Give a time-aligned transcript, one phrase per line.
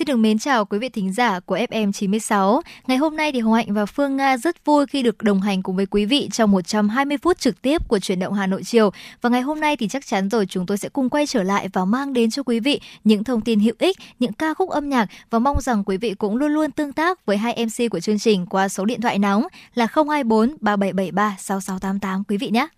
[0.00, 2.62] Xin được mến chào quý vị thính giả của FM 96.
[2.86, 5.62] Ngày hôm nay thì Hồng Hạnh và Phương Nga rất vui khi được đồng hành
[5.62, 8.90] cùng với quý vị trong 120 phút trực tiếp của chuyển động Hà Nội chiều.
[9.22, 11.68] Và ngày hôm nay thì chắc chắn rồi chúng tôi sẽ cùng quay trở lại
[11.72, 14.88] và mang đến cho quý vị những thông tin hữu ích, những ca khúc âm
[14.88, 18.00] nhạc và mong rằng quý vị cũng luôn luôn tương tác với hai MC của
[18.00, 22.68] chương trình qua số điện thoại nóng là 024 3773 6688 quý vị nhé.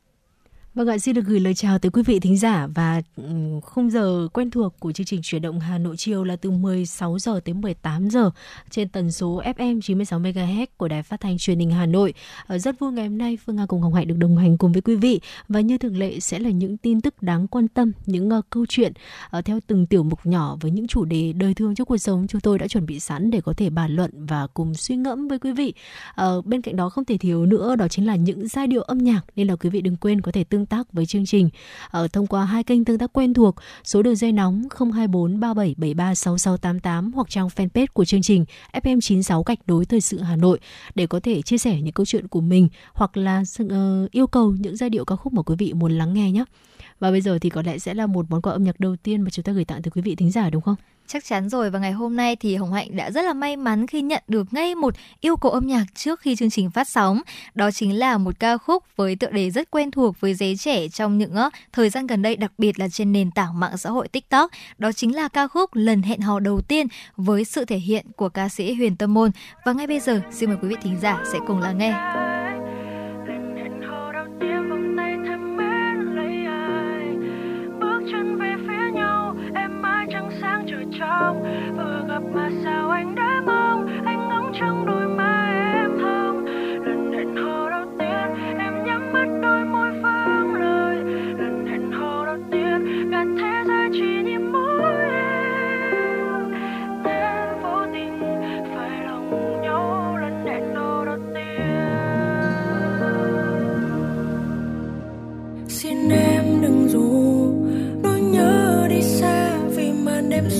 [0.75, 3.25] Vâng ạ, xin được gửi lời chào tới quý vị thính giả và ừ,
[3.63, 7.19] khung giờ quen thuộc của chương trình chuyển động Hà Nội chiều là từ 16
[7.19, 8.31] giờ tới 18 giờ
[8.71, 12.15] trên tần số FM 96 MHz của Đài Phát thanh Truyền hình Hà Nội.
[12.47, 14.73] Ờ, rất vui ngày hôm nay Phương Nga cùng Hồng Hạnh được đồng hành cùng
[14.73, 17.93] với quý vị và như thường lệ sẽ là những tin tức đáng quan tâm,
[18.07, 18.93] những ờ, câu chuyện
[19.31, 22.27] ờ, theo từng tiểu mục nhỏ với những chủ đề đời thương trong cuộc sống
[22.29, 25.29] chúng tôi đã chuẩn bị sẵn để có thể bàn luận và cùng suy ngẫm
[25.29, 25.75] với quý vị.
[26.45, 29.21] Bên cạnh đó không thể thiếu nữa đó chính là những giai điệu âm nhạc
[29.37, 31.51] nên là quý vị đừng quên có thể tương tương tác với chương trình
[31.91, 34.63] ở thông qua hai kênh tương tác quen thuộc số đường dây nóng
[34.95, 40.37] 024 3773 6688 hoặc trang fanpage của chương trình FM96 gạch đối thời sự Hà
[40.37, 40.59] Nội
[40.95, 44.55] để có thể chia sẻ những câu chuyện của mình hoặc là uh, yêu cầu
[44.59, 46.45] những giai điệu ca khúc mà quý vị muốn lắng nghe nhé.
[47.03, 49.21] Và bây giờ thì có lẽ sẽ là một món quà âm nhạc đầu tiên
[49.21, 50.75] mà chúng ta gửi tặng tới quý vị thính giả đúng không?
[51.07, 53.87] Chắc chắn rồi và ngày hôm nay thì Hồng Hạnh đã rất là may mắn
[53.87, 57.23] khi nhận được ngay một yêu cầu âm nhạc trước khi chương trình phát sóng.
[57.55, 60.89] Đó chính là một ca khúc với tựa đề rất quen thuộc với giới trẻ
[60.89, 63.91] trong những uh, thời gian gần đây, đặc biệt là trên nền tảng mạng xã
[63.91, 64.51] hội TikTok.
[64.79, 66.87] Đó chính là ca khúc Lần hẹn hò đầu tiên
[67.17, 69.31] với sự thể hiện của ca sĩ Huyền Tâm Môn.
[69.65, 72.32] Và ngay bây giờ, xin mời quý vị thính giả sẽ cùng lắng nghe.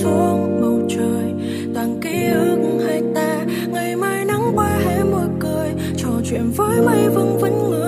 [0.03, 1.33] Xuống bầu trời.
[1.75, 5.69] Toàn ký ức hai ta, ngày mai nắng qua hé môi cười.
[5.97, 7.82] Trò chuyện với mây vương vấn người.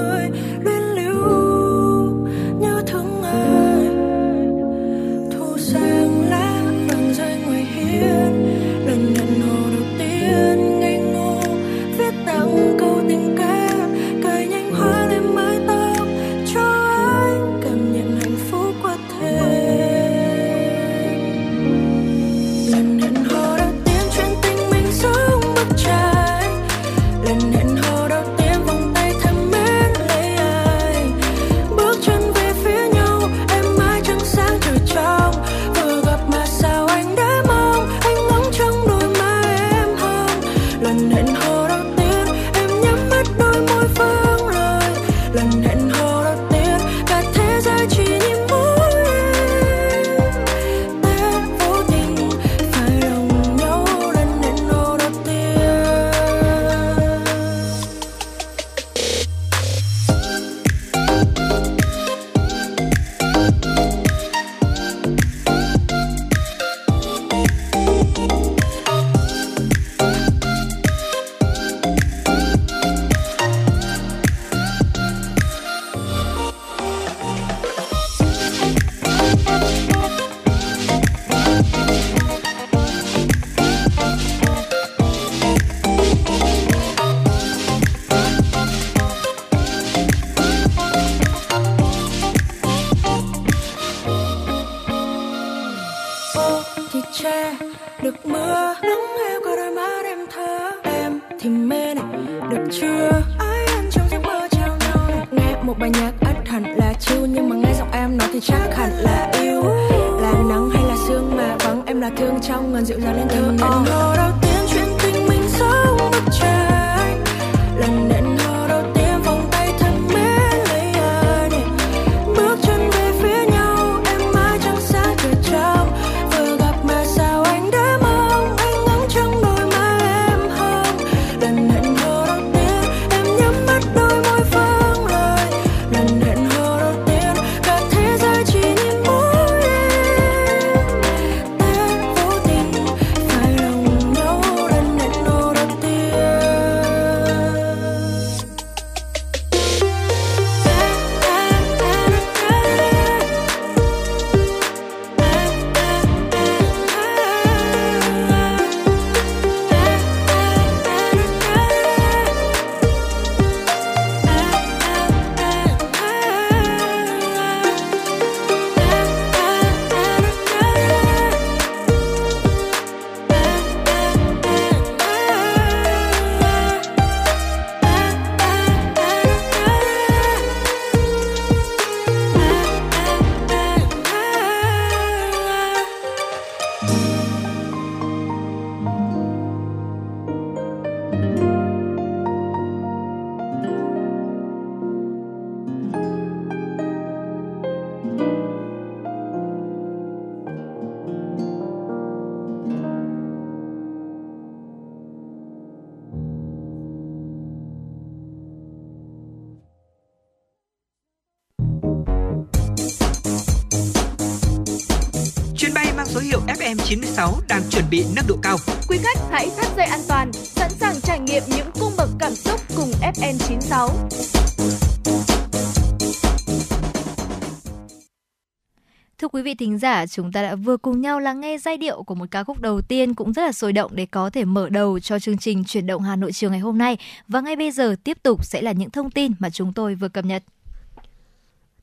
[229.86, 232.62] Giả, chúng ta đã vừa cùng nhau lắng nghe giai điệu của một ca khúc
[232.62, 235.64] đầu tiên cũng rất là sôi động để có thể mở đầu cho chương trình
[235.64, 236.98] chuyển động Hà Nội chiều ngày hôm nay.
[237.28, 240.08] Và ngay bây giờ tiếp tục sẽ là những thông tin mà chúng tôi vừa
[240.08, 240.44] cập nhật.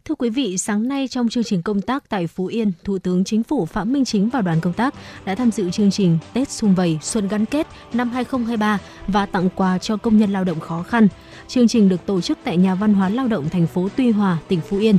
[0.05, 3.25] Thưa quý vị, sáng nay trong chương trình công tác tại Phú Yên, Thủ tướng
[3.25, 4.95] Chính phủ Phạm Minh Chính và đoàn công tác
[5.25, 9.49] đã tham dự chương trình Tết Xung Vầy Xuân Gắn Kết năm 2023 và tặng
[9.57, 11.09] quà cho công nhân lao động khó khăn.
[11.49, 14.39] Chương trình được tổ chức tại Nhà văn hóa lao động thành phố Tuy Hòa,
[14.49, 14.97] tỉnh Phú Yên.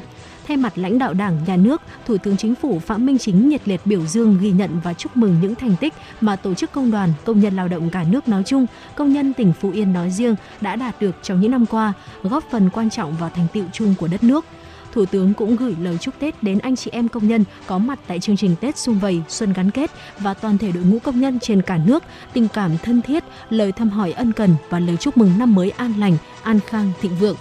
[0.47, 3.61] Thay mặt lãnh đạo Đảng, Nhà nước, Thủ tướng Chính phủ Phạm Minh Chính nhiệt
[3.65, 6.91] liệt biểu dương ghi nhận và chúc mừng những thành tích mà tổ chức công
[6.91, 10.11] đoàn, công nhân lao động cả nước nói chung, công nhân tỉnh Phú Yên nói
[10.11, 11.93] riêng đã đạt được trong những năm qua,
[12.23, 14.45] góp phần quan trọng vào thành tựu chung của đất nước.
[14.93, 17.99] Thủ tướng cũng gửi lời chúc Tết đến anh chị em công nhân có mặt
[18.07, 21.19] tại chương trình Tết Xung Vầy Xuân Gắn Kết và toàn thể đội ngũ công
[21.19, 22.03] nhân trên cả nước,
[22.33, 25.71] tình cảm thân thiết, lời thăm hỏi ân cần và lời chúc mừng năm mới
[25.71, 27.35] an lành, an khang, thịnh vượng.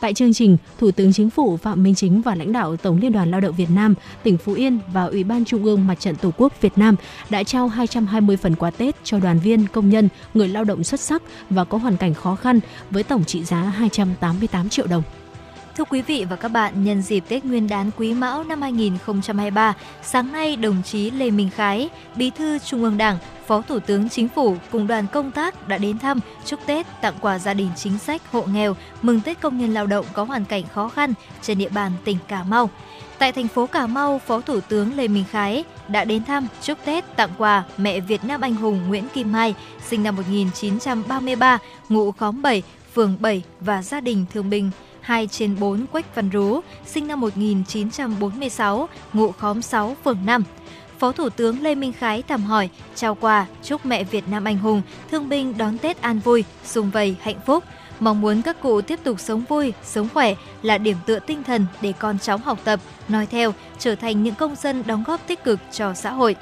[0.00, 3.12] Tại chương trình, Thủ tướng Chính phủ Phạm Minh Chính và lãnh đạo Tổng Liên
[3.12, 6.16] đoàn Lao động Việt Nam, tỉnh Phú Yên và Ủy ban Trung ương Mặt trận
[6.16, 6.96] Tổ quốc Việt Nam
[7.30, 11.00] đã trao 220 phần quà Tết cho đoàn viên, công nhân, người lao động xuất
[11.00, 12.60] sắc và có hoàn cảnh khó khăn
[12.90, 15.02] với tổng trị giá 288 triệu đồng.
[15.76, 19.74] Thưa quý vị và các bạn, nhân dịp Tết Nguyên đán Quý Mão năm 2023,
[20.02, 24.08] sáng nay đồng chí Lê Minh Khái, Bí thư Trung ương Đảng, Phó Thủ tướng
[24.08, 27.68] Chính phủ cùng đoàn công tác đã đến thăm, chúc Tết, tặng quà gia đình
[27.76, 31.14] chính sách, hộ nghèo, mừng Tết công nhân lao động có hoàn cảnh khó khăn
[31.42, 32.70] trên địa bàn tỉnh Cà Mau.
[33.18, 36.78] Tại thành phố Cà Mau, Phó Thủ tướng Lê Minh Khái đã đến thăm, chúc
[36.84, 39.54] Tết, tặng quà mẹ Việt Nam anh hùng Nguyễn Kim Mai,
[39.88, 41.58] sinh năm 1933,
[41.88, 42.62] ngụ khóm 7,
[42.94, 44.70] phường 7 và gia đình thương binh
[45.06, 50.44] 2 trên 4 Quách Văn Rú, sinh năm 1946, ngụ khóm 6, phường 5.
[50.98, 54.58] Phó Thủ tướng Lê Minh Khái thăm hỏi, trao quà, chúc mẹ Việt Nam anh
[54.58, 57.64] hùng, thương binh đón Tết an vui, sung vầy, hạnh phúc.
[58.00, 61.66] Mong muốn các cụ tiếp tục sống vui, sống khỏe là điểm tựa tinh thần
[61.80, 65.44] để con cháu học tập, nói theo, trở thành những công dân đóng góp tích
[65.44, 66.36] cực cho xã hội.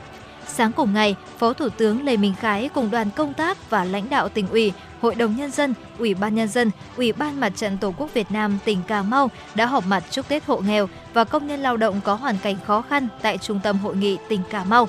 [0.46, 4.10] Sáng cùng ngày, Phó Thủ tướng Lê Minh Khái cùng đoàn công tác và lãnh
[4.10, 4.72] đạo tỉnh ủy,
[5.04, 8.26] Hội đồng Nhân dân, Ủy ban Nhân dân, Ủy ban Mặt trận Tổ quốc Việt
[8.30, 11.76] Nam tỉnh Cà Mau đã họp mặt chúc Tết hộ nghèo và công nhân lao
[11.76, 14.88] động có hoàn cảnh khó khăn tại Trung tâm Hội nghị tỉnh Cà Mau.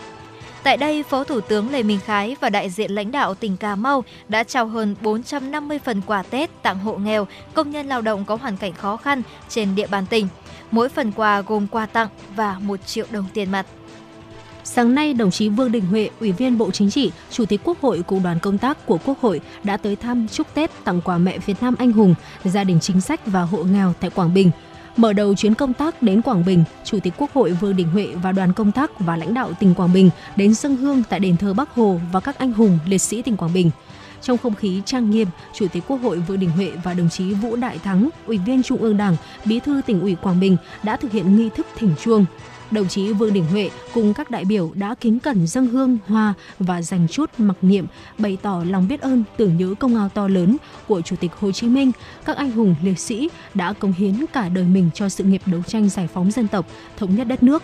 [0.63, 3.75] Tại đây, Phó Thủ tướng Lê Minh Khái và đại diện lãnh đạo tỉnh Cà
[3.75, 8.25] Mau đã trao hơn 450 phần quà Tết tặng hộ nghèo, công nhân lao động
[8.25, 10.27] có hoàn cảnh khó khăn trên địa bàn tỉnh.
[10.71, 13.65] Mỗi phần quà gồm quà tặng và 1 triệu đồng tiền mặt.
[14.67, 17.81] Sáng nay, đồng chí Vương Đình Huệ, Ủy viên Bộ Chính trị, Chủ tịch Quốc
[17.81, 21.17] hội cùng đoàn công tác của Quốc hội đã tới thăm chúc Tết tặng quà
[21.17, 24.51] mẹ Việt Nam anh hùng, gia đình chính sách và hộ nghèo tại Quảng Bình.
[24.97, 28.07] Mở đầu chuyến công tác đến Quảng Bình, Chủ tịch Quốc hội Vương Đình Huệ
[28.23, 31.37] và đoàn công tác và lãnh đạo tỉnh Quảng Bình đến dân hương tại đền
[31.37, 33.71] thờ Bắc Hồ và các anh hùng liệt sĩ tỉnh Quảng Bình.
[34.21, 37.33] Trong không khí trang nghiêm, Chủ tịch Quốc hội Vương Đình Huệ và đồng chí
[37.33, 40.97] Vũ Đại Thắng, Ủy viên Trung ương Đảng, Bí thư tỉnh ủy Quảng Bình đã
[40.97, 42.25] thực hiện nghi thức thỉnh chuông
[42.71, 46.33] đồng chí Vương Đình Huệ cùng các đại biểu đã kính cẩn dâng hương hoa
[46.59, 47.85] và dành chút mặc niệm
[48.17, 50.57] bày tỏ lòng biết ơn tưởng nhớ công lao to lớn
[50.87, 51.91] của Chủ tịch Hồ Chí Minh,
[52.25, 55.61] các anh hùng liệt sĩ đã cống hiến cả đời mình cho sự nghiệp đấu
[55.67, 56.65] tranh giải phóng dân tộc,
[56.97, 57.63] thống nhất đất nước.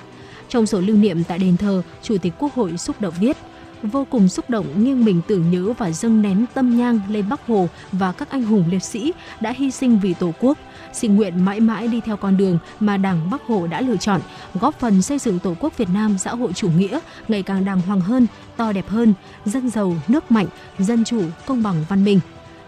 [0.50, 3.38] Trong sổ lưu niệm tại đền thờ, Chủ tịch Quốc hội xúc động viết–
[3.84, 7.48] vô cùng xúc động nghiêng mình tưởng nhớ và dâng nén tâm nhang lên Bắc
[7.48, 10.58] Hồ và các anh hùng liệt sĩ đã hy sinh vì Tổ quốc.
[10.94, 14.22] Xin nguyện mãi mãi đi theo con đường mà Đảng Bắc Hồ đã lựa chọn,
[14.54, 17.82] góp phần xây dựng Tổ quốc Việt Nam xã hội chủ nghĩa ngày càng đàng
[17.82, 19.14] hoàng hơn, to đẹp hơn,
[19.46, 20.48] dân giàu, nước mạnh,
[20.80, 22.20] dân chủ, công bằng văn minh.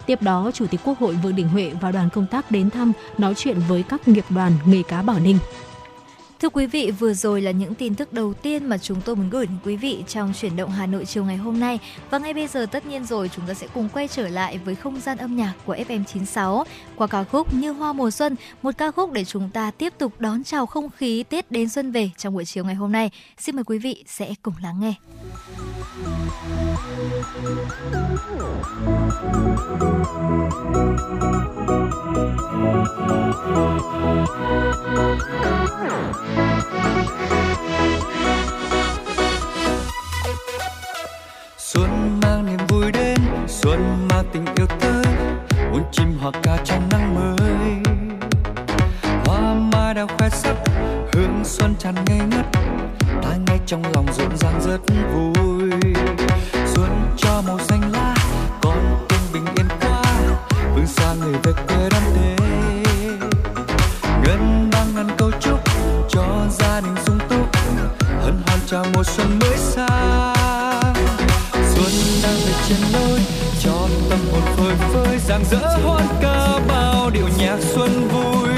[0.06, 2.92] Tiếp đó, Chủ tịch Quốc hội Vương Đình Huệ và đoàn công tác đến thăm,
[3.18, 5.38] nói chuyện với các nghiệp đoàn nghề cá Bảo Ninh.
[6.40, 9.30] Thưa quý vị, vừa rồi là những tin tức đầu tiên mà chúng tôi muốn
[9.30, 11.78] gửi đến quý vị trong chuyển động Hà Nội chiều ngày hôm nay.
[12.10, 14.74] Và ngay bây giờ tất nhiên rồi chúng ta sẽ cùng quay trở lại với
[14.74, 16.64] không gian âm nhạc của FM96
[16.96, 20.12] qua ca khúc Như Hoa Mùa Xuân, một ca khúc để chúng ta tiếp tục
[20.18, 23.10] đón chào không khí Tết đến xuân về trong buổi chiều ngày hôm nay.
[23.38, 24.94] Xin mời quý vị sẽ cùng lắng nghe.
[41.58, 43.18] Xuân mang niềm vui đến,
[43.48, 45.04] xuân mang tình yêu tới,
[45.72, 47.82] muôn chim hoặc ca trong nắng mới.
[49.24, 50.56] Hoa mai đang khoe sắc,
[51.12, 52.46] hương xuân tràn ngây ngất,
[53.22, 54.78] ta ngay trong lòng rộn ràng rất
[55.14, 55.70] vui.
[56.74, 58.14] Xuân cho màu xanh lá,
[58.62, 60.02] con tim bình yên qua,
[60.74, 62.43] vương xa người về quê đón thế.
[68.74, 69.58] Chào mùa xuân mới.
[69.58, 70.94] sang
[71.74, 73.20] xuân đang về trên lối,
[73.60, 78.48] cho tâm hồn phơi phới, rạng rỡ hoan ca bao điệu nhạc xuân vui.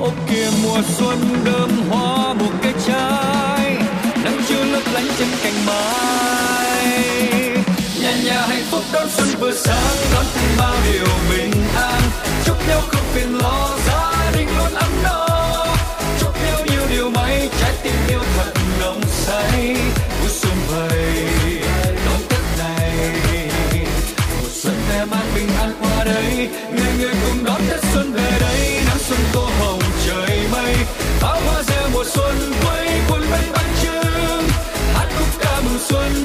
[0.00, 3.76] Ô kia mùa xuân đơm hoa một cây trái
[4.24, 7.10] nắng chưa lấp lánh trên cành mai.
[8.02, 12.02] Nhà nhà hạnh phúc đón xuân vừa sáng, đón thêm bao điều bình an.
[12.44, 15.26] Chúc nhau không phiền lo, gia đình luôn ấm no.
[16.20, 18.65] Chúc nhau nhiều điều may, trái tim yêu thật
[19.26, 19.76] thấy
[20.20, 21.28] vui xuân vầy.
[22.06, 23.10] Đón tết này,
[24.42, 26.48] mùa xuân về mang bình an qua đây.
[26.70, 28.80] Người người cùng đón tết xuân về đây.
[28.86, 30.74] Nắng xuân tô hồng, trời mây.
[31.20, 34.48] Pháo hoa reo mùa xuân quây quần bên bánh trưng.
[34.94, 36.24] Hát khúc ca mừng xuân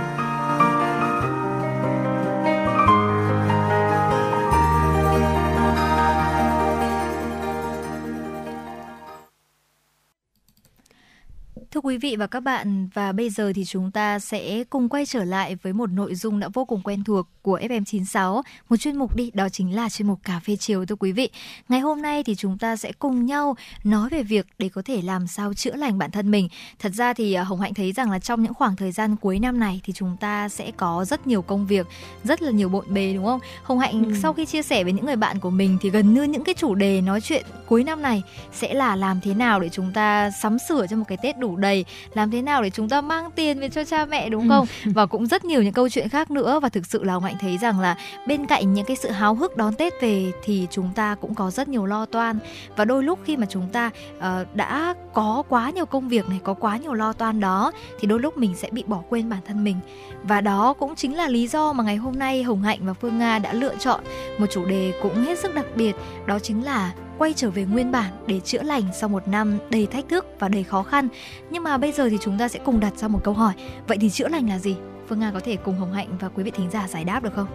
[11.91, 15.23] quý vị và các bạn, và bây giờ thì chúng ta sẽ cùng quay trở
[15.23, 19.15] lại với một nội dung đã vô cùng quen thuộc của FM96, một chuyên mục
[19.15, 21.29] đi, đó chính là chuyên mục cà phê chiều thưa quý vị.
[21.69, 25.01] Ngày hôm nay thì chúng ta sẽ cùng nhau nói về việc để có thể
[25.01, 26.49] làm sao chữa lành bản thân mình.
[26.79, 29.39] Thật ra thì à, Hồng Hạnh thấy rằng là trong những khoảng thời gian cuối
[29.39, 31.87] năm này thì chúng ta sẽ có rất nhiều công việc,
[32.23, 33.39] rất là nhiều bộn bề đúng không?
[33.63, 34.13] Hồng Hạnh ừ.
[34.21, 36.55] sau khi chia sẻ với những người bạn của mình thì gần như những cái
[36.55, 40.31] chủ đề nói chuyện cuối năm này sẽ là làm thế nào để chúng ta
[40.41, 41.80] sắm sửa cho một cái Tết đủ đầy,
[42.13, 44.65] làm thế nào để chúng ta mang tiền về cho cha mẹ đúng không?
[44.85, 44.91] Ừ.
[44.95, 47.35] Và cũng rất nhiều những câu chuyện khác nữa và thực sự là Hồng Hạnh
[47.41, 47.95] thấy rằng là
[48.27, 51.51] bên cạnh những cái sự háo hức đón Tết về thì chúng ta cũng có
[51.51, 52.39] rất nhiều lo toan
[52.75, 54.23] và đôi lúc khi mà chúng ta uh,
[54.55, 58.19] đã có quá nhiều công việc này, có quá nhiều lo toan đó thì đôi
[58.19, 59.79] lúc mình sẽ bị bỏ quên bản thân mình
[60.23, 63.19] và đó cũng chính là lý do mà ngày hôm nay Hồng Hạnh và Phương
[63.19, 64.03] Nga đã lựa chọn
[64.37, 65.95] một chủ đề cũng hết sức đặc biệt
[66.25, 69.85] đó chính là quay trở về nguyên bản để chữa lành sau một năm đầy
[69.85, 71.07] thách thức và đầy khó khăn.
[71.49, 73.53] Nhưng mà bây giờ thì chúng ta sẽ cùng đặt ra một câu hỏi.
[73.87, 74.75] Vậy thì chữa lành là gì?
[75.07, 77.33] Phương Nga có thể cùng Hồng Hạnh và quý vị thính giả giải đáp được
[77.35, 77.47] không?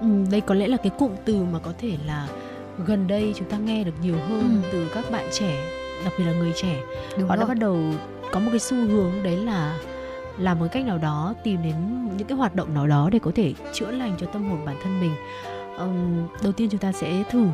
[0.00, 2.28] Ừ, đây có lẽ là cái cụm từ mà có thể là
[2.86, 4.68] gần đây chúng ta nghe được nhiều hơn ừ.
[4.72, 5.56] từ các bạn trẻ,
[6.04, 6.76] đặc biệt là người trẻ.
[7.18, 7.44] Đúng Họ rồi.
[7.44, 7.78] đã bắt đầu
[8.32, 9.78] có một cái xu hướng đấy là
[10.38, 11.74] làm một cách nào đó tìm đến
[12.16, 14.76] những cái hoạt động nào đó để có thể chữa lành cho tâm hồn bản
[14.82, 15.12] thân mình.
[15.78, 17.46] Um, đầu tiên chúng ta sẽ thử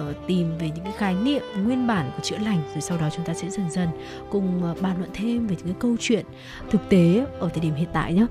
[0.00, 3.08] uh, tìm về những cái khái niệm nguyên bản của chữa lành rồi sau đó
[3.16, 3.88] chúng ta sẽ dần dần
[4.30, 6.26] cùng uh, bàn luận thêm về những cái câu chuyện
[6.70, 8.26] thực tế ở thời điểm hiện tại nhé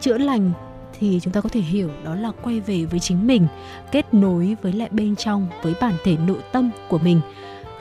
[0.00, 0.52] chữa lành
[1.02, 3.46] thì chúng ta có thể hiểu đó là quay về với chính mình
[3.92, 7.20] kết nối với lại bên trong với bản thể nội tâm của mình.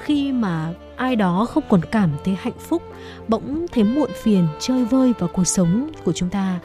[0.04, 2.84] Khi mà ai đó không còn cảm thấy hạnh phúc
[3.28, 6.60] bỗng thấy muộn phiền chơi vơi vào cuộc sống của chúng ta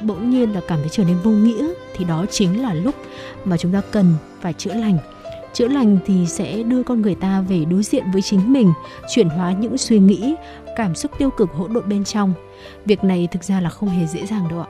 [0.00, 2.94] bỗng nhiên là cảm thấy trở nên vô nghĩa thì đó chính là lúc
[3.44, 4.98] mà chúng ta cần phải chữa lành
[5.52, 8.72] chữa lành thì sẽ đưa con người ta về đối diện với chính mình
[9.10, 10.34] chuyển hóa những suy nghĩ
[10.76, 12.34] cảm xúc tiêu cực hỗn độn bên trong.
[12.84, 14.68] Việc này thực ra là không hề dễ dàng đâu ạ.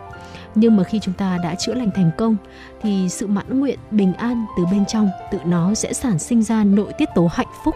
[0.55, 2.37] Nhưng mà khi chúng ta đã chữa lành thành công
[2.83, 6.65] thì sự mãn nguyện bình an từ bên trong tự nó sẽ sản sinh ra
[6.65, 7.75] nội tiết tố hạnh phúc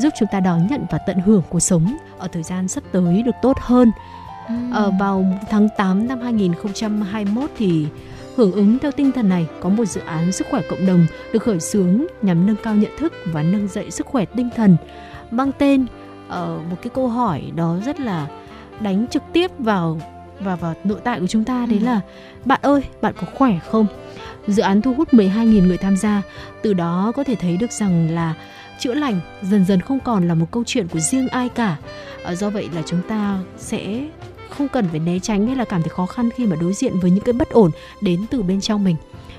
[0.00, 3.22] giúp chúng ta đón nhận và tận hưởng cuộc sống ở thời gian sắp tới
[3.22, 3.90] được tốt hơn.
[4.72, 7.86] Ở vào tháng 8 năm 2021 thì
[8.36, 11.42] Hưởng ứng theo tinh thần này, có một dự án sức khỏe cộng đồng được
[11.42, 14.76] khởi xướng nhằm nâng cao nhận thức và nâng dậy sức khỏe tinh thần,
[15.30, 15.86] mang tên
[16.28, 16.32] uh,
[16.70, 18.26] một cái câu hỏi đó rất là
[18.80, 20.00] đánh trực tiếp vào
[20.40, 21.84] và vào nội tại của chúng ta đấy ừ.
[21.84, 22.00] là
[22.44, 23.86] bạn ơi, bạn có khỏe không?
[24.46, 26.22] Dự án thu hút 12.000 người tham gia,
[26.62, 28.34] từ đó có thể thấy được rằng là
[28.78, 31.76] chữa lành dần dần không còn là một câu chuyện của riêng ai cả.
[32.24, 34.06] À, do vậy là chúng ta sẽ
[34.58, 37.00] không cần phải né tránh hay là cảm thấy khó khăn khi mà đối diện
[37.00, 38.96] với những cái bất ổn đến từ bên trong mình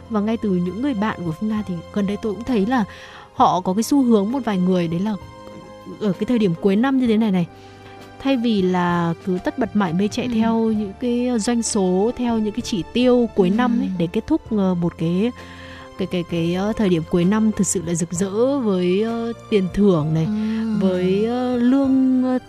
[0.10, 2.66] và ngay từ những người bạn của phương nga thì gần đây tôi cũng thấy
[2.66, 2.84] là
[3.34, 5.16] họ có cái xu hướng một vài người đấy là
[6.00, 7.48] ở cái thời điểm cuối năm như thế này này
[8.20, 10.32] thay vì là cứ tất bật mải mê chạy ừ.
[10.34, 13.56] theo những cái doanh số theo những cái chỉ tiêu cuối ừ.
[13.56, 15.32] năm ấy để kết thúc ờ, một cái
[15.98, 19.36] cái cái cái ờ, thời điểm cuối năm thực sự là rực rỡ với uh,
[19.50, 20.32] tiền thưởng này ừ.
[20.80, 22.42] với uh, lương uh,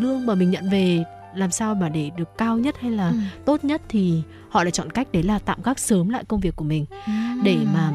[0.00, 1.04] lương mà mình nhận về
[1.36, 3.16] làm sao mà để được cao nhất hay là ừ.
[3.44, 6.56] tốt nhất thì họ lại chọn cách đấy là tạm gác sớm lại công việc
[6.56, 7.12] của mình ừ.
[7.44, 7.92] để mà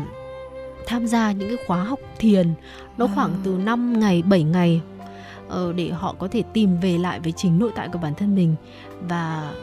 [0.88, 2.54] tham gia những cái khóa học thiền
[2.98, 3.12] nó à.
[3.16, 4.82] khoảng từ 5 ngày 7 ngày
[5.50, 8.36] ờ, để họ có thể tìm về lại với chính nội tại của bản thân
[8.36, 8.56] mình
[9.02, 9.54] và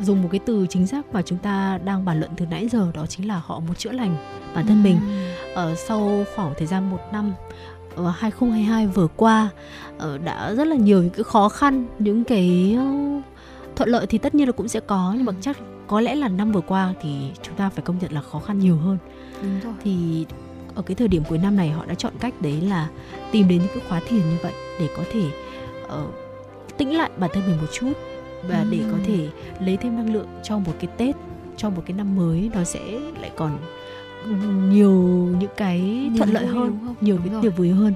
[0.00, 2.90] dùng một cái từ chính xác mà chúng ta đang bàn luận từ nãy giờ
[2.94, 4.16] đó chính là họ muốn chữa lành
[4.54, 4.88] bản thân ừ.
[4.88, 4.98] mình
[5.54, 7.32] ở ờ, sau khoảng thời gian một năm
[7.96, 9.48] 2022 vừa qua
[9.98, 12.84] ờ, đã rất là nhiều những cái khó khăn những cái ờ,
[13.76, 15.38] thuận lợi thì tất nhiên là cũng sẽ có nhưng mà ừ.
[15.40, 18.38] chắc có lẽ là năm vừa qua thì chúng ta phải công nhận là khó
[18.38, 18.98] khăn nhiều hơn
[19.42, 19.74] Đúng rồi.
[19.84, 20.26] thì
[20.74, 22.88] ở cái thời điểm cuối năm này họ đã chọn cách đấy là
[23.32, 25.24] tìm đến những cái khóa thiền như vậy để có thể
[25.84, 26.14] uh,
[26.78, 27.92] tĩnh lại bản thân mình một chút
[28.48, 28.66] và ừ.
[28.70, 29.28] để có thể
[29.60, 31.16] lấy thêm năng lượng cho một cái tết
[31.56, 32.80] cho một cái năm mới nó sẽ
[33.20, 33.58] lại còn
[34.68, 34.92] nhiều
[35.40, 37.94] những cái nhiều thuận lợi hơn nhiều cái tuyệt vời hơn.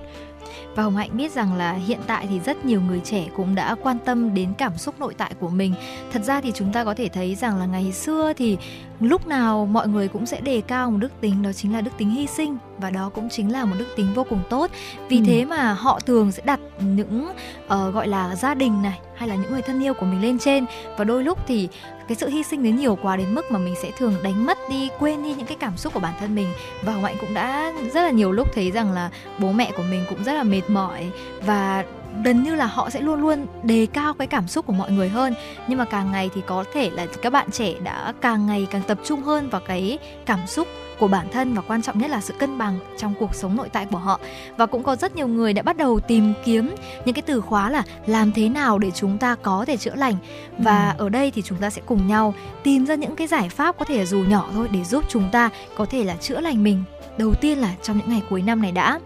[0.75, 3.77] Và Hồng Hạnh biết rằng là hiện tại thì rất nhiều người trẻ cũng đã
[3.83, 5.75] quan tâm đến cảm xúc nội tại của mình.
[6.13, 8.57] Thật ra thì chúng ta có thể thấy rằng là ngày xưa thì
[9.01, 11.91] lúc nào mọi người cũng sẽ đề cao một đức tính đó chính là đức
[11.99, 14.71] tính hy sinh và đó cũng chính là một đức tính vô cùng tốt.
[15.09, 15.23] Vì ừ.
[15.27, 17.29] thế mà họ thường sẽ đặt những
[17.65, 20.39] uh, gọi là gia đình này hay là những người thân yêu của mình lên
[20.39, 20.65] trên
[20.97, 21.69] và đôi lúc thì
[22.09, 24.59] cái sự hy sinh đến nhiều quá đến mức mà mình sẽ thường đánh mất
[24.71, 26.49] đi quên đi những cái cảm xúc của bản thân mình
[26.83, 29.83] và hồng hạnh cũng đã rất là nhiều lúc thấy rằng là bố mẹ của
[29.91, 31.11] mình cũng rất là mệt mỏi
[31.47, 31.85] và
[32.25, 35.09] gần như là họ sẽ luôn luôn đề cao cái cảm xúc của mọi người
[35.09, 35.35] hơn.
[35.69, 38.83] Nhưng mà càng ngày thì có thể là các bạn trẻ đã càng ngày càng
[38.87, 42.21] tập trung hơn vào cái cảm xúc của bản thân và quan trọng nhất là
[42.21, 44.21] sự cân bằng trong cuộc sống nội tại của họ.
[44.57, 47.71] Và cũng có rất nhiều người đã bắt đầu tìm kiếm những cái từ khóa
[47.71, 50.15] là làm thế nào để chúng ta có thể chữa lành.
[50.59, 51.05] Và ừ.
[51.05, 53.85] ở đây thì chúng ta sẽ cùng nhau tìm ra những cái giải pháp có
[53.85, 56.85] thể dù nhỏ thôi để giúp chúng ta có thể là chữa lành mình
[57.19, 59.01] đầu tiên là trong những ngày cuối năm này đã.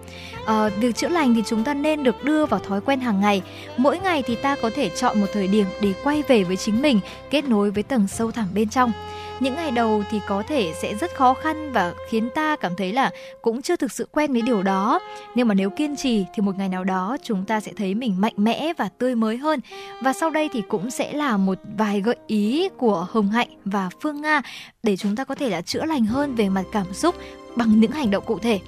[0.46, 3.42] À, việc chữa lành thì chúng ta nên được đưa vào thói quen hàng ngày.
[3.76, 6.82] Mỗi ngày thì ta có thể chọn một thời điểm để quay về với chính
[6.82, 8.92] mình kết nối với tầng sâu thẳm bên trong.
[9.40, 12.92] Những ngày đầu thì có thể sẽ rất khó khăn và khiến ta cảm thấy
[12.92, 13.10] là
[13.42, 15.00] cũng chưa thực sự quen với điều đó.
[15.34, 18.20] Nhưng mà nếu kiên trì thì một ngày nào đó chúng ta sẽ thấy mình
[18.20, 19.60] mạnh mẽ và tươi mới hơn.
[20.00, 23.88] Và sau đây thì cũng sẽ là một vài gợi ý của hồng hạnh và
[24.00, 24.42] phương nga
[24.82, 27.14] để chúng ta có thể là chữa lành hơn về mặt cảm xúc
[27.56, 28.60] bằng những hành động cụ thể.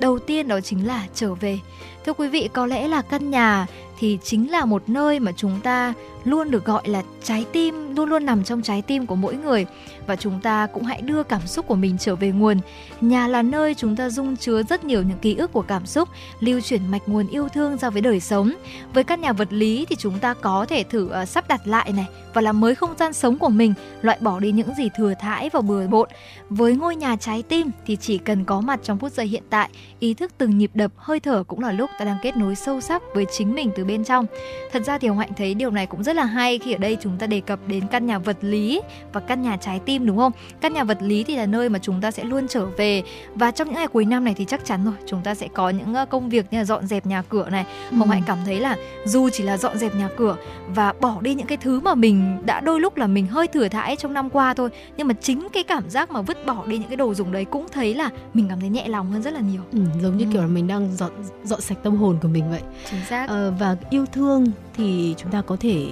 [0.00, 1.58] Đầu tiên đó chính là trở về.
[2.06, 3.66] Thưa quý vị, có lẽ là căn nhà
[3.98, 8.08] thì chính là một nơi mà chúng ta luôn được gọi là trái tim luôn
[8.08, 9.66] luôn nằm trong trái tim của mỗi người.
[10.06, 12.60] Và chúng ta cũng hãy đưa cảm xúc của mình trở về nguồn.
[13.00, 16.08] Nhà là nơi chúng ta dung chứa rất nhiều những ký ức của cảm xúc
[16.40, 18.52] lưu chuyển mạch nguồn yêu thương ra với đời sống.
[18.94, 21.92] Với căn nhà vật lý thì chúng ta có thể thử uh, sắp đặt lại
[21.92, 25.14] này và làm mới không gian sống của mình loại bỏ đi những gì thừa
[25.20, 26.08] thãi và bừa bộn.
[26.50, 29.68] Với ngôi nhà trái tim thì chỉ cần có mặt trong phút giây hiện tại
[29.98, 32.80] ý thức từng nhịp đập hơi thở cũng là lúc ta đang kết nối sâu
[32.80, 34.26] sắc với chính mình từ bên trong.
[34.72, 36.78] Thật ra thì hồng hạnh thấy điều này cũng rất rất là hay khi ở
[36.78, 38.80] đây chúng ta đề cập đến căn nhà vật lý
[39.12, 40.32] và căn nhà trái tim đúng không?
[40.60, 43.02] Căn nhà vật lý thì là nơi mà chúng ta sẽ luôn trở về.
[43.34, 45.70] Và trong những ngày cuối năm này thì chắc chắn rồi chúng ta sẽ có
[45.70, 47.64] những công việc như là dọn dẹp nhà cửa này.
[47.90, 47.96] Ừ.
[47.96, 50.36] hồng hạnh cảm thấy là dù chỉ là dọn dẹp nhà cửa
[50.74, 53.68] và bỏ đi những cái thứ mà mình đã đôi lúc là mình hơi thừa
[53.68, 56.78] thãi trong năm qua thôi nhưng mà chính cái cảm giác mà vứt bỏ đi
[56.78, 59.34] những cái đồ dùng đấy cũng thấy là mình cảm thấy nhẹ lòng hơn rất
[59.34, 59.62] là nhiều.
[59.72, 60.30] Ừ, giống như ừ.
[60.32, 61.10] kiểu là mình đang dọn
[61.44, 62.62] dọn sạch tâm hồn của mình vậy.
[62.90, 63.28] Chính xác.
[63.28, 64.46] Ờ, và yêu thương
[64.80, 65.86] thì chúng ta có thể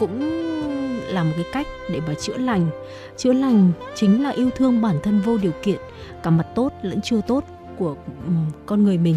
[0.00, 0.20] cũng
[1.08, 2.66] là một cái cách để mà chữa lành.
[3.16, 5.78] Chữa lành chính là yêu thương bản thân vô điều kiện
[6.22, 7.44] cả mặt tốt lẫn chưa tốt
[7.78, 7.96] của
[8.66, 9.16] con người mình.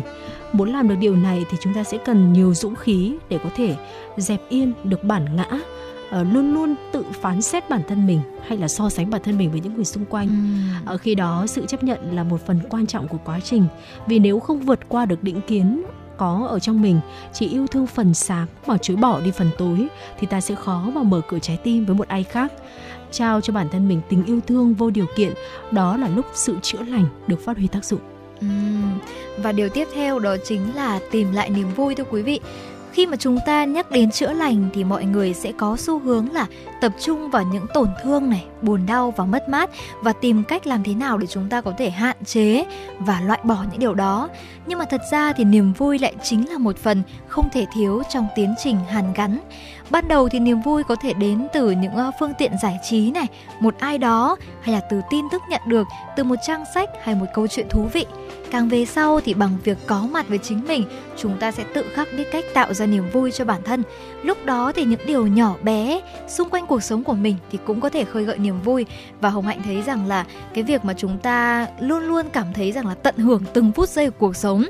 [0.54, 3.50] Muốn làm được điều này thì chúng ta sẽ cần nhiều dũng khí để có
[3.56, 3.76] thể
[4.18, 8.58] dẹp yên được bản ngã uh, luôn luôn tự phán xét bản thân mình hay
[8.58, 10.28] là so sánh bản thân mình với những người xung quanh.
[10.28, 10.92] Ừ.
[10.92, 13.66] ở khi đó sự chấp nhận là một phần quan trọng của quá trình.
[14.08, 15.84] Vì nếu không vượt qua được định kiến
[16.20, 17.00] có ở trong mình.
[17.34, 19.88] Chỉ yêu thương phần sáng mà chối bỏ đi phần tối
[20.20, 22.54] thì ta sẽ khó mà mở cửa trái tim với một ai khác.
[23.12, 25.34] Trao cho bản thân mình tình yêu thương vô điều kiện
[25.72, 28.00] đó là lúc sự chữa lành được phát huy tác dụng.
[28.46, 29.00] Uhm,
[29.38, 32.40] và điều tiếp theo đó chính là tìm lại niềm vui thưa quý vị
[32.92, 36.32] khi mà chúng ta nhắc đến chữa lành thì mọi người sẽ có xu hướng
[36.32, 36.46] là
[36.82, 39.70] tập trung vào những tổn thương này, buồn đau và mất mát
[40.02, 42.66] và tìm cách làm thế nào để chúng ta có thể hạn chế
[43.00, 44.30] và loại bỏ những điều đó.
[44.66, 48.04] Nhưng mà thật ra thì niềm vui lại chính là một phần không thể thiếu
[48.10, 49.40] trong tiến trình hàn gắn.
[49.90, 53.12] Ban đầu thì niềm vui có thể đến từ những ờ, phương tiện giải trí
[53.12, 53.28] này,
[53.60, 57.16] một ai đó, hay là từ tin tức nhận được, từ một trang sách hay
[57.16, 58.06] một câu chuyện thú vị
[58.52, 60.84] càng về sau thì bằng việc có mặt với chính mình
[61.18, 63.84] chúng ta sẽ tự khắc biết cách tạo ra niềm vui cho bản thân.
[64.24, 67.82] Lúc đó thì những điều nhỏ bé xung quanh cuộc sống của mình thì cũng
[67.82, 68.86] có thể khơi gợi niềm vui.
[69.22, 72.72] Và hồng hạnh thấy rằng là cái việc mà chúng ta luôn luôn cảm thấy
[72.72, 74.66] rằng là tận hưởng từng phút giây của cuộc sống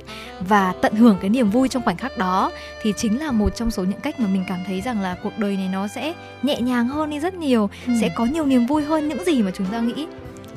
[0.48, 3.72] và tận hưởng cái niềm vui trong khoảnh khắc đó thì chính là một trong
[3.72, 6.14] số những cách mà mình cảm thấy rằng là cuộc đời này nó sẽ
[6.44, 7.94] nhẹ nhàng hơn đi rất nhiều ừ.
[8.02, 10.08] sẽ có nhiều niềm vui hơn những gì mà chúng ta nghĩ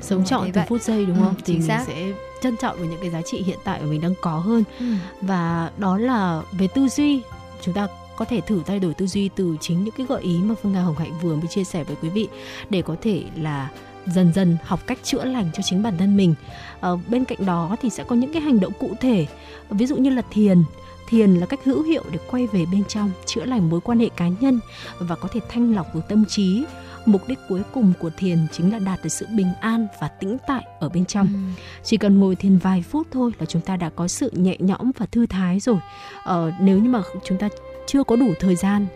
[0.02, 1.84] sống trọn từng phút giây đúng ừ, không thì mình xác.
[1.86, 2.12] sẽ
[2.42, 4.86] trân trọng với những cái giá trị hiện tại của mình đang có hơn ừ.
[5.20, 7.22] và đó là về tư duy
[7.62, 10.38] chúng ta có thể thử thay đổi tư duy từ chính những cái gợi ý
[10.42, 12.28] mà Phương Nga Hồng Hạnh vừa mới chia sẻ với quý vị
[12.70, 13.68] để có thể là
[14.06, 16.34] dần dần học cách chữa lành cho chính bản thân mình.
[16.80, 19.26] Ờ, bên cạnh đó thì sẽ có những cái hành động cụ thể,
[19.70, 20.62] ví dụ như là thiền.
[21.08, 24.08] Thiền là cách hữu hiệu để quay về bên trong, chữa lành mối quan hệ
[24.16, 24.60] cá nhân
[24.98, 26.64] và có thể thanh lọc được tâm trí
[27.06, 30.36] mục đích cuối cùng của thiền chính là đạt được sự bình an và tĩnh
[30.46, 31.62] tại ở bên trong ừ.
[31.82, 34.90] chỉ cần ngồi thiền vài phút thôi là chúng ta đã có sự nhẹ nhõm
[34.98, 35.78] và thư thái rồi
[36.24, 37.48] ờ, nếu như mà chúng ta
[37.86, 38.86] chưa có đủ thời gian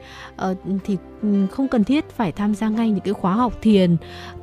[0.50, 3.96] uh, thì ừ, không cần thiết phải tham gia ngay những cái khóa học thiền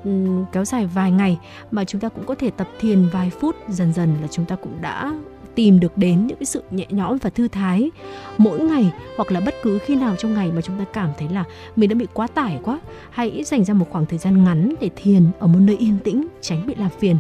[0.03, 1.37] um, kéo dài vài ngày
[1.71, 4.55] mà chúng ta cũng có thể tập thiền vài phút dần dần là chúng ta
[4.55, 5.13] cũng đã
[5.55, 7.91] tìm được đến những cái sự nhẹ nhõm và thư thái
[8.37, 11.29] mỗi ngày hoặc là bất cứ khi nào trong ngày mà chúng ta cảm thấy
[11.29, 11.43] là
[11.75, 12.79] mình đã bị quá tải quá.
[13.09, 16.27] Hãy dành ra một khoảng thời gian ngắn để thiền ở một nơi yên tĩnh
[16.41, 17.17] tránh bị làm phiền.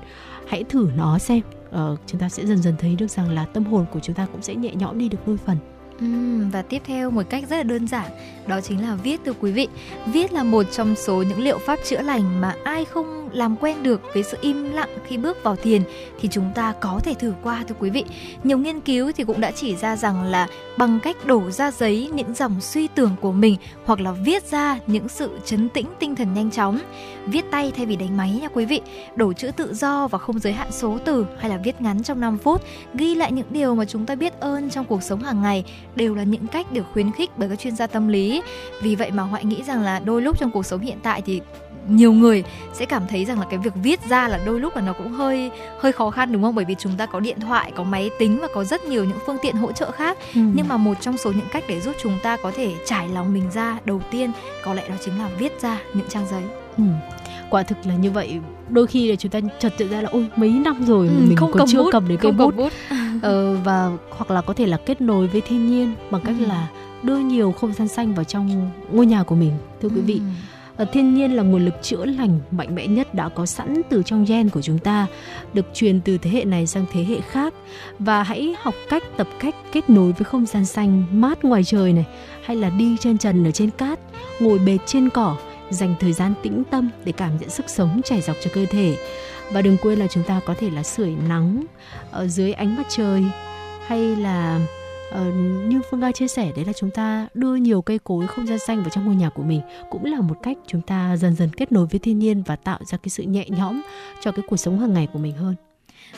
[0.47, 1.41] Hãy thử nó xem.
[1.71, 4.25] Ờ, chúng ta sẽ dần dần thấy được rằng là tâm hồn của chúng ta
[4.31, 5.57] cũng sẽ nhẹ nhõm đi được đôi phần.
[6.05, 8.11] Uhm, và tiếp theo một cách rất là đơn giản
[8.47, 9.67] đó chính là viết thưa quý vị.
[10.05, 13.83] Viết là một trong số những liệu pháp chữa lành mà ai không làm quen
[13.83, 15.81] được với sự im lặng khi bước vào thiền
[16.19, 18.05] thì chúng ta có thể thử qua thưa quý vị.
[18.43, 22.09] Nhiều nghiên cứu thì cũng đã chỉ ra rằng là bằng cách đổ ra giấy
[22.13, 26.15] những dòng suy tưởng của mình hoặc là viết ra những sự chấn tĩnh tinh
[26.15, 26.79] thần nhanh chóng,
[27.25, 28.81] viết tay thay vì đánh máy nha quý vị,
[29.15, 32.19] đổ chữ tự do và không giới hạn số từ hay là viết ngắn trong
[32.19, 32.61] 5 phút,
[32.93, 35.63] ghi lại những điều mà chúng ta biết ơn trong cuộc sống hàng ngày
[35.95, 38.41] đều là những cách được khuyến khích bởi các chuyên gia tâm lý.
[38.81, 41.41] Vì vậy mà Hoại nghĩ rằng là đôi lúc trong cuộc sống hiện tại thì
[41.87, 42.43] nhiều người
[42.73, 45.11] sẽ cảm thấy rằng là cái việc viết ra là đôi lúc là nó cũng
[45.11, 46.55] hơi hơi khó khăn đúng không?
[46.55, 49.17] Bởi vì chúng ta có điện thoại có máy tính và có rất nhiều những
[49.25, 50.17] phương tiện hỗ trợ khác.
[50.35, 50.41] Ừ.
[50.55, 53.33] nhưng mà một trong số những cách để giúp chúng ta có thể trải lòng
[53.33, 54.31] mình ra đầu tiên
[54.63, 56.43] có lẽ đó chính là viết ra những trang giấy.
[56.77, 56.83] Ừ.
[57.49, 58.39] Quả thực là như vậy.
[58.69, 61.37] Đôi khi là chúng ta chợt nhận ra là ôi mấy năm rồi ừ, mình
[61.37, 62.73] không còn chưa bút, cầm đến cái bút, bút.
[63.21, 66.45] ờ, và hoặc là có thể là kết nối với thiên nhiên bằng cách ừ.
[66.45, 66.67] là
[67.03, 70.13] đưa nhiều không gian xanh vào trong ngôi nhà của mình thưa quý vị.
[70.13, 73.81] Ừ Ờ, thiên nhiên là nguồn lực chữa lành mạnh mẽ nhất đã có sẵn
[73.89, 75.07] từ trong gen của chúng ta,
[75.53, 77.53] được truyền từ thế hệ này sang thế hệ khác.
[77.99, 81.93] Và hãy học cách, tập cách kết nối với không gian xanh, mát ngoài trời
[81.93, 82.05] này,
[82.43, 83.99] hay là đi chân trần ở trên cát,
[84.39, 85.35] ngồi bệt trên cỏ,
[85.69, 88.97] dành thời gian tĩnh tâm để cảm nhận sức sống chảy dọc cho cơ thể.
[89.51, 91.65] Và đừng quên là chúng ta có thể là sưởi nắng
[92.11, 93.23] ở dưới ánh mặt trời,
[93.87, 94.59] hay là
[95.13, 95.35] uh,
[95.67, 98.59] như phương nga chia sẻ đấy là chúng ta đưa nhiều cây cối không gian
[98.59, 101.49] xanh vào trong ngôi nhà của mình cũng là một cách chúng ta dần dần
[101.57, 103.81] kết nối với thiên nhiên và tạo ra cái sự nhẹ nhõm
[104.21, 105.55] cho cái cuộc sống hàng ngày của mình hơn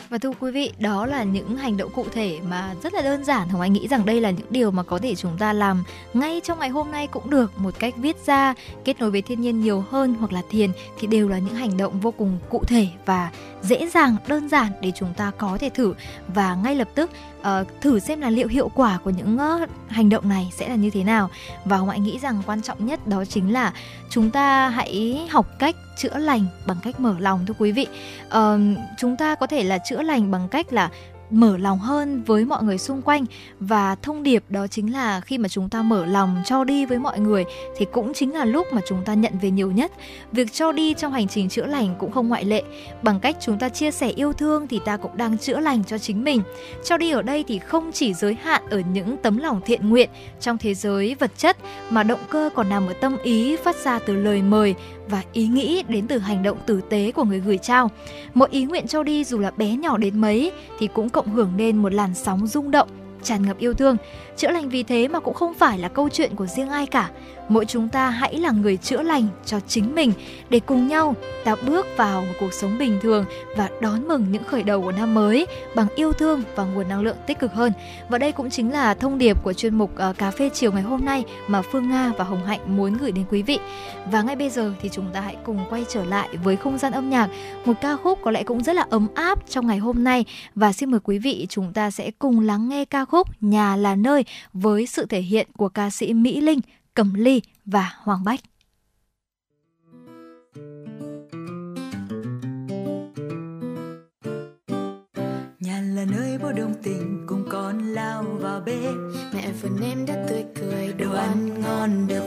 [0.08, 3.24] và thưa quý vị, đó là những hành động cụ thể mà rất là đơn
[3.24, 3.48] giản.
[3.48, 6.40] Hồng Anh nghĩ rằng đây là những điều mà có thể chúng ta làm ngay
[6.44, 7.58] trong ngày hôm nay cũng được.
[7.58, 8.54] Một cách viết ra,
[8.84, 11.76] kết nối với thiên nhiên nhiều hơn hoặc là thiền thì đều là những hành
[11.76, 13.30] động vô cùng cụ thể và
[13.62, 15.94] dễ dàng, đơn giản để chúng ta có thể thử
[16.28, 17.10] và ngay lập tức
[17.46, 20.74] uh, thử xem là liệu hiệu quả của những uh, hành động này sẽ là
[20.74, 21.30] như thế nào.
[21.64, 23.72] Và Hồng nghĩ rằng quan trọng nhất đó chính là
[24.10, 27.86] chúng ta hãy học cách chữa lành bằng cách mở lòng thưa quý vị.
[28.26, 28.60] Uh,
[28.98, 30.90] chúng ta có thể là chữa lành bằng cách là
[31.30, 33.24] mở lòng hơn với mọi người xung quanh.
[33.60, 36.98] Và thông điệp đó chính là khi mà chúng ta mở lòng cho đi với
[36.98, 37.44] mọi người
[37.76, 39.92] thì cũng chính là lúc mà chúng ta nhận về nhiều nhất.
[40.32, 42.62] Việc cho đi trong hành trình chữa lành cũng không ngoại lệ.
[43.02, 45.98] Bằng cách chúng ta chia sẻ yêu thương thì ta cũng đang chữa lành cho
[45.98, 46.42] chính mình.
[46.84, 50.10] Cho đi ở đây thì không chỉ giới hạn ở những tấm lòng thiện nguyện
[50.40, 51.56] trong thế giới vật chất,
[51.90, 54.74] mà động cơ còn nằm ở tâm ý phát ra từ lời mời
[55.08, 57.90] và ý nghĩ đến từ hành động tử tế của người gửi trao.
[58.34, 61.52] Mỗi ý nguyện cho đi dù là bé nhỏ đến mấy thì cũng cộng hưởng
[61.56, 62.88] nên một làn sóng rung động
[63.22, 63.96] tràn ngập yêu thương.
[64.36, 67.10] Chữa lành vì thế mà cũng không phải là câu chuyện của riêng ai cả.
[67.48, 70.12] Mỗi chúng ta hãy là người chữa lành cho chính mình
[70.48, 73.24] để cùng nhau ta bước vào một cuộc sống bình thường
[73.56, 77.00] và đón mừng những khởi đầu của năm mới bằng yêu thương và nguồn năng
[77.00, 77.72] lượng tích cực hơn.
[78.08, 80.82] Và đây cũng chính là thông điệp của chuyên mục uh, cà phê chiều ngày
[80.82, 83.58] hôm nay mà Phương Nga và Hồng Hạnh muốn gửi đến quý vị.
[84.10, 86.92] Và ngay bây giờ thì chúng ta hãy cùng quay trở lại với không gian
[86.92, 87.28] âm nhạc,
[87.64, 90.72] một ca khúc có lẽ cũng rất là ấm áp trong ngày hôm nay và
[90.72, 94.24] xin mời quý vị chúng ta sẽ cùng lắng nghe ca khúc Nhà là nơi
[94.52, 96.60] với sự thể hiện của ca sĩ Mỹ Linh,
[96.94, 98.40] Cẩm Ly và Hoàng Bách.
[105.60, 108.94] Nhà là nơi bố đồng tình cùng con lao vào bếp
[109.34, 112.26] Mẹ phần em đã tươi cười đồ ăn ngon được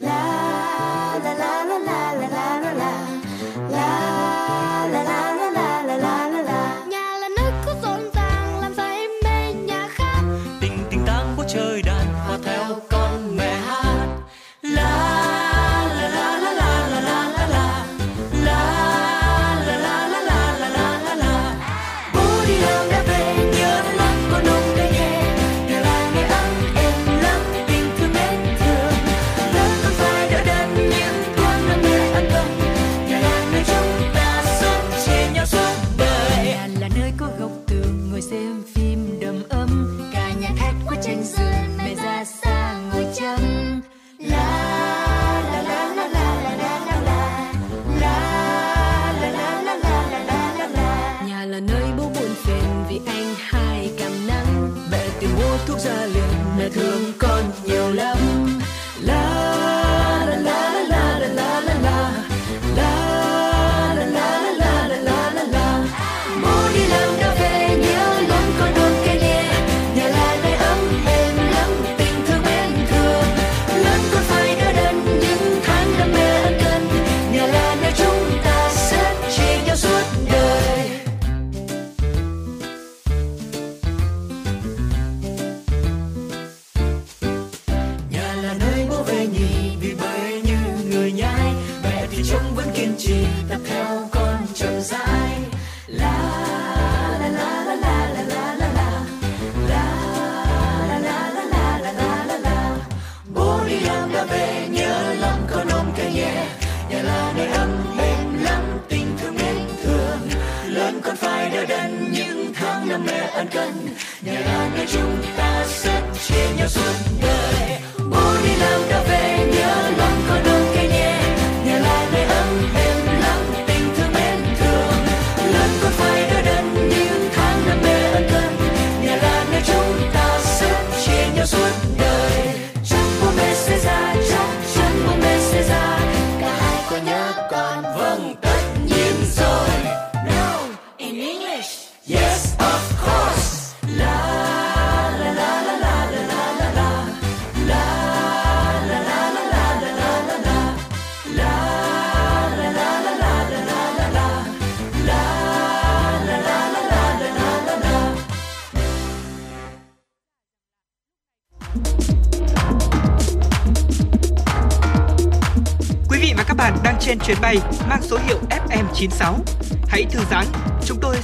[0.00, 2.72] la la la la la la la
[3.70, 3.92] La
[4.88, 5.49] la la la la la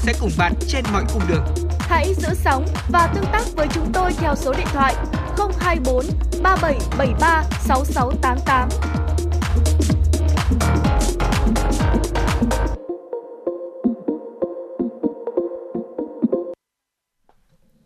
[0.06, 1.44] sẽ cùng bạn trên mọi cung đường.
[1.78, 4.94] Hãy giữ sóng và tương tác với chúng tôi theo số điện thoại
[5.60, 6.04] 024
[6.42, 8.68] 3773 6688.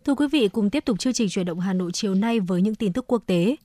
[0.05, 2.61] Thưa quý vị, cùng tiếp tục chương trình chuyển động Hà Nội chiều nay với
[2.61, 3.55] những tin tức quốc tế.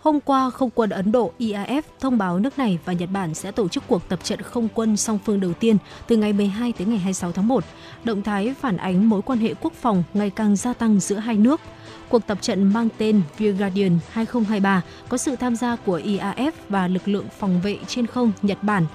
[0.00, 3.52] Hôm qua, không quân Ấn Độ IAF thông báo nước này và Nhật Bản sẽ
[3.52, 6.86] tổ chức cuộc tập trận không quân song phương đầu tiên từ ngày 12 tới
[6.86, 7.64] ngày 26 tháng 1.
[8.04, 11.36] Động thái phản ánh mối quan hệ quốc phòng ngày càng gia tăng giữa hai
[11.36, 11.60] nước.
[12.08, 16.88] Cuộc tập trận mang tên View Guardian 2023 có sự tham gia của IAF và
[16.88, 18.86] lực lượng phòng vệ trên không Nhật Bản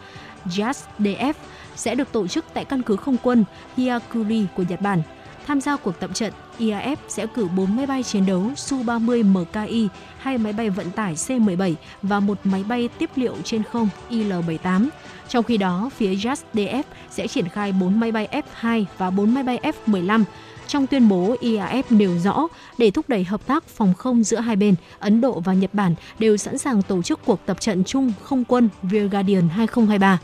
[0.46, 1.34] JASDF
[1.76, 3.44] sẽ được tổ chức tại căn cứ không quân
[3.78, 5.02] Hyakuri của Nhật Bản.
[5.48, 9.88] Tham gia cuộc tập trận, IAF sẽ cử 4 máy bay chiến đấu Su-30 MKI,
[10.18, 14.88] hai máy bay vận tải C-17 và một máy bay tiếp liệu trên không Il-78.
[15.30, 18.28] Trong khi đó, phía JASDF sẽ triển khai 4 máy bay
[18.62, 20.24] F-2 và 4 máy bay F-15.
[20.68, 24.56] Trong tuyên bố, IAF nêu rõ để thúc đẩy hợp tác phòng không giữa hai
[24.56, 28.14] bên, Ấn Độ và Nhật Bản đều sẵn sàng tổ chức cuộc tập trận chung
[28.22, 30.20] không quân Rear Guardian 2023.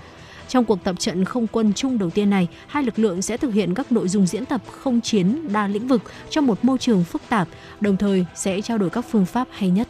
[0.49, 3.53] Trong cuộc tập trận không quân chung đầu tiên này, hai lực lượng sẽ thực
[3.53, 7.03] hiện các nội dung diễn tập không chiến đa lĩnh vực trong một môi trường
[7.03, 7.47] phức tạp,
[7.79, 9.88] đồng thời sẽ trao đổi các phương pháp hay nhất.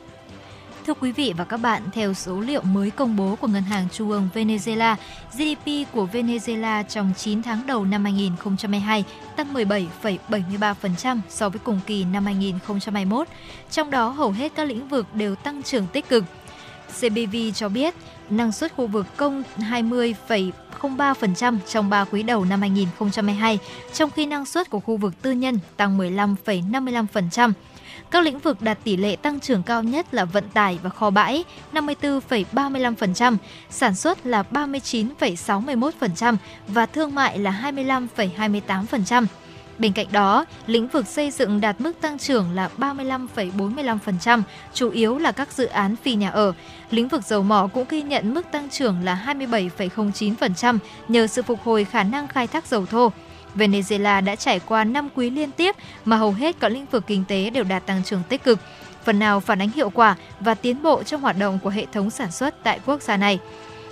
[0.87, 3.87] Thưa quý vị và các bạn, theo số liệu mới công bố của Ngân hàng
[3.93, 4.95] Trung ương Venezuela,
[5.33, 9.03] GDP của Venezuela trong 9 tháng đầu năm 2022
[9.35, 13.27] tăng 17,73% so với cùng kỳ năm 2021.
[13.71, 16.23] Trong đó, hầu hết các lĩnh vực đều tăng trưởng tích cực.
[16.99, 17.95] CBV cho biết,
[18.29, 23.59] năng suất khu vực công 20,03% trong 3 quý đầu năm 2022,
[23.93, 27.51] trong khi năng suất của khu vực tư nhân tăng 15,55%.
[28.11, 31.09] Các lĩnh vực đạt tỷ lệ tăng trưởng cao nhất là vận tải và kho
[31.09, 33.37] bãi 54,35%,
[33.69, 36.35] sản xuất là 39,61%
[36.67, 39.25] và thương mại là 25,28%.
[39.79, 44.41] Bên cạnh đó, lĩnh vực xây dựng đạt mức tăng trưởng là 35,45%,
[44.73, 46.53] chủ yếu là các dự án phi nhà ở.
[46.91, 51.63] Lĩnh vực dầu mỏ cũng ghi nhận mức tăng trưởng là 27,09% nhờ sự phục
[51.63, 53.11] hồi khả năng khai thác dầu thô.
[53.55, 57.23] Venezuela đã trải qua 5 quý liên tiếp mà hầu hết các lĩnh vực kinh
[57.27, 58.59] tế đều đạt tăng trưởng tích cực,
[59.03, 62.09] phần nào phản ánh hiệu quả và tiến bộ trong hoạt động của hệ thống
[62.09, 63.39] sản xuất tại quốc gia này.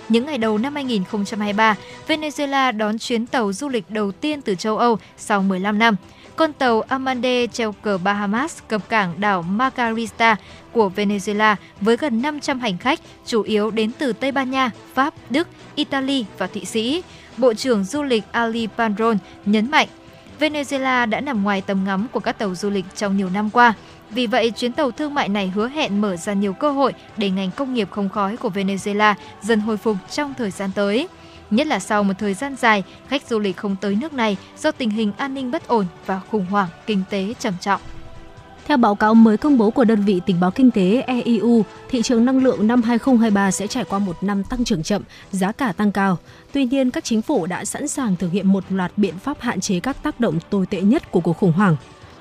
[0.08, 1.76] Những ngày đầu năm 2023,
[2.08, 5.96] Venezuela đón chuyến tàu du lịch đầu tiên từ châu Âu sau 15 năm.
[6.36, 10.36] Con tàu Amande treo cờ Bahamas cập cảng đảo Margarita
[10.72, 15.14] của Venezuela với gần 500 hành khách, chủ yếu đến từ Tây Ban Nha, Pháp,
[15.30, 17.02] Đức, Italy và Thụy Sĩ.
[17.36, 19.88] Bộ trưởng du lịch Ali Pandron nhấn mạnh,
[20.40, 23.74] Venezuela đã nằm ngoài tầm ngắm của các tàu du lịch trong nhiều năm qua.
[24.10, 27.30] Vì vậy, chuyến tàu thương mại này hứa hẹn mở ra nhiều cơ hội để
[27.30, 31.08] ngành công nghiệp không khói của Venezuela dần hồi phục trong thời gian tới.
[31.50, 34.70] Nhất là sau một thời gian dài, khách du lịch không tới nước này do
[34.70, 37.80] tình hình an ninh bất ổn và khủng hoảng kinh tế trầm trọng.
[38.66, 42.02] Theo báo cáo mới công bố của đơn vị tình báo kinh tế EIU, thị
[42.02, 45.02] trường năng lượng năm 2023 sẽ trải qua một năm tăng trưởng chậm,
[45.32, 46.18] giá cả tăng cao.
[46.52, 49.60] Tuy nhiên, các chính phủ đã sẵn sàng thực hiện một loạt biện pháp hạn
[49.60, 51.76] chế các tác động tồi tệ nhất của cuộc khủng hoảng.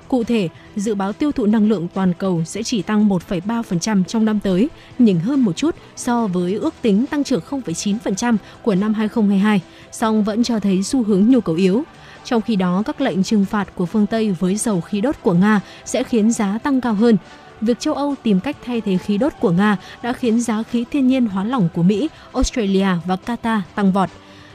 [0.07, 4.25] Cụ thể, dự báo tiêu thụ năng lượng toàn cầu sẽ chỉ tăng 1,3% trong
[4.25, 8.93] năm tới, nhỉnh hơn một chút so với ước tính tăng trưởng 0,9% của năm
[8.93, 11.83] 2022, song vẫn cho thấy xu hướng nhu cầu yếu.
[12.23, 15.33] Trong khi đó, các lệnh trừng phạt của phương Tây với dầu khí đốt của
[15.33, 17.17] Nga sẽ khiến giá tăng cao hơn.
[17.61, 20.85] Việc châu Âu tìm cách thay thế khí đốt của Nga đã khiến giá khí
[20.91, 24.09] thiên nhiên hóa lỏng của Mỹ, Australia và Qatar tăng vọt.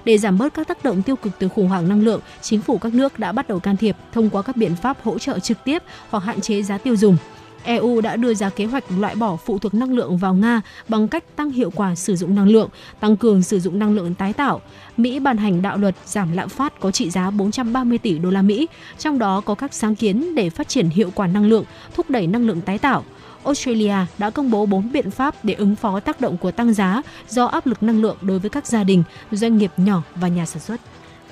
[0.04, 2.78] Để giảm bớt các tác động tiêu cực từ khủng hoảng năng lượng, chính phủ
[2.78, 5.64] các nước đã bắt đầu can thiệp thông qua các biện pháp hỗ trợ trực
[5.64, 7.16] tiếp hoặc hạn chế giá tiêu dùng.
[7.64, 11.08] EU đã đưa ra kế hoạch loại bỏ phụ thuộc năng lượng vào Nga bằng
[11.08, 12.68] cách tăng hiệu quả sử dụng năng lượng,
[13.00, 14.60] tăng cường sử dụng năng lượng tái tạo.
[14.96, 18.42] Mỹ ban hành đạo luật giảm lạm phát có trị giá 430 tỷ đô la
[18.42, 18.66] Mỹ,
[18.98, 22.26] trong đó có các sáng kiến để phát triển hiệu quả năng lượng, thúc đẩy
[22.26, 23.04] năng lượng tái tạo.
[23.44, 27.02] Australia đã công bố 4 biện pháp để ứng phó tác động của tăng giá
[27.28, 30.46] do áp lực năng lượng đối với các gia đình, doanh nghiệp nhỏ và nhà
[30.46, 30.80] sản xuất.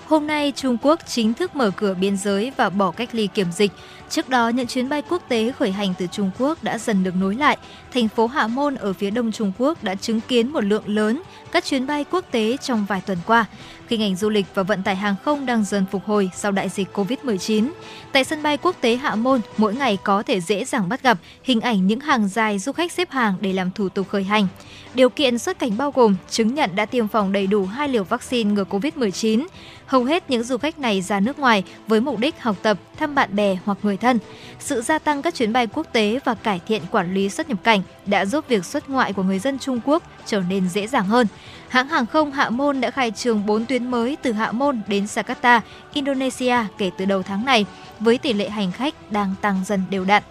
[0.07, 3.53] Hôm nay, Trung Quốc chính thức mở cửa biên giới và bỏ cách ly kiểm
[3.53, 3.73] dịch.
[4.11, 7.17] Trước đó, những chuyến bay quốc tế khởi hành từ Trung Quốc đã dần được
[7.17, 7.59] nối lại.
[7.93, 11.23] Thành phố Hạ Môn ở phía đông Trung Quốc đã chứng kiến một lượng lớn
[11.53, 13.45] các chuyến bay quốc tế trong vài tuần qua,
[13.87, 16.69] khi ngành du lịch và vận tải hàng không đang dần phục hồi sau đại
[16.69, 17.71] dịch Covid-19.
[18.13, 21.19] Tại sân bay quốc tế Hạ Môn, mỗi ngày có thể dễ dàng bắt gặp
[21.43, 24.47] hình ảnh những hàng dài du khách xếp hàng để làm thủ tục khởi hành.
[24.95, 28.05] Điều kiện xuất cảnh bao gồm chứng nhận đã tiêm phòng đầy đủ hai liều
[28.05, 29.47] vaccine ngừa Covid-19.
[29.87, 33.15] Hầu hết những du khách này ra nước ngoài với mục đích học tập, thăm
[33.15, 34.19] bạn bè hoặc người thân.
[34.59, 37.59] Sự gia tăng các chuyến bay quốc tế và cải thiện quản lý xuất nhập
[37.65, 41.07] cảnh đã giúp việc xuất ngoại của người dân Trung Quốc trở nên dễ dàng
[41.07, 41.27] hơn.
[41.69, 45.05] Hãng hàng không Hạ Môn đã khai trương 4 tuyến mới từ Hạ Môn đến
[45.05, 45.61] Jakarta,
[45.93, 47.67] Indonesia kể từ đầu tháng này,
[48.01, 50.23] với tỷ lệ hành khách đang tăng dần đều đặn.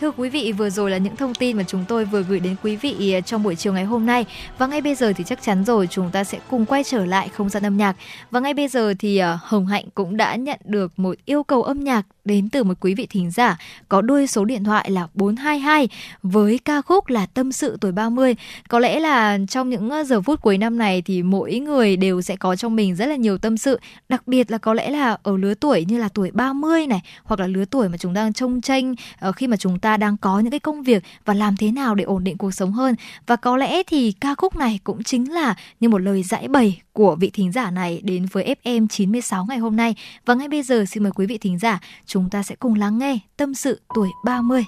[0.00, 2.56] Thưa quý vị, vừa rồi là những thông tin mà chúng tôi vừa gửi đến
[2.62, 4.26] quý vị à, trong buổi chiều ngày hôm nay.
[4.58, 7.28] Và ngay bây giờ thì chắc chắn rồi chúng ta sẽ cùng quay trở lại
[7.28, 7.96] không gian âm nhạc.
[8.30, 11.62] Và ngay bây giờ thì à, Hồng Hạnh cũng đã nhận được một yêu cầu
[11.62, 15.08] âm nhạc đến từ một quý vị thính giả có đuôi số điện thoại là
[15.14, 15.88] 422
[16.22, 18.36] với ca khúc là Tâm sự tuổi 30.
[18.68, 22.22] Có lẽ là trong những à, giờ phút cuối năm này thì mỗi người đều
[22.22, 25.16] sẽ có trong mình rất là nhiều tâm sự, đặc biệt là có lẽ là
[25.22, 28.32] ở lứa tuổi như là tuổi 30 này hoặc là lứa tuổi mà chúng đang
[28.32, 31.34] trông tranh ờ, khi mà chúng ta ta đang có những cái công việc và
[31.34, 32.94] làm thế nào để ổn định cuộc sống hơn.
[33.26, 36.82] Và có lẽ thì ca khúc này cũng chính là như một lời giải bày
[36.92, 39.94] của vị thính giả này đến với FM 96 ngày hôm nay.
[40.26, 42.98] Và ngay bây giờ xin mời quý vị thính giả, chúng ta sẽ cùng lắng
[42.98, 44.64] nghe tâm sự tuổi 30.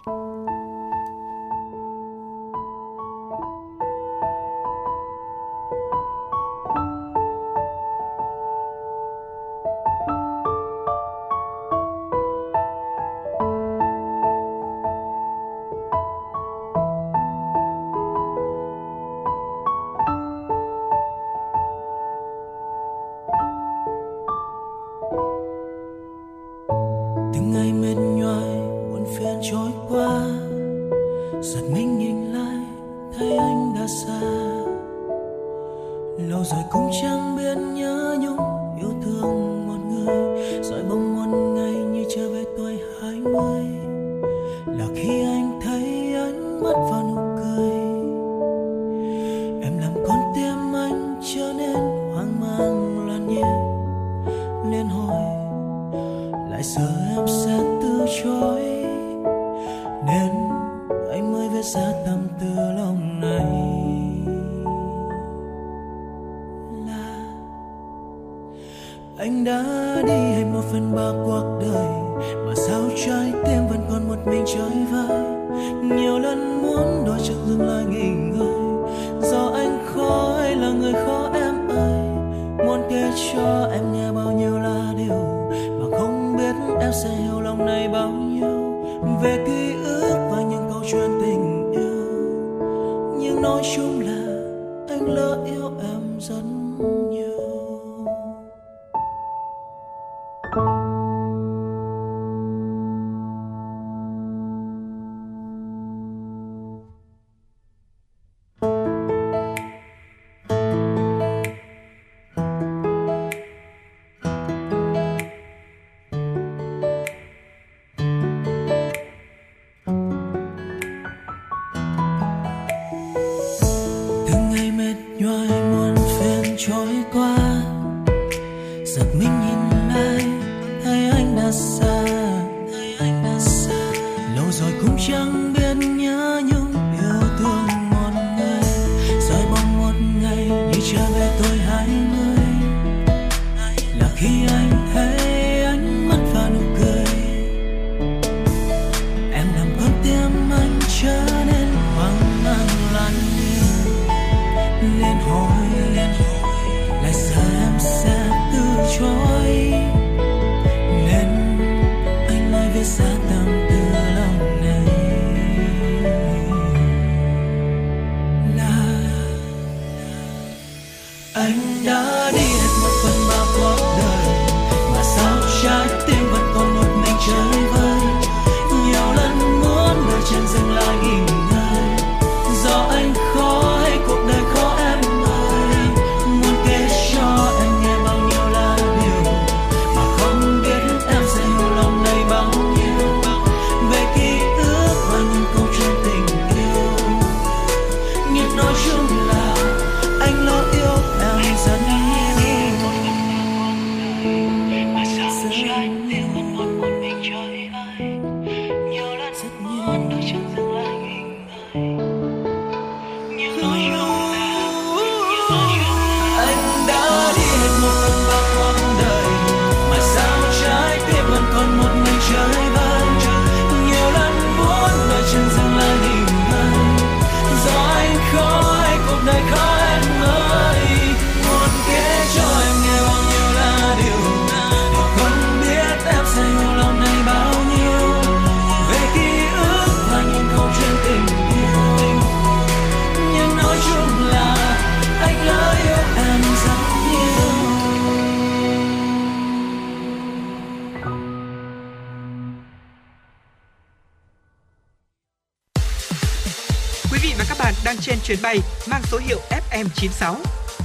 [258.25, 258.59] Chuyến bay
[258.91, 259.39] mang số hiệu
[259.71, 260.35] FM96.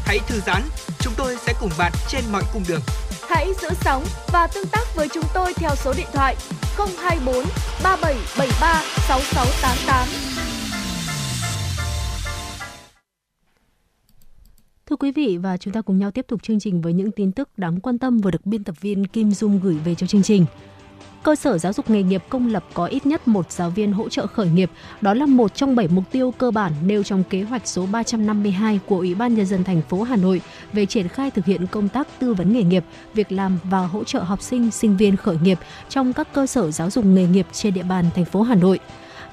[0.06, 0.62] Hãy thư giãn,
[1.00, 2.82] chúng tôi sẽ cùng bạn trên mọi cung đường.
[3.30, 6.36] Hãy giữ sóng và tương tác với chúng tôi theo số điện thoại
[6.78, 7.36] 024
[7.84, 10.08] 3773 6688.
[14.86, 17.32] Thưa quý vị và chúng ta cùng nhau tiếp tục chương trình với những tin
[17.32, 20.24] tức đáng quan tâm vừa được biên tập viên Kim Dung gửi về cho chương
[20.24, 20.46] trình.
[21.26, 24.10] Cơ sở giáo dục nghề nghiệp công lập có ít nhất một giáo viên hỗ
[24.10, 24.72] trợ khởi nghiệp.
[25.02, 28.80] Đó là một trong bảy mục tiêu cơ bản nêu trong kế hoạch số 352
[28.86, 30.42] của Ủy ban Nhân dân thành phố Hà Nội
[30.74, 34.04] về triển khai thực hiện công tác tư vấn nghề nghiệp, việc làm và hỗ
[34.04, 35.60] trợ học sinh, sinh viên khởi nghiệp
[35.90, 38.80] trong các cơ sở giáo dục nghề nghiệp trên địa bàn thành phố Hà Nội.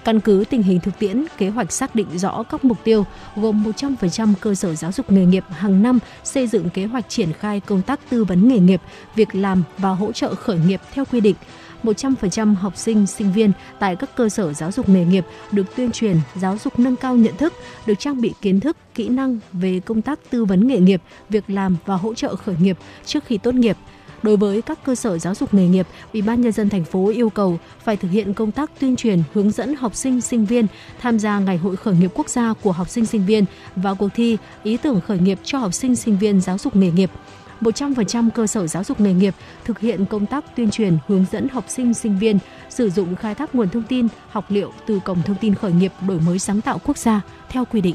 [0.05, 3.65] Căn cứ tình hình thực tiễn, kế hoạch xác định rõ các mục tiêu gồm
[3.77, 7.61] 100% cơ sở giáo dục nghề nghiệp hàng năm xây dựng kế hoạch triển khai
[7.61, 8.81] công tác tư vấn nghề nghiệp,
[9.15, 11.37] việc làm và hỗ trợ khởi nghiệp theo quy định.
[11.83, 15.93] 100% học sinh, sinh viên tại các cơ sở giáo dục nghề nghiệp được tuyên
[15.93, 17.53] truyền, giáo dục nâng cao nhận thức,
[17.87, 21.45] được trang bị kiến thức, kỹ năng về công tác tư vấn nghề nghiệp, việc
[21.49, 23.77] làm và hỗ trợ khởi nghiệp trước khi tốt nghiệp.
[24.23, 27.09] Đối với các cơ sở giáo dục nghề nghiệp, Ủy ban nhân dân thành phố
[27.09, 30.67] yêu cầu phải thực hiện công tác tuyên truyền, hướng dẫn học sinh sinh viên
[31.01, 33.45] tham gia Ngày hội khởi nghiệp quốc gia của học sinh sinh viên
[33.77, 36.91] và cuộc thi ý tưởng khởi nghiệp cho học sinh sinh viên giáo dục nghề
[36.91, 37.11] nghiệp.
[37.63, 39.35] 100% cơ sở giáo dục nghề nghiệp
[39.65, 42.39] thực hiện công tác tuyên truyền, hướng dẫn học sinh, sinh viên
[42.71, 45.93] sử dụng khai thác nguồn thông tin, học liệu từ Cổng Thông tin Khởi nghiệp
[46.09, 47.95] đổi mới sáng tạo quốc gia theo quy định.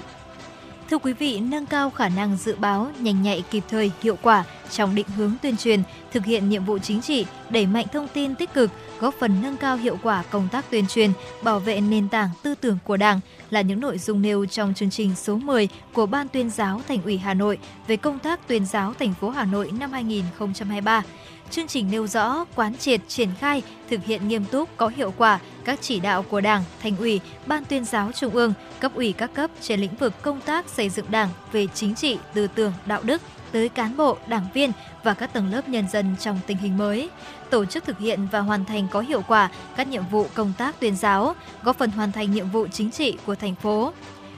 [0.89, 4.43] Thưa quý vị, nâng cao khả năng dự báo, nhanh nhạy kịp thời, hiệu quả
[4.72, 8.36] trong định hướng tuyên truyền, thực hiện nhiệm vụ chính trị, đẩy mạnh thông tin
[8.36, 12.10] tích cực, góp phần nâng cao hiệu quả công tác tuyên truyền, bảo vệ nền
[12.10, 13.20] tảng tư tưởng của Đảng
[13.50, 17.02] là những nội dung nêu trong chương trình số 10 của Ban tuyên giáo Thành
[17.04, 21.04] ủy Hà Nội về công tác tuyên giáo thành phố Hà Nội năm 2023.
[21.50, 25.39] Chương trình nêu rõ quán triệt triển khai thực hiện nghiêm túc có hiệu quả
[25.66, 29.34] các chỉ đạo của Đảng, Thành ủy, Ban tuyên giáo Trung ương, cấp ủy các
[29.34, 33.02] cấp trên lĩnh vực công tác xây dựng Đảng về chính trị, tư tưởng, đạo
[33.04, 33.22] đức
[33.52, 34.72] tới cán bộ, đảng viên
[35.04, 37.10] và các tầng lớp nhân dân trong tình hình mới,
[37.50, 40.80] tổ chức thực hiện và hoàn thành có hiệu quả các nhiệm vụ công tác
[40.80, 43.93] tuyên giáo, góp phần hoàn thành nhiệm vụ chính trị của thành phố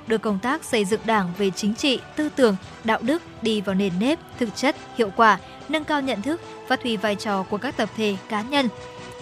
[0.09, 3.75] đưa công tác xây dựng đảng về chính trị, tư tưởng, đạo đức đi vào
[3.75, 5.39] nền nếp, thực chất, hiệu quả,
[5.69, 8.67] nâng cao nhận thức, phát huy vai trò của các tập thể, cá nhân,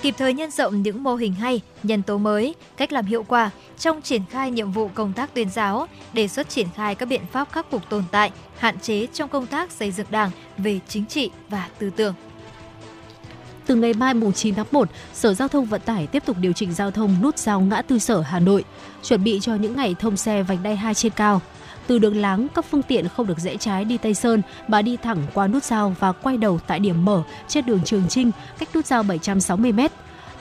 [0.01, 3.49] kịp thời nhân rộng những mô hình hay, nhân tố mới, cách làm hiệu quả
[3.79, 7.21] trong triển khai nhiệm vụ công tác tuyên giáo, đề xuất triển khai các biện
[7.31, 11.05] pháp khắc phục tồn tại, hạn chế trong công tác xây dựng đảng về chính
[11.05, 12.13] trị và tư tưởng.
[13.67, 16.53] Từ ngày mai mùng 9 tháng 1, Sở Giao thông Vận tải tiếp tục điều
[16.53, 18.63] chỉnh giao thông nút giao ngã tư sở Hà Nội,
[19.03, 21.41] chuẩn bị cho những ngày thông xe vành đai 2 trên cao.
[21.87, 24.97] Từ đường láng, các phương tiện không được rẽ trái đi Tây Sơn mà đi
[24.97, 28.69] thẳng qua nút giao và quay đầu tại điểm mở trên đường Trường Trinh, cách
[28.75, 29.79] nút giao 760 m.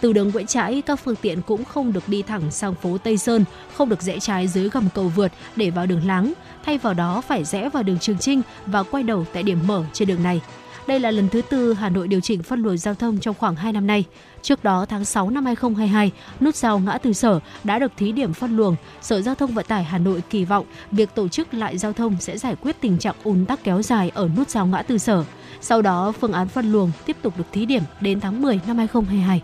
[0.00, 3.18] Từ đường Nguyễn Trãi, các phương tiện cũng không được đi thẳng sang phố Tây
[3.18, 3.44] Sơn,
[3.76, 6.32] không được rẽ trái dưới gầm cầu vượt để vào đường láng.
[6.64, 9.84] Thay vào đó phải rẽ vào đường Trường Trinh và quay đầu tại điểm mở
[9.92, 10.40] trên đường này.
[10.86, 13.56] Đây là lần thứ tư Hà Nội điều chỉnh phân luồng giao thông trong khoảng
[13.56, 14.04] 2 năm nay.
[14.42, 16.10] Trước đó, tháng 6 năm 2022,
[16.40, 18.76] nút giao ngã tư sở đã được thí điểm phân luồng.
[19.00, 22.16] Sở Giao thông Vận tải Hà Nội kỳ vọng việc tổ chức lại giao thông
[22.20, 25.24] sẽ giải quyết tình trạng ùn tắc kéo dài ở nút giao ngã tư sở.
[25.60, 28.76] Sau đó, phương án phân luồng tiếp tục được thí điểm đến tháng 10 năm
[28.76, 29.42] 2022.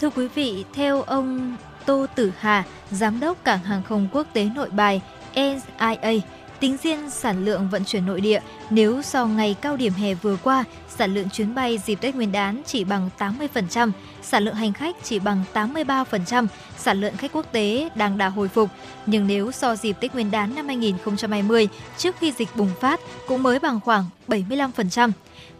[0.00, 1.56] Thưa quý vị, theo ông
[1.86, 5.00] Tô Tử Hà, Giám đốc Cảng Hàng không Quốc tế Nội Bài
[5.34, 6.20] NIA,
[6.64, 8.40] tính riêng sản lượng vận chuyển nội địa,
[8.70, 12.32] nếu so ngày cao điểm hè vừa qua, sản lượng chuyến bay dịp Tết Nguyên
[12.32, 13.90] đán chỉ bằng 80%,
[14.24, 16.46] sản lượng hành khách chỉ bằng 83%,
[16.78, 18.70] sản lượng khách quốc tế đang đà hồi phục.
[19.06, 21.68] Nhưng nếu so dịp Tết Nguyên đán năm 2020,
[21.98, 25.10] trước khi dịch bùng phát, cũng mới bằng khoảng 75%.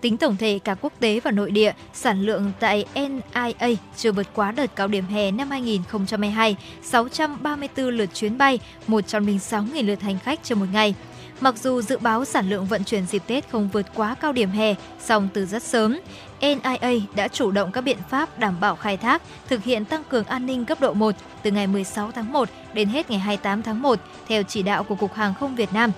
[0.00, 4.26] Tính tổng thể cả quốc tế và nội địa, sản lượng tại NIA chưa vượt
[4.34, 8.58] quá đợt cao điểm hè năm 2022, 634 lượt chuyến bay,
[8.88, 10.94] 106.000 lượt hành khách trên một ngày.
[11.40, 14.50] Mặc dù dự báo sản lượng vận chuyển dịp Tết không vượt quá cao điểm
[14.50, 16.00] hè, song từ rất sớm,
[16.44, 20.24] NIA đã chủ động các biện pháp đảm bảo khai thác, thực hiện tăng cường
[20.24, 23.82] an ninh cấp độ 1 từ ngày 16 tháng 1 đến hết ngày 28 tháng
[23.82, 25.90] 1 theo chỉ đạo của Cục Hàng không Việt Nam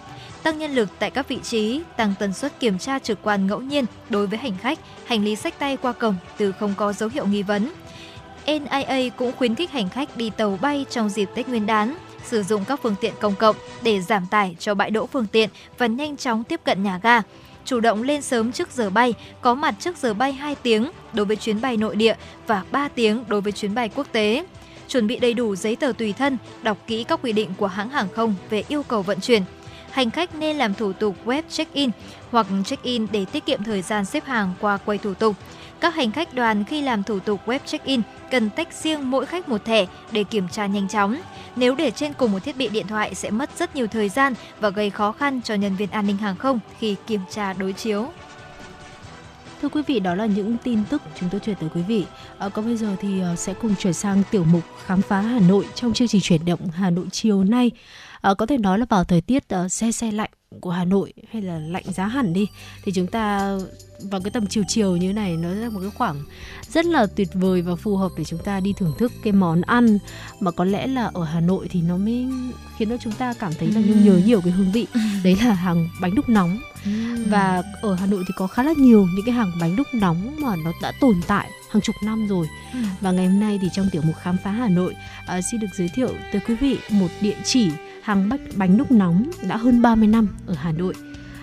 [0.46, 3.60] tăng nhân lực tại các vị trí, tăng tần suất kiểm tra trực quan ngẫu
[3.60, 7.08] nhiên đối với hành khách, hành lý sách tay qua cổng từ không có dấu
[7.08, 7.72] hiệu nghi vấn.
[8.46, 12.42] NIA cũng khuyến khích hành khách đi tàu bay trong dịp Tết Nguyên đán, sử
[12.42, 15.86] dụng các phương tiện công cộng để giảm tải cho bãi đỗ phương tiện và
[15.86, 17.22] nhanh chóng tiếp cận nhà ga.
[17.66, 21.26] Chủ động lên sớm trước giờ bay, có mặt trước giờ bay 2 tiếng đối
[21.26, 22.14] với chuyến bay nội địa
[22.46, 24.44] và 3 tiếng đối với chuyến bay quốc tế.
[24.88, 27.90] Chuẩn bị đầy đủ giấy tờ tùy thân, đọc kỹ các quy định của hãng
[27.90, 29.42] hàng không về yêu cầu vận chuyển.
[29.90, 31.90] Hành khách nên làm thủ tục web check-in
[32.30, 35.36] hoặc check-in để tiết kiệm thời gian xếp hàng qua quầy thủ tục
[35.80, 38.00] các hành khách đoàn khi làm thủ tục web check-in
[38.30, 41.16] cần tách riêng mỗi khách một thẻ để kiểm tra nhanh chóng.
[41.56, 44.34] Nếu để trên cùng một thiết bị điện thoại sẽ mất rất nhiều thời gian
[44.60, 47.72] và gây khó khăn cho nhân viên an ninh hàng không khi kiểm tra đối
[47.72, 48.06] chiếu.
[49.62, 52.04] Thưa quý vị, đó là những tin tức chúng tôi chuyển tới quý vị.
[52.38, 55.40] À, còn bây giờ thì à, sẽ cùng chuyển sang tiểu mục khám phá Hà
[55.48, 57.70] Nội trong chương trình chuyển động Hà Nội chiều nay.
[58.26, 61.12] À, có thể nói là vào thời tiết uh, xe xe lạnh của Hà Nội
[61.32, 62.46] hay là lạnh giá hẳn đi
[62.84, 63.56] thì chúng ta
[64.10, 66.22] vào cái tầm chiều chiều như này nó là một cái khoảng
[66.68, 69.62] rất là tuyệt vời và phù hợp để chúng ta đi thưởng thức cái món
[69.62, 69.98] ăn.
[70.40, 72.26] Mà có lẽ là ở Hà Nội thì nó mới
[72.76, 74.86] khiến cho chúng ta cảm thấy là nhung nhớ nhiều cái hương vị.
[75.24, 76.58] Đấy là hàng bánh đúc nóng.
[77.26, 80.36] Và ở Hà Nội thì có khá là nhiều những cái hàng bánh đúc nóng
[80.40, 82.46] mà nó đã tồn tại hàng chục năm rồi.
[83.00, 84.94] Và ngày hôm nay thì trong tiểu mục khám phá Hà Nội
[85.38, 87.70] uh, xin được giới thiệu tới quý vị một địa chỉ
[88.06, 90.94] hàng bánh bánh đúc nóng đã hơn 30 năm ở Hà Nội.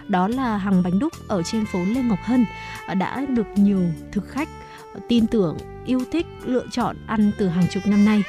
[0.08, 2.46] Đó là hàng bánh đúc ở trên phố Lê Ngọc Hân
[2.88, 4.50] à, đã được nhiều thực khách
[4.94, 8.24] à, tin tưởng yêu thích lựa chọn ăn từ hàng chục năm nay.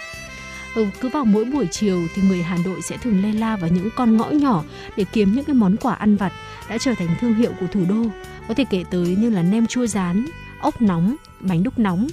[0.74, 3.70] Ừ, cứ vào mỗi buổi chiều thì người Hà Nội sẽ thường lê la vào
[3.70, 4.64] những con ngõ nhỏ
[4.96, 6.32] để kiếm những cái món quà ăn vặt
[6.68, 8.04] đã trở thành thương hiệu của thủ đô.
[8.48, 10.26] Có thể kể tới như là nem chua rán,
[10.60, 12.06] ốc nóng, bánh đúc nóng.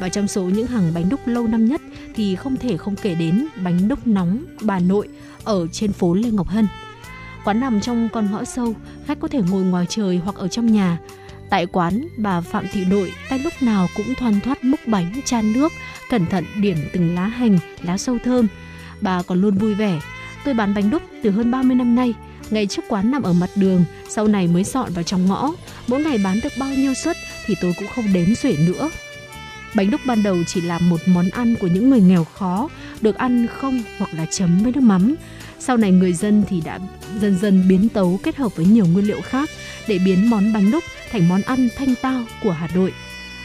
[0.00, 1.80] Và trong số những hàng bánh đúc lâu năm nhất
[2.14, 5.08] thì không thể không kể đến bánh đúc nóng bà nội
[5.44, 6.68] ở trên phố Lê Ngọc Hân.
[7.44, 8.74] Quán nằm trong con ngõ sâu,
[9.06, 10.98] khách có thể ngồi ngoài trời hoặc ở trong nhà.
[11.50, 15.52] Tại quán, bà Phạm Thị Đội tay lúc nào cũng thoăn thoắt múc bánh, chan
[15.52, 15.72] nước,
[16.10, 18.46] cẩn thận điểm từng lá hành, lá sâu thơm.
[19.00, 20.00] Bà còn luôn vui vẻ.
[20.44, 22.14] Tôi bán bánh đúc từ hơn 30 năm nay.
[22.50, 25.52] Ngày trước quán nằm ở mặt đường, sau này mới dọn vào trong ngõ.
[25.86, 27.16] Mỗi ngày bán được bao nhiêu suất
[27.46, 28.90] thì tôi cũng không đếm xuể nữa.
[29.74, 32.68] Bánh đúc ban đầu chỉ là một món ăn của những người nghèo khó,
[33.00, 35.14] được ăn không hoặc là chấm với nước mắm.
[35.58, 36.78] Sau này người dân thì đã
[37.20, 39.50] dần dần biến tấu kết hợp với nhiều nguyên liệu khác
[39.88, 42.92] để biến món bánh đúc thành món ăn thanh tao của Hà Nội.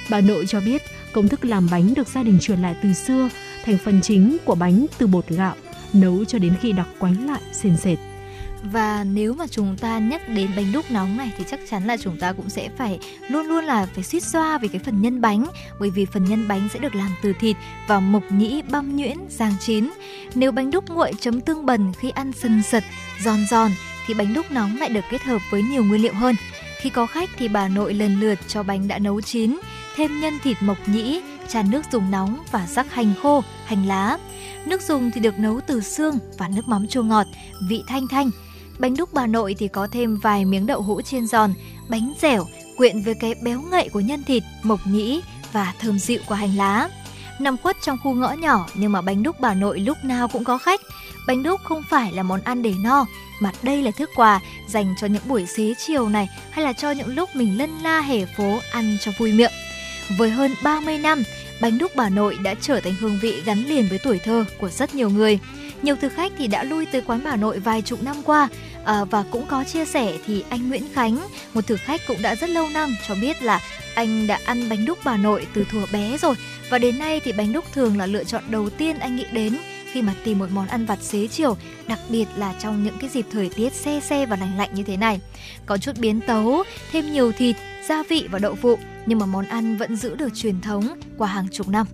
[0.10, 0.82] Bà nội cho biết
[1.14, 3.30] công thức làm bánh được gia đình truyền lại từ xưa,
[3.66, 5.56] thành phần chính của bánh từ bột gạo,
[5.94, 7.98] nấu cho đến khi đặc quánh lại sền sệt.
[8.72, 11.98] Và nếu mà chúng ta nhắc đến bánh đúc nóng này thì chắc chắn là
[11.98, 13.00] chúng ta cũng sẽ phải
[13.30, 15.46] luôn luôn là phải suýt xoa về cái phần nhân bánh
[15.80, 17.56] bởi vì phần nhân bánh sẽ được làm từ thịt
[17.88, 19.90] và mộc nhĩ băm nhuyễn rang chín.
[20.36, 22.84] Nếu bánh đúc nguội chấm tương bần khi ăn sần sật,
[23.24, 23.72] giòn giòn
[24.08, 26.36] thì bánh đúc nóng lại được kết hợp với nhiều nguyên liệu hơn.
[26.82, 29.60] Khi có khách thì bà nội lần lượt cho bánh đã nấu chín,
[29.96, 34.18] thêm nhân thịt mộc nhĩ, tràn nước dùng nóng và rắc hành khô, hành lá.
[34.66, 37.28] Nước dùng thì được nấu từ xương và nước mắm chua ngọt,
[37.70, 38.32] vị thanh thanh.
[38.80, 41.54] Bánh đúc bà nội thì có thêm vài miếng đậu hũ chiên giòn,
[41.90, 42.48] bánh dẻo,
[42.78, 45.22] quyện với cái béo ngậy của nhân thịt, mộc nhĩ
[45.52, 46.90] và thơm dịu của hành lá.
[47.40, 50.44] Nằm khuất trong khu ngõ nhỏ nhưng mà bánh đúc bà nội lúc nào cũng
[50.44, 50.82] có khách.
[51.28, 53.06] Bánh đúc không phải là món ăn để no,
[53.40, 56.92] mà đây là thức quà dành cho những buổi xế chiều này hay là cho
[56.92, 59.52] những lúc mình lân la hẻ phố ăn cho vui miệng.
[60.18, 61.24] Với hơn 30 năm,
[61.62, 64.70] bánh đúc bà nội đã trở thành hương vị gắn liền với tuổi thơ của
[64.70, 65.40] rất nhiều người.
[65.84, 68.50] Nhiều thực khách thì đã lui tới quán bà nội vài chục năm qua
[68.86, 71.18] à, và cũng có chia sẻ thì anh Nguyễn Khánh,
[71.54, 73.60] một thực khách cũng đã rất lâu năm cho biết là
[73.96, 76.36] anh đã ăn bánh đúc bà nội từ thuở bé rồi
[76.70, 79.58] và đến nay thì bánh đúc thường là lựa chọn đầu tiên anh nghĩ đến
[79.94, 81.58] khi mà tìm một món ăn vặt xế chiều,
[81.88, 84.84] đặc biệt là trong những cái dịp thời tiết se se và lạnh lạnh như
[84.84, 85.20] thế này.
[85.66, 87.56] Có chút biến tấu, thêm nhiều thịt,
[87.90, 91.28] gia vị và đậu phụ, nhưng mà món ăn vẫn giữ được truyền thống qua
[91.28, 91.88] hàng chục năm.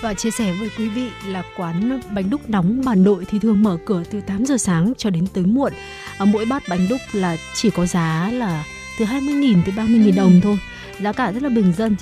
[0.00, 3.62] Và chia sẻ với quý vị là quán bánh đúc nóng bà nội thì thường
[3.62, 5.72] mở cửa từ 8 giờ sáng cho đến tới muộn.
[6.18, 8.64] Ở mỗi bát bánh đúc là chỉ có giá là
[8.98, 10.10] từ 20.000 tới 30.000 ừ.
[10.10, 10.58] đồng thôi.
[11.00, 11.96] Giá cả rất là bình dân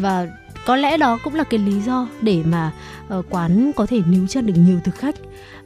[0.00, 0.26] và
[0.66, 2.72] có lẽ đó cũng là cái lý do để mà
[3.18, 5.14] uh, quán có thể níu chân được nhiều thực khách.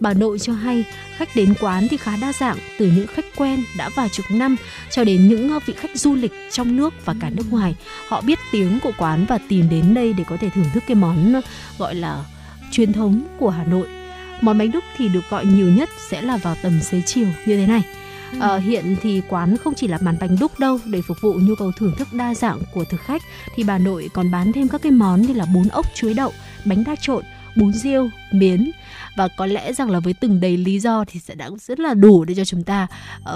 [0.00, 0.84] Bà nội cho hay
[1.16, 4.56] khách đến quán thì khá đa dạng từ những khách quen đã vài chục năm
[4.90, 7.76] cho đến những vị khách du lịch trong nước và cả nước ngoài.
[8.08, 10.94] Họ biết tiếng của quán và tìm đến đây để có thể thưởng thức cái
[10.94, 11.40] món
[11.78, 12.24] gọi là
[12.70, 13.88] truyền thống của hà nội.
[14.40, 17.56] Món bánh đúc thì được gọi nhiều nhất sẽ là vào tầm xế chiều như
[17.56, 17.82] thế này
[18.32, 18.38] Ừ.
[18.40, 21.54] Ờ, hiện thì quán không chỉ là bán bánh đúc đâu để phục vụ nhu
[21.54, 23.22] cầu thưởng thức đa dạng của thực khách
[23.54, 26.32] thì bà nội còn bán thêm các cái món như là bún ốc chuối đậu,
[26.64, 27.24] bánh đa trộn,
[27.56, 28.70] bún riêu, miến
[29.16, 31.94] và có lẽ rằng là với từng đầy lý do thì sẽ đã rất là
[31.94, 32.86] đủ để cho chúng ta
[33.20, 33.34] uh,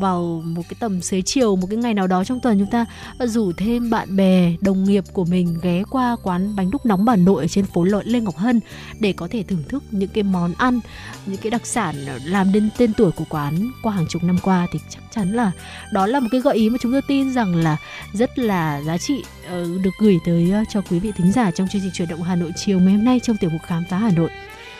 [0.00, 2.86] vào một cái tầm xế chiều một cái ngày nào đó trong tuần chúng ta
[3.18, 7.04] ờ, rủ thêm bạn bè đồng nghiệp của mình ghé qua quán bánh đúc nóng
[7.04, 8.60] bà nội ở trên phố lội Lê Ngọc Hân
[9.00, 10.80] để có thể thưởng thức những cái món ăn
[11.26, 11.94] những cái đặc sản
[12.24, 14.66] làm nên tên tuổi của quán qua hàng chục năm qua.
[14.72, 15.52] Thì chắc chắn là
[15.92, 17.76] đó là một cái gợi ý mà chúng tôi tin rằng là
[18.12, 21.68] rất là giá trị uh, được gửi tới uh, cho quý vị thính giả trong
[21.68, 23.98] chương trình chuyển động Hà Nội chiều ngày hôm nay trong tiểu mục khám phá
[23.98, 24.30] Hà Nội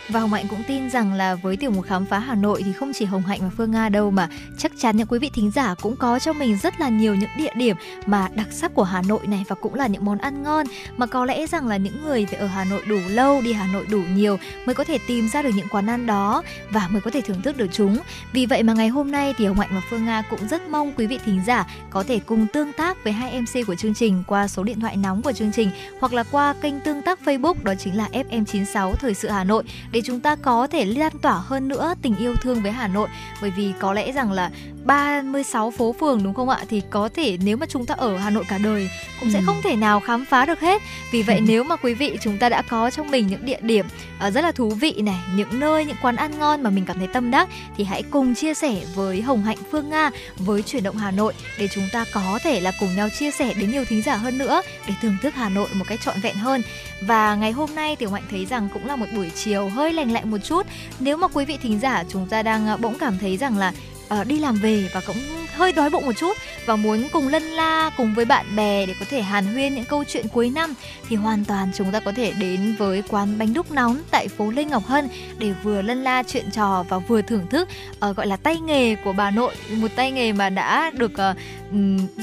[0.09, 2.73] và Hồng Hạnh cũng tin rằng là với tiểu mục khám phá Hà Nội thì
[2.73, 5.51] không chỉ Hồng Hạnh và Phương Nga đâu mà chắc chắn những quý vị thính
[5.51, 7.75] giả cũng có cho mình rất là nhiều những địa điểm
[8.05, 10.65] mà đặc sắc của Hà Nội này và cũng là những món ăn ngon
[10.97, 13.67] mà có lẽ rằng là những người phải ở Hà Nội đủ lâu, đi Hà
[13.67, 17.01] Nội đủ nhiều mới có thể tìm ra được những quán ăn đó và mới
[17.01, 17.97] có thể thưởng thức được chúng.
[18.33, 20.91] Vì vậy mà ngày hôm nay thì Hồng Hạnh và Phương Nga cũng rất mong
[20.97, 24.23] quý vị thính giả có thể cùng tương tác với hai MC của chương trình
[24.27, 27.55] qua số điện thoại nóng của chương trình hoặc là qua kênh tương tác Facebook
[27.63, 29.63] đó chính là FM96 Thời sự Hà Nội
[29.95, 33.07] để chúng ta có thể lan tỏa hơn nữa tình yêu thương với Hà Nội.
[33.41, 34.51] Bởi vì có lẽ rằng là
[34.85, 36.59] 36 phố phường đúng không ạ?
[36.69, 38.89] Thì có thể nếu mà chúng ta ở Hà Nội cả đời
[39.19, 39.43] cũng sẽ Ừ.
[39.45, 40.81] không thể nào khám phá được hết.
[41.11, 43.85] Vì vậy nếu mà quý vị chúng ta đã có trong mình những địa điểm
[44.19, 46.97] ờ, rất là thú vị này những nơi những quán ăn ngon mà mình cảm
[46.97, 50.83] thấy tâm đắc thì hãy cùng chia sẻ với Hồng Hạnh Phương Nga với chuyển
[50.83, 53.85] động Hà Nội để chúng ta có thể là cùng nhau chia sẻ đến nhiều
[53.85, 56.61] thính giả hơn nữa để thưởng thức Hà Nội một cách trọn vẹn hơn
[57.07, 60.11] và ngày hôm nay Tiểu mạnh thấy rằng cũng là một buổi chiều hơi lành
[60.11, 60.65] lạnh một chút.
[60.99, 63.73] Nếu mà quý vị thính giả chúng ta đang à, bỗng cảm thấy rằng là
[64.09, 65.17] ờ, đi làm về và cũng
[65.55, 68.93] hơi đói bụng một chút và muốn cùng lân la cùng với bạn bè để
[68.99, 70.73] có thể hàn huyên những câu chuyện cuối năm
[71.09, 74.51] thì hoàn toàn chúng ta có thể đến với quán bánh đúc nóng tại phố
[74.51, 77.69] Lê Ngọc Hân để vừa lân la chuyện trò và vừa thưởng thức
[78.09, 79.55] uh, gọi là tay nghề của bà nội.
[79.71, 81.37] Một tay nghề mà đã được uh,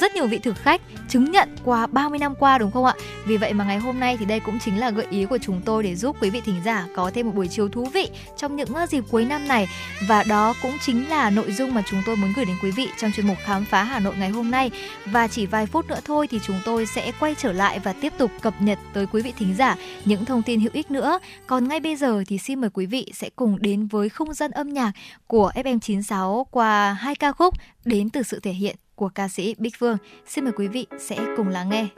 [0.01, 0.81] rất nhiều vị thực khách
[1.13, 2.95] chứng nhận qua 30 năm qua, đúng không ạ?
[3.25, 5.61] Vì vậy mà ngày hôm nay thì đây cũng chính là gợi ý của chúng
[5.65, 8.57] tôi để giúp quý vị thính giả có thêm một buổi chiều thú vị trong
[8.57, 9.69] những ờ, dịp cuối năm này
[10.09, 12.89] và đó cũng chính là nội dung mà chúng tôi muốn gửi đến quý vị
[12.99, 14.71] trong chuyên mục khám phá Hà Nội ngày hôm nay
[15.07, 18.13] và chỉ vài phút nữa thôi thì chúng tôi sẽ quay trở lại và tiếp
[18.19, 21.19] tục cập nhật tới quý vị thính giả những thông tin hữu ích nữa.
[21.47, 24.51] Còn ngay bây giờ thì xin mời quý vị sẽ cùng đến với không gian
[24.51, 24.93] âm nhạc
[25.27, 27.55] của FM96 qua hai ca khúc
[27.85, 29.97] đến từ sự thể hiện của ca sĩ Bích Phương.
[30.27, 31.89] Xin mời quý vị sẽ cùng lắng nghe.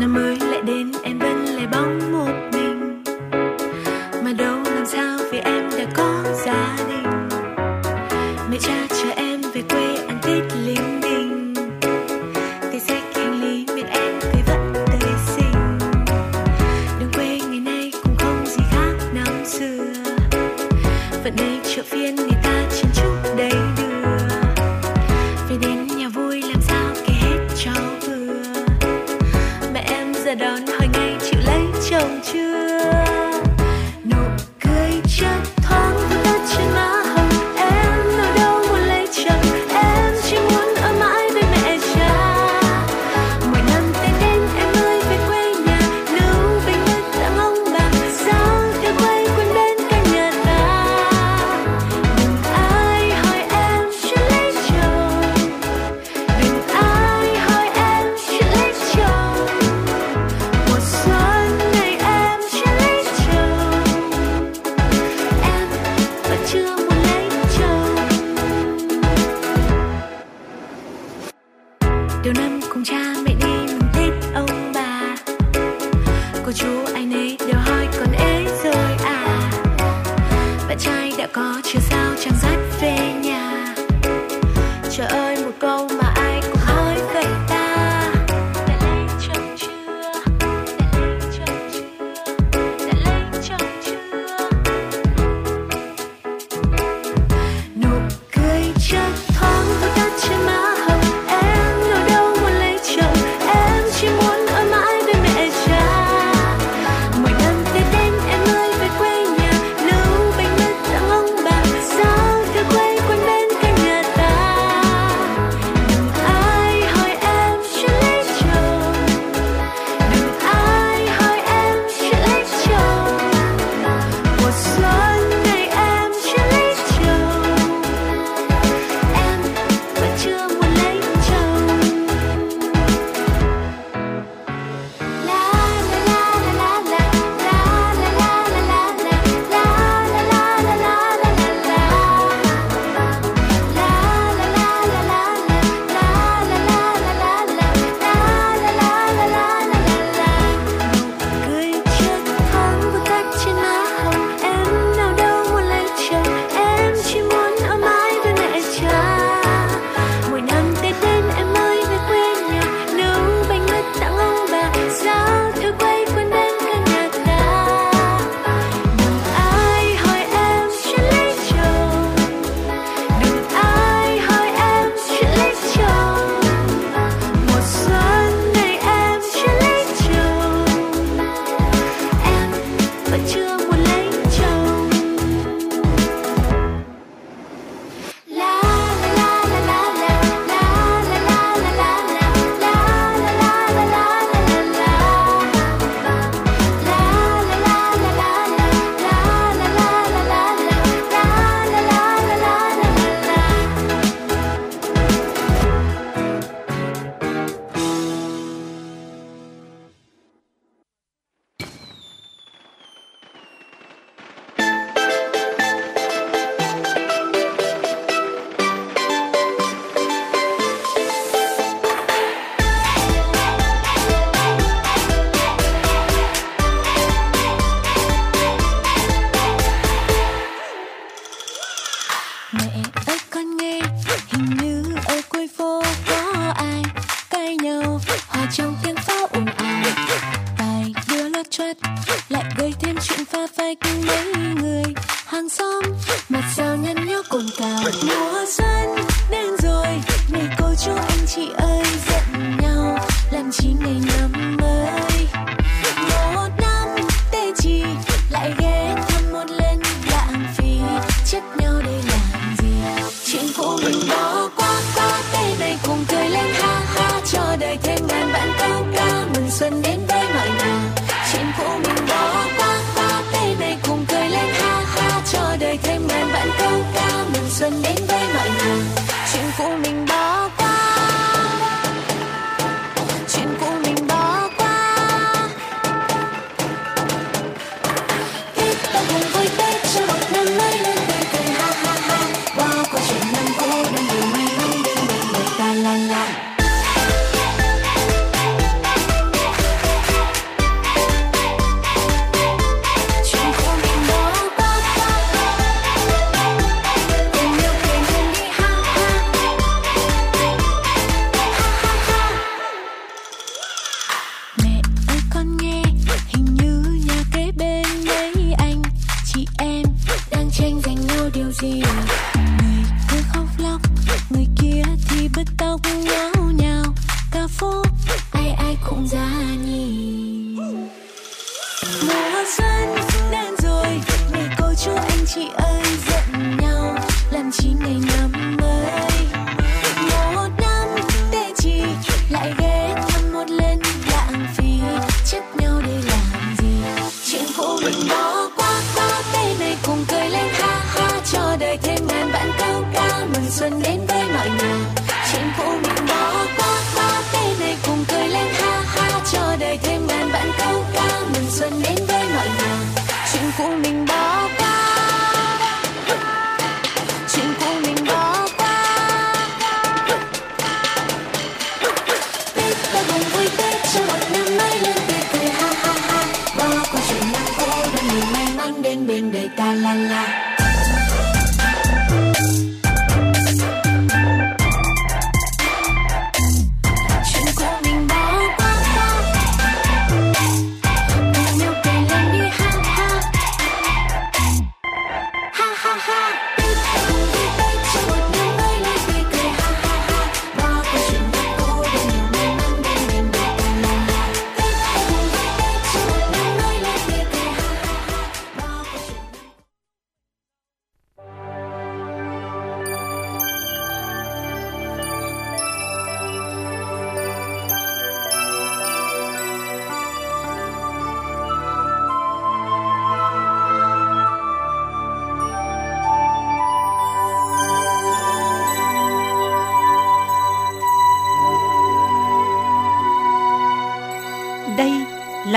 [0.00, 0.92] năm mới lại đến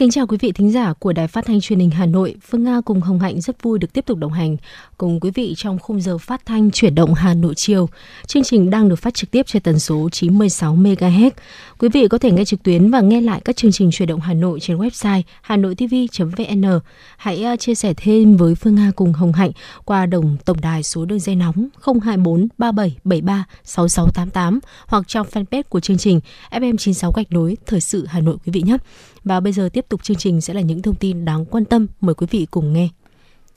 [0.00, 2.34] Kính chào quý vị thính giả của Đài Phát thanh Truyền hình Hà Nội.
[2.50, 4.56] Phương Nga cùng Hồng Hạnh rất vui được tiếp tục đồng hành
[4.98, 7.88] cùng quý vị trong khung giờ phát thanh chuyển động Hà Nội chiều.
[8.26, 11.30] Chương trình đang được phát trực tiếp trên tần số 96 MHz.
[11.78, 14.20] Quý vị có thể nghe trực tuyến và nghe lại các chương trình chuyển động
[14.20, 16.80] Hà Nội trên website hanoitv.vn.
[17.16, 19.50] Hãy à, chia sẻ thêm với Phương Nga cùng Hồng Hạnh
[19.84, 21.68] qua đồng tổng đài số đường dây nóng
[22.02, 26.20] 024 3773 6688 hoặc trong fanpage của chương trình
[26.50, 28.76] FM96 gạch nối Thời sự Hà Nội quý vị nhé.
[29.24, 31.86] Và bây giờ tiếp tục chương trình sẽ là những thông tin đáng quan tâm.
[32.00, 32.88] Mời quý vị cùng nghe.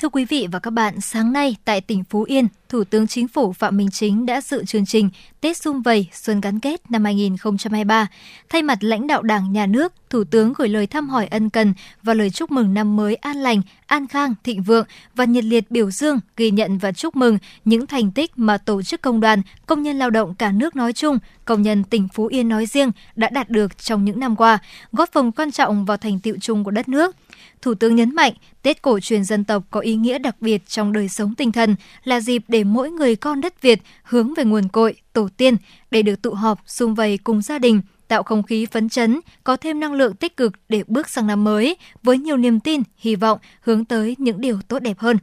[0.03, 3.27] Thưa quý vị và các bạn, sáng nay tại tỉnh Phú Yên, Thủ tướng Chính
[3.27, 5.09] phủ Phạm Minh Chính đã dự chương trình
[5.41, 8.07] Tết Xung Vầy Xuân Gắn Kết năm 2023.
[8.49, 11.73] Thay mặt lãnh đạo Đảng, Nhà nước, Thủ tướng gửi lời thăm hỏi ân cần
[12.03, 14.85] và lời chúc mừng năm mới an lành, an khang, thịnh vượng
[15.15, 18.81] và nhiệt liệt biểu dương, ghi nhận và chúc mừng những thành tích mà tổ
[18.81, 22.25] chức công đoàn, công nhân lao động cả nước nói chung, công nhân tỉnh Phú
[22.25, 24.59] Yên nói riêng đã đạt được trong những năm qua,
[24.91, 27.15] góp phần quan trọng vào thành tựu chung của đất nước.
[27.63, 30.91] Thủ tướng nhấn mạnh, Tết cổ truyền dân tộc có ý nghĩa đặc biệt trong
[30.93, 34.67] đời sống tinh thần, là dịp để mỗi người con đất Việt hướng về nguồn
[34.67, 35.57] cội, tổ tiên,
[35.91, 39.55] để được tụ họp, sum vầy cùng gia đình, tạo không khí phấn chấn, có
[39.57, 43.15] thêm năng lượng tích cực để bước sang năm mới với nhiều niềm tin, hy
[43.15, 45.17] vọng hướng tới những điều tốt đẹp hơn.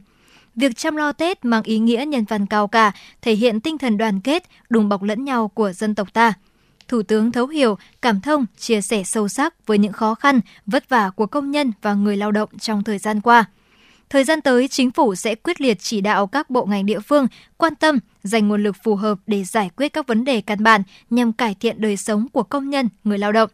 [0.55, 3.97] Việc chăm lo Tết mang ý nghĩa nhân văn cao cả, thể hiện tinh thần
[3.97, 6.33] đoàn kết, đùm bọc lẫn nhau của dân tộc ta.
[6.91, 10.89] Thủ tướng thấu hiểu, cảm thông, chia sẻ sâu sắc với những khó khăn, vất
[10.89, 13.45] vả của công nhân và người lao động trong thời gian qua.
[14.09, 17.27] Thời gian tới, chính phủ sẽ quyết liệt chỉ đạo các bộ ngành địa phương
[17.57, 20.83] quan tâm, dành nguồn lực phù hợp để giải quyết các vấn đề căn bản
[21.09, 23.49] nhằm cải thiện đời sống của công nhân, người lao động.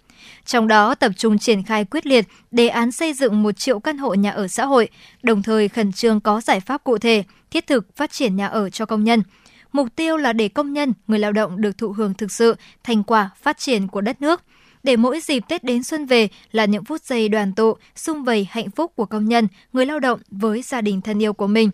[0.46, 3.98] Trong đó tập trung triển khai quyết liệt đề án xây dựng một triệu căn
[3.98, 4.90] hộ nhà ở xã hội,
[5.24, 8.70] đồng thời khẩn trương có giải pháp cụ thể, thiết thực phát triển nhà ở
[8.70, 9.24] cho công nhân.
[9.72, 13.04] Mục tiêu là để công nhân, người lao động được thụ hưởng thực sự thành
[13.04, 14.42] quả phát triển của đất nước–
[14.88, 18.48] để mỗi dịp Tết đến xuân về là những phút giây đoàn tụ, sum vầy
[18.52, 21.72] hạnh phúc của công nhân, người lao động với gia đình thân yêu của mình.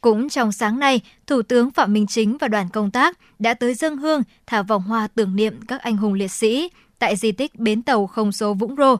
[0.00, 3.74] Cũng trong sáng nay, Thủ tướng Phạm Minh Chính và đoàn công tác đã tới
[3.74, 7.54] dân hương thả vòng hoa tưởng niệm các anh hùng liệt sĩ tại di tích
[7.54, 8.96] bến tàu không số Vũng Rô.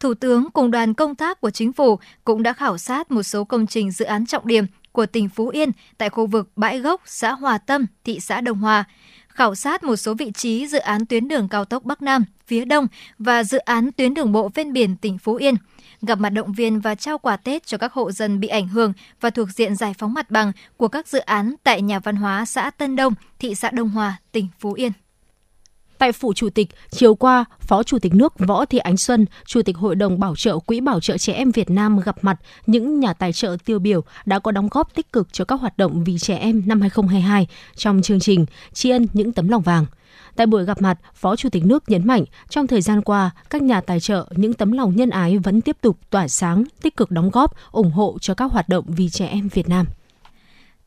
[0.00, 3.44] Thủ tướng cùng đoàn công tác của chính phủ cũng đã khảo sát một số
[3.44, 7.02] công trình dự án trọng điểm của tỉnh Phú Yên tại khu vực Bãi Gốc,
[7.06, 8.84] xã Hòa Tâm, thị xã Đông Hòa,
[9.28, 12.64] khảo sát một số vị trí dự án tuyến đường cao tốc Bắc Nam phía
[12.64, 12.86] Đông
[13.18, 15.54] và dự án tuyến đường bộ ven biển tỉnh Phú Yên,
[16.02, 18.92] gặp mặt động viên và trao quà Tết cho các hộ dân bị ảnh hưởng
[19.20, 22.44] và thuộc diện giải phóng mặt bằng của các dự án tại nhà văn hóa
[22.44, 24.92] xã Tân Đông, thị xã Đông Hòa, tỉnh Phú Yên.
[26.00, 29.62] Tại Phủ Chủ tịch, chiều qua, Phó Chủ tịch nước Võ Thị Ánh Xuân, Chủ
[29.62, 33.00] tịch Hội đồng Bảo trợ Quỹ Bảo trợ Trẻ Em Việt Nam gặp mặt những
[33.00, 36.04] nhà tài trợ tiêu biểu đã có đóng góp tích cực cho các hoạt động
[36.04, 37.46] vì trẻ em năm 2022
[37.76, 39.86] trong chương trình Tri ân những tấm lòng vàng.
[40.36, 43.62] Tại buổi gặp mặt, Phó Chủ tịch nước nhấn mạnh trong thời gian qua, các
[43.62, 47.10] nhà tài trợ những tấm lòng nhân ái vẫn tiếp tục tỏa sáng, tích cực
[47.10, 49.86] đóng góp, ủng hộ cho các hoạt động vì trẻ em Việt Nam.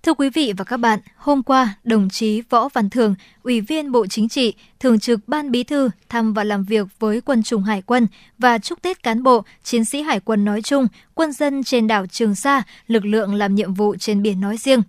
[0.03, 3.91] Thưa quý vị và các bạn, hôm qua, đồng chí Võ Văn Thường, Ủy viên
[3.91, 7.63] Bộ Chính trị, Thường trực Ban Bí thư thăm và làm việc với quân chủng
[7.63, 11.63] Hải quân và chúc Tết cán bộ, chiến sĩ Hải quân nói chung, quân dân
[11.63, 14.81] trên đảo Trường Sa, lực lượng làm nhiệm vụ trên biển nói riêng.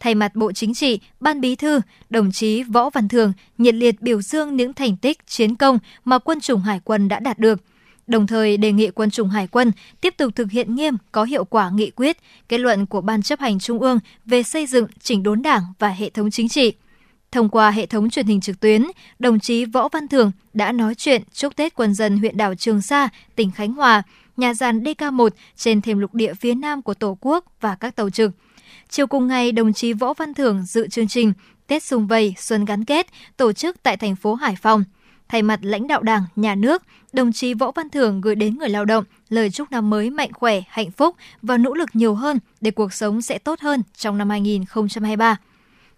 [0.00, 4.02] Thay mặt Bộ Chính trị, Ban Bí thư, đồng chí Võ Văn Thường nhiệt liệt
[4.02, 7.60] biểu dương những thành tích, chiến công mà quân chủng Hải quân đã đạt được–
[8.06, 11.44] đồng thời đề nghị quân chủng Hải quân tiếp tục thực hiện nghiêm có hiệu
[11.44, 15.22] quả nghị quyết, kết luận của Ban chấp hành Trung ương về xây dựng chỉnh
[15.22, 16.72] đốn đảng và hệ thống chính trị.
[17.32, 18.86] Thông qua hệ thống truyền hình trực tuyến,
[19.18, 22.82] đồng chí Võ Văn Thường đã nói chuyện chúc Tết quân dân huyện đảo Trường
[22.82, 24.02] Sa, tỉnh Khánh Hòa,
[24.36, 28.10] nhà giàn DK1 trên thềm lục địa phía nam của Tổ quốc và các tàu
[28.10, 28.30] trực.
[28.88, 31.32] Chiều cùng ngày, đồng chí Võ Văn Thưởng dự chương trình
[31.66, 34.84] Tết Sùng Vầy Xuân Gắn Kết tổ chức tại thành phố Hải Phòng.
[35.28, 38.68] Thay mặt lãnh đạo Đảng, Nhà nước, đồng chí Võ Văn Thưởng gửi đến người
[38.68, 42.38] lao động lời chúc năm mới mạnh khỏe, hạnh phúc và nỗ lực nhiều hơn
[42.60, 45.36] để cuộc sống sẽ tốt hơn trong năm 2023.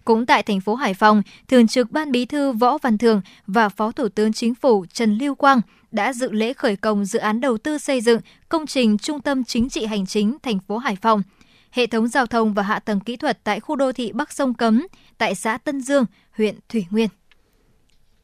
[0.04, 3.68] Cũng tại thành phố Hải Phòng, Thường trực Ban Bí thư Võ Văn Thường và
[3.68, 5.60] Phó Thủ tướng Chính phủ Trần Lưu Quang
[5.92, 9.44] đã dự lễ khởi công dự án đầu tư xây dựng công trình Trung tâm
[9.44, 11.22] Chính trị Hành chính thành phố Hải Phòng,
[11.70, 14.54] hệ thống giao thông và hạ tầng kỹ thuật tại khu đô thị Bắc Sông
[14.54, 14.86] Cấm,
[15.18, 17.08] tại xã Tân Dương, huyện Thủy Nguyên.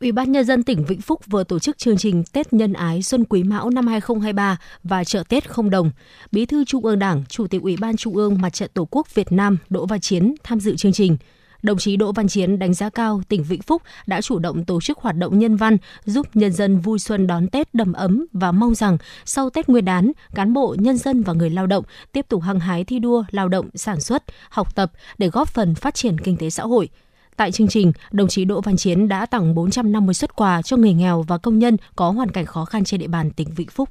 [0.02, 3.02] Ủy ban Nhân dân tỉnh Vĩnh Phúc vừa tổ chức chương trình Tết Nhân Ái
[3.02, 5.90] Xuân Quý Mão năm 2023 và chợ Tết không đồng.
[6.32, 9.14] Bí thư Trung ương Đảng, Chủ tịch Ủy ban Trung ương Mặt trận Tổ quốc
[9.14, 11.16] Việt Nam Đỗ Văn Chiến tham dự chương trình.
[11.62, 14.80] Đồng chí Đỗ Văn Chiến đánh giá cao tỉnh Vĩnh Phúc đã chủ động tổ
[14.80, 18.52] chức hoạt động nhân văn giúp nhân dân vui xuân đón Tết đầm ấm và
[18.52, 22.26] mong rằng sau Tết Nguyên đán, cán bộ, nhân dân và người lao động tiếp
[22.28, 25.94] tục hăng hái thi đua, lao động, sản xuất, học tập để góp phần phát
[25.94, 26.88] triển kinh tế xã hội,
[27.36, 30.92] Tại chương trình, đồng chí Đỗ Văn Chiến đã tặng 450 xuất quà cho người
[30.92, 33.88] nghèo và công nhân có hoàn cảnh khó khăn trên địa bàn tỉnh Vĩnh Phúc.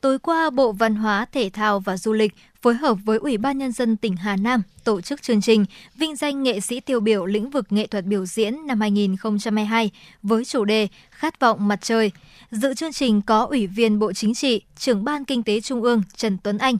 [0.00, 3.58] Tối qua, Bộ Văn hóa, Thể thao và Du lịch phối hợp với Ủy ban
[3.58, 5.64] Nhân dân tỉnh Hà Nam tổ chức chương trình
[5.96, 9.90] Vinh danh nghệ sĩ tiêu biểu lĩnh vực nghệ thuật biểu diễn năm 2022
[10.22, 12.10] với chủ đề Khát vọng mặt trời.
[12.50, 16.02] Dự chương trình có Ủy viên Bộ Chính trị, trưởng Ban Kinh tế Trung ương
[16.16, 16.76] Trần Tuấn Anh,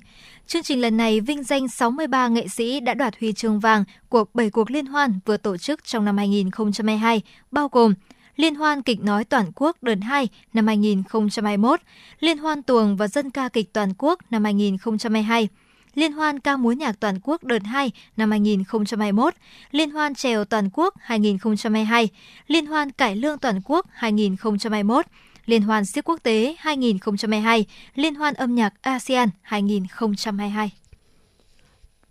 [0.49, 4.25] Chương trình lần này vinh danh 63 nghệ sĩ đã đoạt huy chương vàng của
[4.35, 7.95] 7 cuộc liên hoan vừa tổ chức trong năm 2022, bao gồm
[8.37, 11.81] Liên hoan kịch nói toàn quốc đợt 2 năm 2021,
[12.21, 15.49] Liên hoan tuồng và dân ca kịch toàn quốc năm 2022,
[15.95, 19.35] Liên hoan ca múa nhạc toàn quốc đợt 2 năm 2021,
[19.71, 22.09] Liên hoan trèo toàn quốc 2022,
[22.47, 25.07] Liên hoan cải lương toàn quốc 2021,
[25.47, 30.71] Liên hoan siếc quốc tế 2022, Liên hoan âm nhạc ASEAN 2022.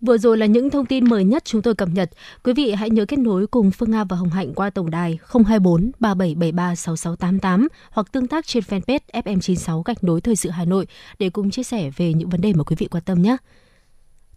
[0.01, 2.09] Vừa rồi là những thông tin mới nhất chúng tôi cập nhật.
[2.43, 5.19] Quý vị hãy nhớ kết nối cùng Phương Nga và Hồng Hạnh qua tổng đài
[5.47, 10.87] 024 3773 6688 hoặc tương tác trên fanpage FM96 gạch nối thời sự Hà Nội
[11.19, 13.37] để cùng chia sẻ về những vấn đề mà quý vị quan tâm nhé.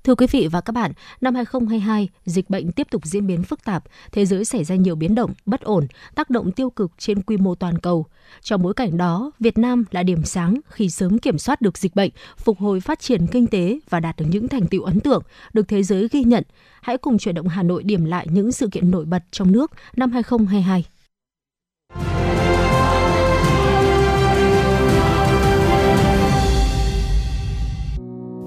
[0.08, 3.64] Thưa quý vị và các bạn, năm 2022, dịch bệnh tiếp tục diễn biến phức
[3.64, 7.22] tạp, thế giới xảy ra nhiều biến động, bất ổn, tác động tiêu cực trên
[7.22, 8.06] quy mô toàn cầu.
[8.42, 11.94] Trong bối cảnh đó, Việt Nam là điểm sáng khi sớm kiểm soát được dịch
[11.94, 15.22] bệnh, phục hồi phát triển kinh tế và đạt được những thành tựu ấn tượng,
[15.52, 16.44] được thế giới ghi nhận.
[16.82, 19.72] Hãy cùng chuyển động Hà Nội điểm lại những sự kiện nổi bật trong nước
[19.96, 20.84] năm 2022.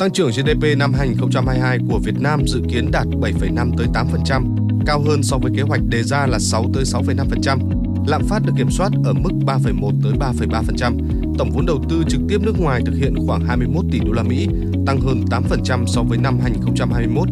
[0.02, 5.02] Tăng trưởng GDP năm 2022 của Việt Nam dự kiến đạt 7,5 tới 8%, cao
[5.02, 7.60] hơn so với kế hoạch đề ra là 6 tới 6,5%.
[8.08, 10.98] Lạm phát được kiểm soát ở mức 3,1 tới 3,3%.
[11.38, 14.24] Tổng vốn đầu tư trực tiếp nước ngoài thực hiện khoảng 21 tỷ đô la
[14.24, 14.48] Mỹ,
[14.86, 17.28] tăng hơn 8% so với năm 2021.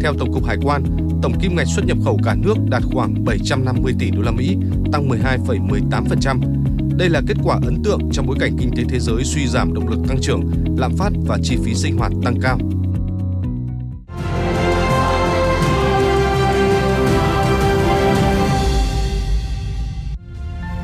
[0.00, 0.82] Theo Tổng cục Hải quan,
[1.22, 4.56] tổng kim ngạch xuất nhập khẩu cả nước đạt khoảng 750 tỷ đô la Mỹ,
[4.92, 6.81] tăng 12,18%.
[6.98, 9.74] Đây là kết quả ấn tượng trong bối cảnh kinh tế thế giới suy giảm
[9.74, 10.42] động lực tăng trưởng,
[10.78, 12.58] lạm phát và chi phí sinh hoạt tăng cao.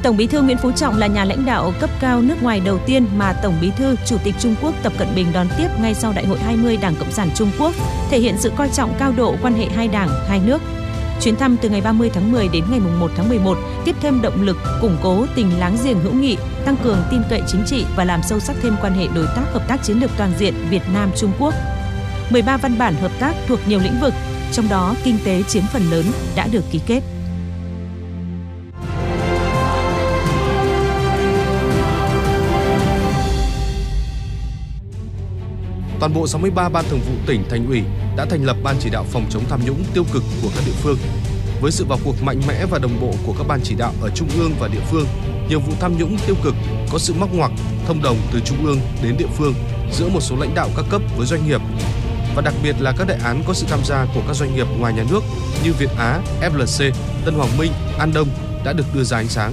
[0.02, 2.78] Tổng Bí thư Nguyễn Phú Trọng là nhà lãnh đạo cấp cao nước ngoài đầu
[2.86, 5.94] tiên mà Tổng Bí thư Chủ tịch Trung Quốc Tập Cận Bình đón tiếp ngay
[5.94, 7.74] sau Đại hội 20 Đảng Cộng sản Trung Quốc,
[8.10, 10.62] thể hiện sự coi trọng cao độ quan hệ hai đảng, hai nước.
[11.20, 14.42] Chuyến thăm từ ngày 30 tháng 10 đến ngày 1 tháng 11 tiếp thêm động
[14.42, 18.04] lực củng cố tình láng giềng hữu nghị, tăng cường tin cậy chính trị và
[18.04, 20.82] làm sâu sắc thêm quan hệ đối tác hợp tác chiến lược toàn diện Việt
[20.92, 21.54] Nam Trung Quốc.
[22.30, 24.14] 13 văn bản hợp tác thuộc nhiều lĩnh vực,
[24.52, 26.04] trong đó kinh tế chiếm phần lớn
[26.36, 27.00] đã được ký kết.
[36.00, 37.82] Toàn bộ 63 ban thường vụ tỉnh, thành ủy
[38.16, 40.72] đã thành lập ban chỉ đạo phòng chống tham nhũng tiêu cực của các địa
[40.82, 40.98] phương.
[41.60, 44.10] Với sự vào cuộc mạnh mẽ và đồng bộ của các ban chỉ đạo ở
[44.14, 45.06] trung ương và địa phương,
[45.48, 46.54] nhiều vụ tham nhũng tiêu cực
[46.92, 47.50] có sự móc ngoặc,
[47.86, 49.54] thông đồng từ trung ương đến địa phương
[49.92, 51.60] giữa một số lãnh đạo các cấp với doanh nghiệp
[52.34, 54.66] và đặc biệt là các đại án có sự tham gia của các doanh nghiệp
[54.78, 55.20] ngoài nhà nước
[55.64, 56.92] như Việt Á, FLC,
[57.24, 58.28] Tân Hoàng Minh, An Đông
[58.64, 59.52] đã được đưa ra ánh sáng.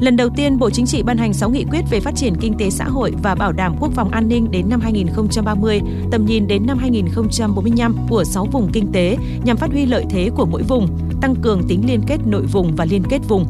[0.00, 2.54] Lần đầu tiên, Bộ Chính trị ban hành 6 nghị quyết về phát triển kinh
[2.58, 5.80] tế xã hội và bảo đảm quốc phòng an ninh đến năm 2030,
[6.10, 10.30] tầm nhìn đến năm 2045 của 6 vùng kinh tế nhằm phát huy lợi thế
[10.36, 10.88] của mỗi vùng,
[11.20, 13.46] tăng cường tính liên kết nội vùng và liên kết vùng.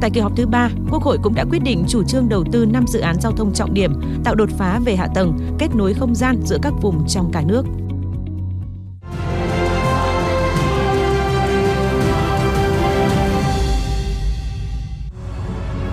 [0.00, 2.66] Tại kỳ họp thứ 3, Quốc hội cũng đã quyết định chủ trương đầu tư
[2.66, 3.92] 5 dự án giao thông trọng điểm,
[4.24, 7.42] tạo đột phá về hạ tầng, kết nối không gian giữa các vùng trong cả
[7.46, 7.66] nước.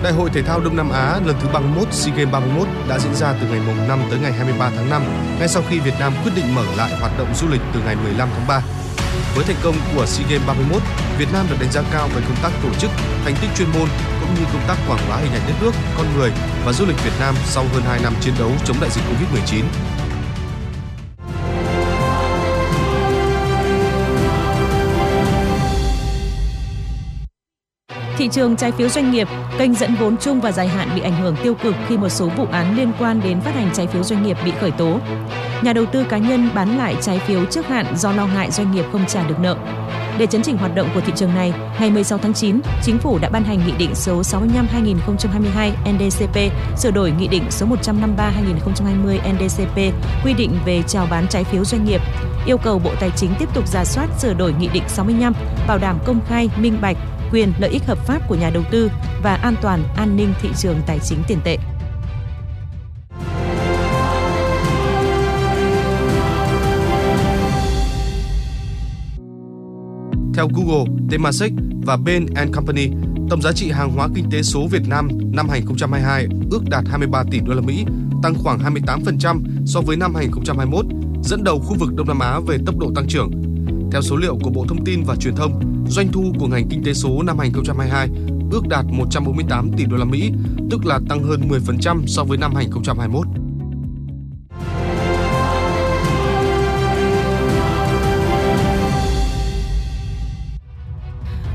[0.06, 3.14] Đại hội thể thao Đông Nam Á lần thứ 31 SEA Games 31 đã diễn
[3.14, 5.02] ra từ ngày mùng 5 tới ngày 23 tháng 5,
[5.38, 7.96] ngay sau khi Việt Nam quyết định mở lại hoạt động du lịch từ ngày
[7.96, 8.60] 15 tháng 3.
[9.34, 10.82] Với thành công của SEA Games 31,
[11.18, 12.90] Việt Nam được đánh giá cao về công tác tổ chức,
[13.24, 13.88] thành tích chuyên môn
[14.20, 16.30] cũng như công tác quảng bá hình ảnh đất nước, con người
[16.64, 19.64] và du lịch Việt Nam sau hơn 2 năm chiến đấu chống đại dịch Covid-19.
[28.18, 29.28] Thị trường trái phiếu doanh nghiệp,
[29.58, 32.28] kênh dẫn vốn chung và dài hạn bị ảnh hưởng tiêu cực khi một số
[32.28, 34.98] vụ án liên quan đến phát hành trái phiếu doanh nghiệp bị khởi tố.
[35.62, 38.72] Nhà đầu tư cá nhân bán lại trái phiếu trước hạn do lo ngại doanh
[38.72, 39.56] nghiệp không trả được nợ.
[40.18, 43.18] Để chấn chỉnh hoạt động của thị trường này, ngày 16 tháng 9, Chính phủ
[43.18, 46.38] đã ban hành Nghị định số 65-2022 NDCP
[46.76, 49.76] sửa đổi Nghị định số 153-2020 NDCP
[50.24, 52.00] quy định về chào bán trái phiếu doanh nghiệp,
[52.46, 55.32] yêu cầu Bộ Tài chính tiếp tục ra soát sửa đổi Nghị định 65,
[55.68, 56.96] bảo đảm công khai, minh bạch,
[57.32, 58.90] quyền lợi ích hợp pháp của nhà đầu tư
[59.22, 61.58] và an toàn an ninh thị trường tài chính tiền tệ.
[70.34, 71.52] Theo Google, Temasek
[71.86, 72.88] và Bain Company,
[73.30, 77.22] tổng giá trị hàng hóa kinh tế số Việt Nam năm 2022 ước đạt 23
[77.30, 77.84] tỷ đô la Mỹ,
[78.22, 80.86] tăng khoảng 28% so với năm 2021,
[81.22, 83.45] dẫn đầu khu vực Đông Nam Á về tốc độ tăng trưởng.
[83.96, 86.84] Theo số liệu của Bộ Thông tin và Truyền thông, doanh thu của ngành kinh
[86.84, 88.08] tế số năm 2022
[88.50, 90.32] ước đạt 148 tỷ đô la Mỹ,
[90.70, 93.26] tức là tăng hơn 10% so với năm 2021.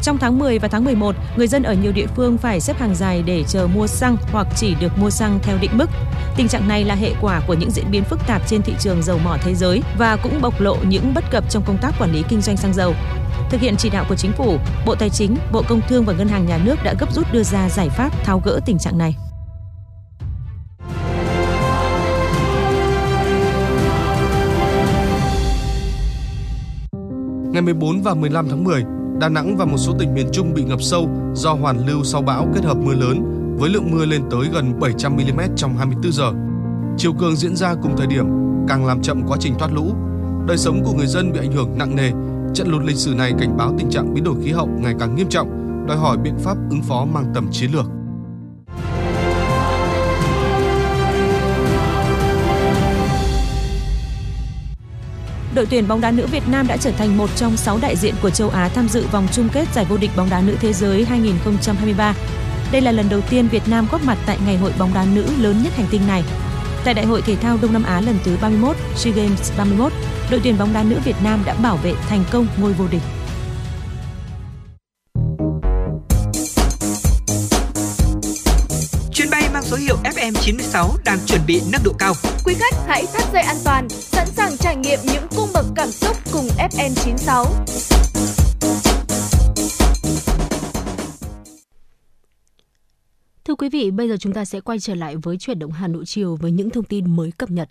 [0.02, 2.96] Trong tháng 10 và tháng 11, người dân ở nhiều địa phương phải xếp hàng
[2.96, 5.90] dài để chờ mua xăng hoặc chỉ được mua xăng theo định mức.
[6.36, 9.04] Tình trạng này là hệ quả của những diễn biến phức tạp trên thị trường
[9.04, 12.14] dầu mỏ thế giới và cũng bộc lộ những bất cập trong công tác quản
[12.14, 12.94] lý kinh doanh xăng dầu.
[13.50, 16.28] Thực hiện chỉ đạo của chính phủ, Bộ Tài chính, Bộ Công Thương và Ngân
[16.28, 19.16] hàng Nhà nước đã gấp rút đưa ra giải pháp tháo gỡ tình trạng này.
[27.52, 28.84] Ngày 14 và 15 tháng 10,
[29.22, 32.22] Đà Nẵng và một số tỉnh miền Trung bị ngập sâu do hoàn lưu sau
[32.22, 33.24] bão kết hợp mưa lớn
[33.60, 36.32] với lượng mưa lên tới gần 700 mm trong 24 giờ.
[36.98, 38.26] Chiều cường diễn ra cùng thời điểm
[38.68, 39.96] càng làm chậm quá trình thoát lũ.
[40.48, 42.12] Đời sống của người dân bị ảnh hưởng nặng nề.
[42.54, 45.16] Trận lụt lịch sử này cảnh báo tình trạng biến đổi khí hậu ngày càng
[45.16, 45.50] nghiêm trọng,
[45.88, 47.86] đòi hỏi biện pháp ứng phó mang tầm chiến lược.
[55.54, 58.16] Đội tuyển bóng đá nữ Việt Nam đã trở thành một trong 6 đại diện
[58.22, 60.74] của châu Á tham dự vòng chung kết giải vô địch bóng đá nữ thế
[60.74, 62.16] giới 2023.
[62.72, 65.26] Đây là lần đầu tiên Việt Nam góp mặt tại ngày hội bóng đá nữ
[65.40, 66.24] lớn nhất hành tinh này.
[66.84, 69.92] Tại Đại hội Thể thao Đông Nam Á lần thứ 31, SEA Games 31,
[70.32, 73.02] đội tuyển bóng đá nữ Việt Nam đã bảo vệ thành công ngôi vô địch.
[80.22, 82.14] FM96 đang chuẩn bị nâng độ cao.
[82.46, 85.92] Quý khách hãy thắt dây an toàn, sẵn sàng trải nghiệm những cung bậc cảm
[85.92, 87.46] xúc cùng FN96.
[93.46, 95.88] Thưa quý vị, bây giờ chúng ta sẽ quay trở lại với chuyển động Hà
[95.88, 97.70] Nội chiều với những thông tin mới cập nhật.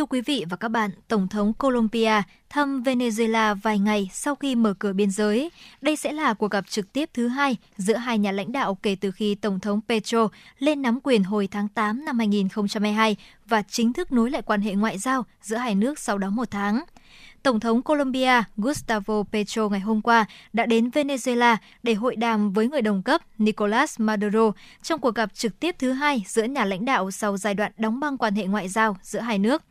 [0.00, 4.54] Thưa quý vị và các bạn, Tổng thống Colombia thăm Venezuela vài ngày sau khi
[4.54, 5.50] mở cửa biên giới.
[5.80, 8.96] Đây sẽ là cuộc gặp trực tiếp thứ hai giữa hai nhà lãnh đạo kể
[9.00, 10.28] từ khi Tổng thống Petro
[10.58, 13.16] lên nắm quyền hồi tháng 8 năm 2022
[13.46, 16.50] và chính thức nối lại quan hệ ngoại giao giữa hai nước sau đó một
[16.50, 16.84] tháng.
[17.42, 22.68] Tổng thống Colombia Gustavo Petro ngày hôm qua đã đến Venezuela để hội đàm với
[22.68, 24.52] người đồng cấp Nicolas Maduro
[24.82, 28.00] trong cuộc gặp trực tiếp thứ hai giữa nhà lãnh đạo sau giai đoạn đóng
[28.00, 29.62] băng quan hệ ngoại giao giữa hai nước.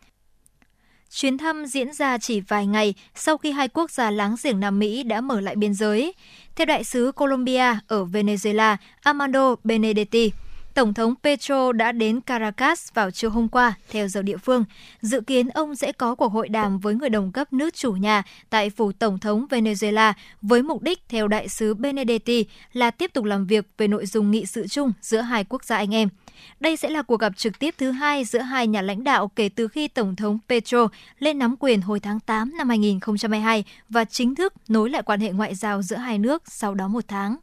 [1.11, 4.79] Chuyến thăm diễn ra chỉ vài ngày sau khi hai quốc gia láng giềng Nam
[4.79, 6.13] Mỹ đã mở lại biên giới.
[6.55, 10.31] Theo đại sứ Colombia ở Venezuela, Armando Benedetti,
[10.73, 14.65] Tổng thống Petro đã đến Caracas vào chiều hôm qua, theo giờ địa phương.
[15.01, 18.23] Dự kiến ông sẽ có cuộc hội đàm với người đồng cấp nước chủ nhà
[18.49, 23.25] tại phủ Tổng thống Venezuela với mục đích, theo đại sứ Benedetti, là tiếp tục
[23.25, 26.09] làm việc về nội dung nghị sự chung giữa hai quốc gia anh em.
[26.59, 29.49] Đây sẽ là cuộc gặp trực tiếp thứ hai giữa hai nhà lãnh đạo kể
[29.49, 30.87] từ khi Tổng thống Petro
[31.19, 35.31] lên nắm quyền hồi tháng 8 năm 2022 và chính thức nối lại quan hệ
[35.31, 37.37] ngoại giao giữa hai nước sau đó một tháng.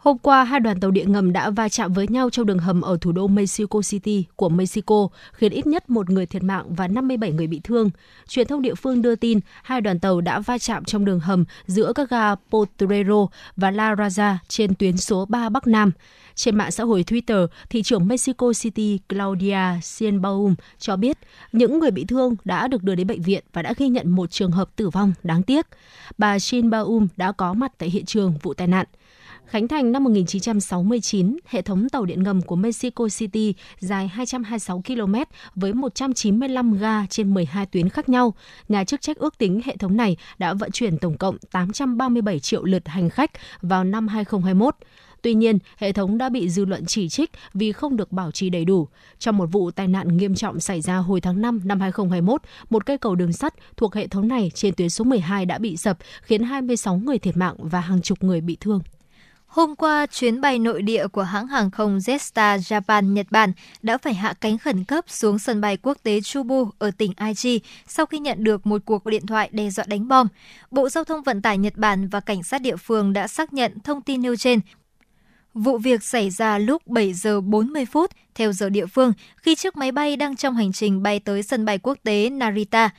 [0.00, 2.80] Hôm qua, hai đoàn tàu điện ngầm đã va chạm với nhau trong đường hầm
[2.80, 6.88] ở thủ đô Mexico City của Mexico, khiến ít nhất một người thiệt mạng và
[6.88, 7.90] 57 người bị thương.
[8.28, 11.44] Truyền thông địa phương đưa tin hai đoàn tàu đã va chạm trong đường hầm
[11.66, 15.92] giữa các ga Potrero và La Raza trên tuyến số 3 Bắc Nam.
[16.34, 21.18] Trên mạng xã hội Twitter, thị trưởng Mexico City Claudia Sheinbaum cho biết
[21.52, 24.30] những người bị thương đã được đưa đến bệnh viện và đã ghi nhận một
[24.30, 25.66] trường hợp tử vong đáng tiếc.
[26.18, 28.86] Bà Sheinbaum đã có mặt tại hiện trường vụ tai nạn.
[29.50, 35.14] Khánh thành năm 1969, hệ thống tàu điện ngầm của Mexico City dài 226 km
[35.54, 38.34] với 195 ga trên 12 tuyến khác nhau.
[38.68, 42.64] Nhà chức trách ước tính hệ thống này đã vận chuyển tổng cộng 837 triệu
[42.64, 43.30] lượt hành khách
[43.62, 44.74] vào năm 2021.
[45.22, 48.50] Tuy nhiên, hệ thống đã bị dư luận chỉ trích vì không được bảo trì
[48.50, 48.88] đầy đủ.
[49.18, 52.86] Trong một vụ tai nạn nghiêm trọng xảy ra hồi tháng 5 năm 2021, một
[52.86, 55.98] cây cầu đường sắt thuộc hệ thống này trên tuyến số 12 đã bị sập,
[56.22, 58.80] khiến 26 người thiệt mạng và hàng chục người bị thương.
[59.50, 63.52] Hôm qua, chuyến bay nội địa của hãng hàng không Jetstar Japan Nhật Bản
[63.82, 67.60] đã phải hạ cánh khẩn cấp xuống sân bay quốc tế Chubu ở tỉnh Aichi
[67.86, 70.28] sau khi nhận được một cuộc điện thoại đe dọa đánh bom.
[70.70, 73.80] Bộ Giao thông Vận tải Nhật Bản và cảnh sát địa phương đã xác nhận
[73.84, 74.60] thông tin nêu trên.
[75.54, 79.76] Vụ việc xảy ra lúc 7 giờ 40 phút theo giờ địa phương khi chiếc
[79.76, 82.90] máy bay đang trong hành trình bay tới sân bay quốc tế Narita.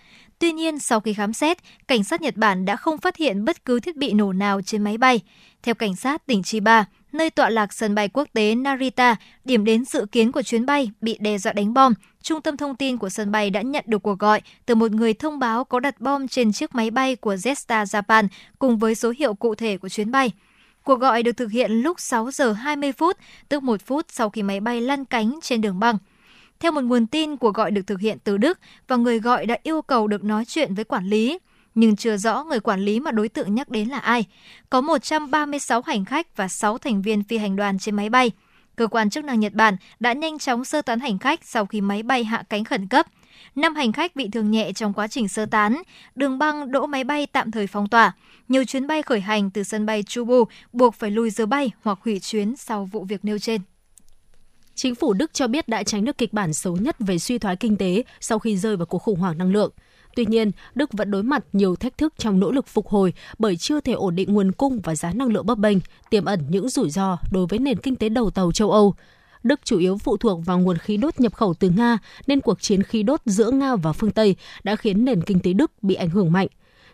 [0.42, 1.58] Tuy nhiên, sau khi khám xét,
[1.88, 4.84] cảnh sát Nhật Bản đã không phát hiện bất cứ thiết bị nổ nào trên
[4.84, 5.20] máy bay.
[5.64, 9.16] Theo cảnh sát tỉnh Chiba, nơi tọa lạc sân bay quốc tế Narita,
[9.46, 12.76] điểm đến dự kiến của chuyến bay bị đe dọa đánh bom, trung tâm thông
[12.76, 15.80] tin của sân bay đã nhận được cuộc gọi từ một người thông báo có
[15.80, 18.28] đặt bom trên chiếc máy bay của Jetstar Japan
[18.60, 20.32] cùng với số hiệu cụ thể của chuyến bay.
[20.84, 23.18] Cuộc gọi được thực hiện lúc 6 giờ 20 phút,
[23.50, 25.98] tức 1 phút sau khi máy bay lăn cánh trên đường băng.
[26.62, 29.58] Theo một nguồn tin, cuộc gọi được thực hiện từ Đức và người gọi đã
[29.64, 31.40] yêu cầu được nói chuyện với quản lý
[31.76, 34.26] nhưng chưa rõ người quản lý mà đối tượng nhắc đến là ai.
[34.70, 38.32] Có 136 hành khách và 6 thành viên phi hành đoàn trên máy bay.
[38.76, 41.82] Cơ quan chức năng Nhật Bản đã nhanh chóng sơ tán hành khách sau khi
[41.82, 43.06] máy bay hạ cánh khẩn cấp.
[43.56, 45.82] Năm hành khách bị thương nhẹ trong quá trình sơ tán.
[46.16, 48.12] Đường băng đỗ máy bay tạm thời phong tỏa.
[48.48, 50.44] Nhiều chuyến bay khởi hành từ sân bay Chubu
[50.74, 53.62] buộc phải lùi giờ bay hoặc hủy chuyến sau vụ việc nêu trên.
[54.82, 57.56] Chính phủ Đức cho biết đã tránh được kịch bản xấu nhất về suy thoái
[57.56, 59.72] kinh tế sau khi rơi vào cuộc khủng hoảng năng lượng.
[60.16, 63.58] Tuy nhiên, Đức vẫn đối mặt nhiều thách thức trong nỗ lực phục hồi bởi
[63.58, 65.78] chưa thể ổn định nguồn cung và giá năng lượng bấp bênh,
[66.10, 68.96] tiềm ẩn những rủi ro đối với nền kinh tế đầu tàu châu Âu.
[69.44, 71.98] Đức chủ yếu phụ thuộc vào nguồn khí đốt nhập khẩu từ Nga,
[72.28, 75.54] nên cuộc chiến khí đốt giữa Nga và phương Tây đã khiến nền kinh tế
[75.54, 76.48] Đức bị ảnh hưởng mạnh.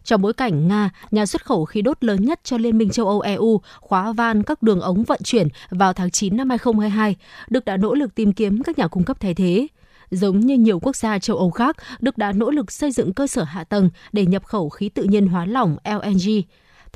[0.07, 3.07] Trong bối cảnh Nga, nhà xuất khẩu khí đốt lớn nhất cho Liên minh châu
[3.07, 7.15] Âu EU, khóa van các đường ống vận chuyển vào tháng 9 năm 2022,
[7.49, 9.67] Đức đã nỗ lực tìm kiếm các nhà cung cấp thay thế.
[10.11, 13.27] Giống như nhiều quốc gia châu Âu khác, Đức đã nỗ lực xây dựng cơ
[13.27, 16.41] sở hạ tầng để nhập khẩu khí tự nhiên hóa lỏng LNG.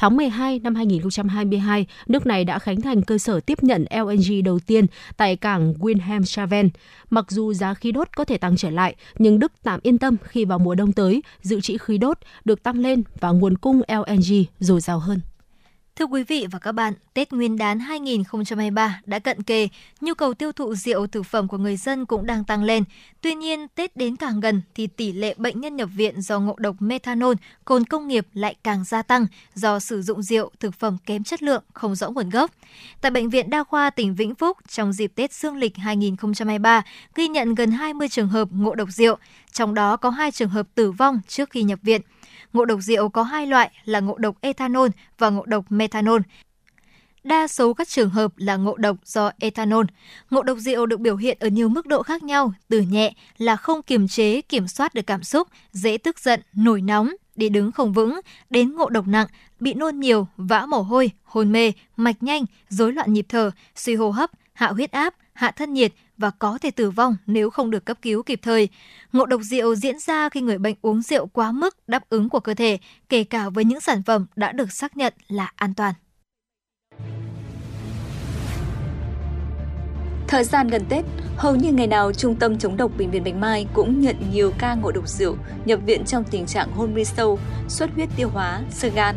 [0.02, 4.60] Tháng 12 năm 2022, nước này đã khánh thành cơ sở tiếp nhận LNG đầu
[4.60, 4.86] tiên
[5.18, 6.70] tại cảng Wilhelmshaven.
[7.10, 10.18] Mặc dù giá khí đốt có thể tăng trở lại, nhưng Đức tạm yên tâm
[10.24, 13.82] khi vào mùa đông tới, dự trữ khí đốt được tăng lên và nguồn cung
[13.88, 15.20] LNG dồi dào hơn.
[16.02, 19.68] Thưa quý vị và các bạn, Tết Nguyên đán 2023 đã cận kề,
[20.02, 22.84] nhu cầu tiêu thụ rượu thực phẩm của người dân cũng đang tăng lên.
[23.22, 26.56] Tuy nhiên, Tết đến càng gần thì tỷ lệ bệnh nhân nhập viện do ngộ
[26.58, 27.34] độc methanol,
[27.66, 31.44] cồn công nghiệp lại càng gia tăng do sử dụng rượu thực phẩm kém chất
[31.44, 32.52] lượng, không rõ nguồn gốc.
[33.02, 36.84] Tại Bệnh viện Đa khoa tỉnh Vĩnh Phúc, trong dịp Tết Dương lịch 2023,
[37.16, 39.18] ghi nhận gần 20 trường hợp ngộ độc rượu,
[39.52, 42.02] trong đó có 2 trường hợp tử vong trước khi nhập viện.
[42.54, 46.22] Ngộ độc rượu có hai loại là ngộ độc ethanol và ngộ độc methanol.
[47.24, 49.86] Đa số các trường hợp là ngộ độc do ethanol.
[50.30, 53.56] Ngộ độc rượu được biểu hiện ở nhiều mức độ khác nhau, từ nhẹ là
[53.56, 57.72] không kiềm chế, kiểm soát được cảm xúc, dễ tức giận, nổi nóng, đi đứng
[57.72, 58.20] không vững,
[58.50, 59.28] đến ngộ độc nặng,
[59.60, 63.96] bị nôn nhiều, vã mồ hôi, hôn mê, mạch nhanh, rối loạn nhịp thở, suy
[63.96, 67.72] hô hấp, hạ huyết áp, hạ thân nhiệt và có thể tử vong nếu không
[67.72, 68.70] được cấp cứu kịp thời.
[69.14, 72.40] Ngộ độc rượu diễn ra khi người bệnh uống rượu quá mức đáp ứng của
[72.40, 72.78] cơ thể,
[73.10, 75.94] kể cả với những sản phẩm đã được xác nhận là an toàn.
[80.28, 81.06] Thời gian gần Tết,
[81.38, 84.54] hầu như ngày nào Trung tâm chống độc Bệnh viện Bạch Mai cũng nhận nhiều
[84.60, 85.36] ca ngộ độc rượu
[85.66, 89.16] nhập viện trong tình trạng hôn mê sâu, xuất huyết tiêu hóa, sơ gan.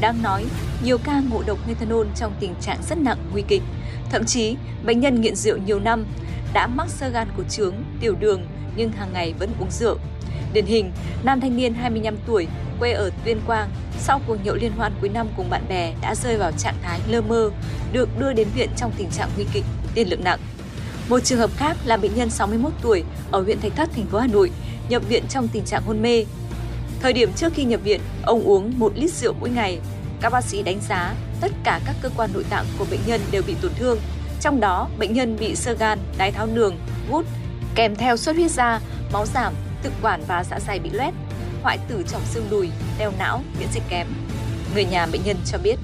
[0.00, 0.44] Đáng nói,
[0.84, 3.62] nhiều ca ngộ độc methanol trong tình trạng rất nặng, nguy kịch.
[4.12, 6.04] Thậm chí, bệnh nhân nghiện rượu nhiều năm,
[6.52, 9.96] đã mắc sơ gan cổ trướng, tiểu đường nhưng hàng ngày vẫn uống rượu.
[10.52, 10.92] Điển hình,
[11.24, 12.46] nam thanh niên 25 tuổi,
[12.78, 16.14] quê ở Tuyên Quang, sau cuộc nhậu liên hoan cuối năm cùng bạn bè đã
[16.14, 17.50] rơi vào trạng thái lơ mơ,
[17.92, 19.64] được đưa đến viện trong tình trạng nguy kịch,
[19.94, 20.40] tiên lượng nặng.
[21.08, 24.18] Một trường hợp khác là bệnh nhân 61 tuổi ở huyện Thạch Thất, thành phố
[24.18, 24.50] Hà Nội,
[24.88, 26.24] nhập viện trong tình trạng hôn mê.
[27.00, 29.78] Thời điểm trước khi nhập viện, ông uống 1 lít rượu mỗi ngày.
[30.22, 33.20] Các bác sĩ đánh giá tất cả các cơ quan nội tạng của bệnh nhân
[33.30, 33.98] đều bị tổn thương,
[34.40, 36.76] trong đó bệnh nhân bị sơ gan, đái tháo đường,
[37.10, 37.26] gút,
[37.74, 38.80] kèm theo xuất huyết da,
[39.12, 41.14] máu giảm, thực quản và dạ dày bị loét,
[41.62, 44.06] hoại tử trọng xương đùi, đeo não, miễn dịch kém.
[44.74, 45.78] Người nhà bệnh nhân cho biết.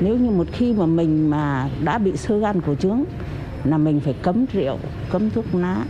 [0.00, 3.04] Nếu như một khi mà mình mà đã bị sơ gan cổ trướng
[3.64, 4.78] là mình phải cấm rượu,
[5.10, 5.84] cấm thuốc lá.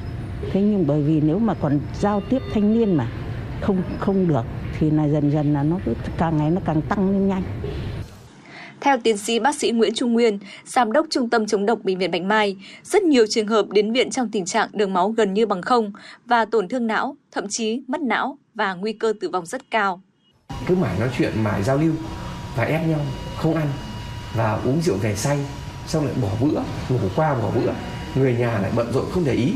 [0.52, 3.06] Thế nhưng bởi vì nếu mà còn giao tiếp thanh niên mà
[3.60, 4.44] không không được
[4.80, 7.42] thì là dần dần là nó cứ càng ngày nó càng tăng lên nhanh.
[8.80, 11.98] Theo tiến sĩ bác sĩ Nguyễn Trung Nguyên, giám đốc Trung tâm chống độc Bệnh
[11.98, 15.34] viện Bạch Mai, rất nhiều trường hợp đến viện trong tình trạng đường máu gần
[15.34, 15.92] như bằng không
[16.26, 20.00] và tổn thương não, thậm chí mất não và nguy cơ tử vong rất cao.
[20.66, 21.92] Cứ mãi nói chuyện, mãi giao lưu
[22.56, 23.00] và ép nhau,
[23.36, 23.66] không ăn
[24.36, 25.38] và uống rượu về say,
[25.86, 27.72] xong lại bỏ bữa, ngủ qua bỏ bữa.
[28.14, 29.52] Người nhà lại bận rộn không để ý.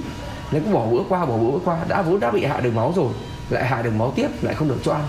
[0.53, 2.93] Nếu cứ bỏ bữa qua, bỏ bữa qua, đã vốn đã bị hạ đường máu
[2.97, 3.13] rồi,
[3.53, 5.05] lại hạ đường máu tiếp, lại không được cho ăn.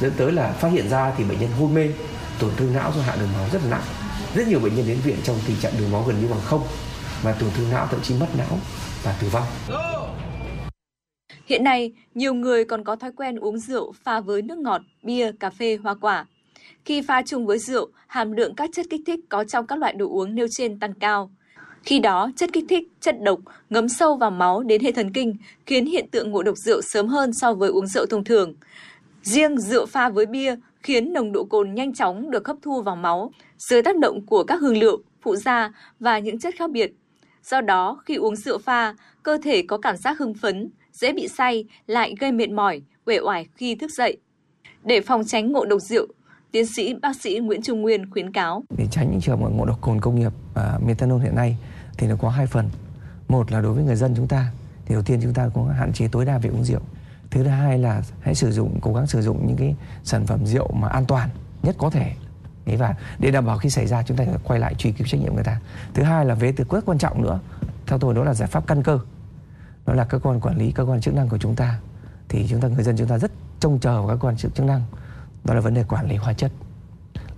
[0.00, 1.88] Dẫn tới là phát hiện ra thì bệnh nhân hôn mê,
[2.40, 3.84] tổn thương não do hạ đường máu rất là nặng
[4.34, 6.62] rất nhiều bệnh nhân đến viện trong tình trạng đường máu gần như bằng không
[7.22, 8.58] và tổn thương não thậm chí mất não
[9.02, 9.46] và tử vong
[11.46, 15.32] Hiện nay, nhiều người còn có thói quen uống rượu pha với nước ngọt, bia,
[15.40, 16.26] cà phê, hoa quả.
[16.84, 19.92] Khi pha chung với rượu, hàm lượng các chất kích thích có trong các loại
[19.92, 21.30] đồ uống nêu trên tăng cao.
[21.84, 23.40] Khi đó, chất kích thích, chất độc
[23.70, 25.36] ngấm sâu vào máu đến hệ thần kinh,
[25.66, 28.54] khiến hiện tượng ngộ độc rượu sớm hơn so với uống rượu thông thường.
[29.22, 32.96] Riêng rượu pha với bia khiến nồng độ cồn nhanh chóng được hấp thu vào
[32.96, 36.92] máu dưới tác động của các hương liệu, phụ gia và những chất khác biệt.
[37.44, 41.28] Do đó, khi uống rượu pha, cơ thể có cảm giác hưng phấn, dễ bị
[41.28, 44.16] say, lại gây mệt mỏi, uể oải khi thức dậy.
[44.84, 46.06] Để phòng tránh ngộ độc rượu,
[46.52, 48.62] tiến sĩ bác sĩ Nguyễn Trung Nguyên khuyến cáo.
[48.78, 51.56] Để tránh những trường hợp ngộ độc cồn công nghiệp và methanol hiện nay
[51.98, 52.70] thì nó có hai phần.
[53.28, 54.52] Một là đối với người dân chúng ta,
[54.86, 56.80] thì đầu tiên chúng ta có hạn chế tối đa việc uống rượu.
[57.30, 60.72] Thứ hai là hãy sử dụng cố gắng sử dụng những cái sản phẩm rượu
[60.72, 61.28] mà an toàn
[61.62, 62.12] nhất có thể.
[62.66, 65.06] Đấy và để đảm bảo khi xảy ra chúng ta phải quay lại truy cứu
[65.06, 65.60] trách nhiệm người ta.
[65.94, 67.40] Thứ hai là về từ rất quan trọng nữa
[67.86, 68.98] theo tôi đó là giải pháp căn cơ.
[69.86, 71.78] Đó là cơ quan quản lý cơ quan chức năng của chúng ta.
[72.28, 74.60] Thì chúng ta người dân chúng ta rất trông chờ vào các cơ quan chức
[74.60, 74.82] năng.
[75.44, 76.52] Đó là vấn đề quản lý hóa chất.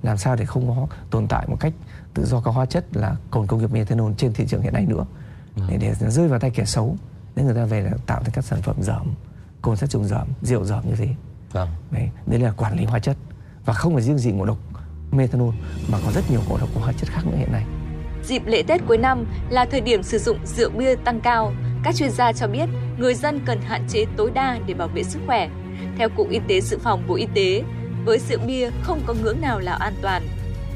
[0.02, 1.72] Làm sao để không có tồn tại một cách
[2.16, 4.86] tự do các hóa chất là cồn công nghiệp methanol trên thị trường hiện nay
[4.86, 5.04] nữa
[5.68, 6.96] để, để rơi vào tay kẻ xấu
[7.36, 9.14] để người ta về là tạo thành các sản phẩm dởm
[9.62, 11.08] cồn sát trùng dởm rượu dởm như thế
[11.52, 13.16] vâng đấy, đấy là quản lý hóa chất
[13.64, 14.58] và không phải riêng gì ngộ độc
[15.10, 15.54] methanol
[15.92, 17.64] mà có rất nhiều ngộ độc của hóa chất khác nữa hiện nay
[18.26, 21.52] Dịp lễ Tết cuối năm là thời điểm sử dụng rượu bia tăng cao.
[21.84, 22.68] Các chuyên gia cho biết
[22.98, 25.48] người dân cần hạn chế tối đa để bảo vệ sức khỏe.
[25.98, 27.62] Theo Cục Y tế Dự phòng Bộ Y tế,
[28.04, 30.22] với rượu bia không có ngưỡng nào là an toàn.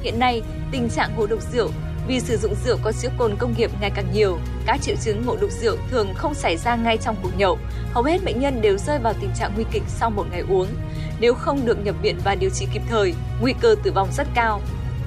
[0.02, 1.70] Hiện nay, tình trạng ngộ độc rượu
[2.06, 5.26] Vì sử dụng rượu có chứa cồn công nghiệp ngày càng nhiều, các triệu chứng
[5.26, 7.58] ngộ độc rượu thường không xảy ra ngay trong cuộc nhậu.
[7.92, 10.66] Hầu hết bệnh nhân đều rơi vào tình trạng nguy kịch sau một ngày uống.
[11.20, 14.26] Nếu không được nhập viện và điều trị kịp thời, nguy cơ tử vong rất
[14.34, 14.60] cao.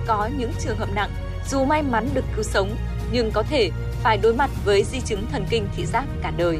[0.07, 1.09] Có những trường hợp nặng,
[1.49, 2.75] dù may mắn được cứu sống,
[3.11, 3.69] nhưng có thể
[4.03, 6.59] phải đối mặt với di chứng thần kinh thị giác cả đời.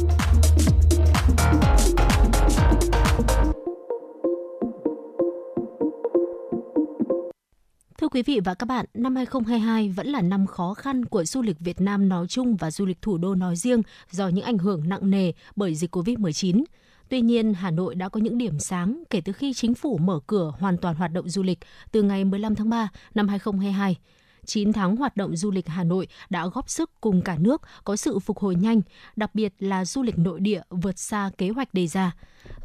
[8.01, 11.41] Thưa quý vị và các bạn, năm 2022 vẫn là năm khó khăn của du
[11.41, 14.57] lịch Việt Nam nói chung và du lịch thủ đô nói riêng do những ảnh
[14.57, 16.63] hưởng nặng nề bởi dịch Covid-19.
[17.09, 20.19] Tuy nhiên, Hà Nội đã có những điểm sáng kể từ khi chính phủ mở
[20.27, 21.59] cửa hoàn toàn hoạt động du lịch
[21.91, 23.97] từ ngày 15 tháng 3 năm 2022.
[24.45, 27.95] 9 tháng hoạt động du lịch Hà Nội đã góp sức cùng cả nước có
[27.95, 28.81] sự phục hồi nhanh,
[29.15, 32.11] đặc biệt là du lịch nội địa vượt xa kế hoạch đề ra.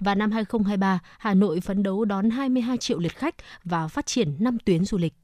[0.01, 3.35] Và năm 2023, Hà Nội phấn đấu đón 22 triệu lượt khách
[3.65, 5.15] và phát triển 5 tuyến du lịch.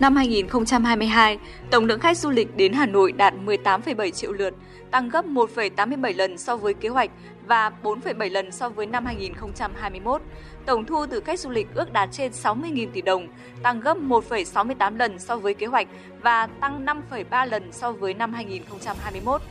[0.00, 1.38] Năm 2022,
[1.70, 4.54] tổng lượng khách du lịch đến Hà Nội đạt 18,7 triệu lượt,
[4.90, 7.10] tăng gấp 1,87 lần so với kế hoạch
[7.46, 10.22] và 4,7 lần so với năm 2021.
[10.66, 13.28] Tổng thu từ khách du lịch ước đạt trên 60.000 tỷ đồng,
[13.62, 15.86] tăng gấp 1,68 lần so với kế hoạch
[16.22, 19.42] và tăng 5,3 lần so với năm 2021.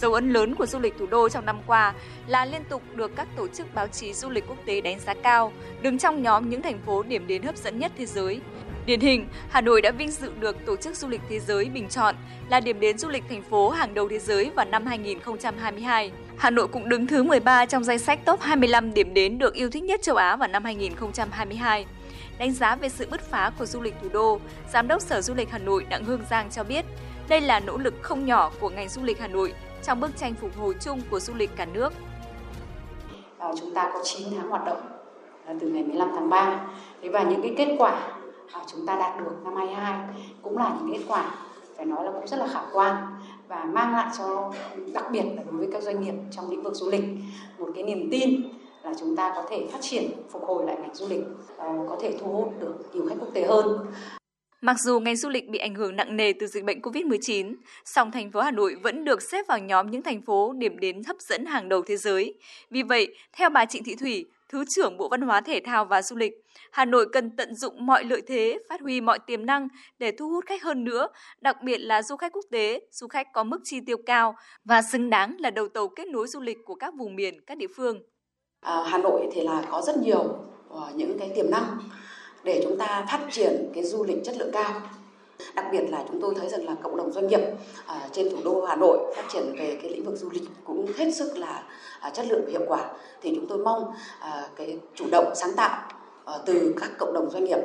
[0.00, 1.94] Dấu ấn lớn của du lịch thủ đô trong năm qua
[2.26, 5.14] là liên tục được các tổ chức báo chí du lịch quốc tế đánh giá
[5.22, 5.52] cao,
[5.82, 8.40] đứng trong nhóm những thành phố điểm đến hấp dẫn nhất thế giới.
[8.88, 11.88] Điển hình, Hà Nội đã vinh dự được Tổ chức Du lịch Thế giới bình
[11.88, 12.14] chọn
[12.50, 16.12] là điểm đến du lịch thành phố hàng đầu thế giới vào năm 2022.
[16.36, 19.70] Hà Nội cũng đứng thứ 13 trong danh sách top 25 điểm đến được yêu
[19.70, 21.86] thích nhất châu Á vào năm 2022.
[22.38, 24.40] Đánh giá về sự bứt phá của du lịch thủ đô,
[24.72, 26.84] Giám đốc Sở Du lịch Hà Nội Đặng Hương Giang cho biết,
[27.28, 29.52] đây là nỗ lực không nhỏ của ngành du lịch Hà Nội
[29.82, 31.92] trong bức tranh phục hồi chung của du lịch cả nước.
[33.38, 34.80] À, chúng ta có 9 tháng hoạt động
[35.60, 36.60] từ ngày 15 tháng 3.
[37.02, 38.18] Thế và những cái kết quả
[38.66, 40.08] chúng ta đạt được năm 22
[40.42, 41.34] cũng là những kết quả
[41.76, 42.96] phải nói là cũng rất là khả quan
[43.48, 44.52] và mang lại cho
[44.92, 47.04] đặc biệt là đối với các doanh nghiệp trong lĩnh vực du lịch
[47.58, 48.42] một cái niềm tin
[48.82, 51.24] là chúng ta có thể phát triển phục hồi lại ngành du lịch
[51.56, 53.86] ờ, có thể thu hút được nhiều khách quốc tế hơn
[54.60, 57.54] Mặc dù ngành du lịch bị ảnh hưởng nặng nề từ dịch bệnh COVID-19,
[57.84, 61.02] song thành phố Hà Nội vẫn được xếp vào nhóm những thành phố điểm đến
[61.06, 62.34] hấp dẫn hàng đầu thế giới.
[62.70, 66.02] Vì vậy, theo bà Trịnh Thị Thủy, Thứ trưởng Bộ Văn hóa Thể thao và
[66.02, 66.32] Du lịch,
[66.72, 69.68] Hà Nội cần tận dụng mọi lợi thế, phát huy mọi tiềm năng
[69.98, 71.08] để thu hút khách hơn nữa,
[71.40, 74.34] đặc biệt là du khách quốc tế, du khách có mức chi tiêu cao
[74.64, 77.58] và xứng đáng là đầu tàu kết nối du lịch của các vùng miền, các
[77.58, 78.02] địa phương.
[78.60, 80.36] À, Hà Nội thì là có rất nhiều
[80.68, 81.78] ờ, những cái tiềm năng
[82.44, 84.80] để chúng ta phát triển cái du lịch chất lượng cao
[85.54, 87.40] đặc biệt là chúng tôi thấy rằng là cộng đồng doanh nghiệp
[87.86, 90.86] à, trên thủ đô Hà Nội phát triển về cái lĩnh vực du lịch cũng
[90.96, 91.62] hết sức là
[92.00, 92.90] à, chất lượng và hiệu quả
[93.22, 95.88] thì chúng tôi mong à, cái chủ động sáng tạo
[96.28, 97.58] Ờ, từ các cộng đồng doanh nghiệp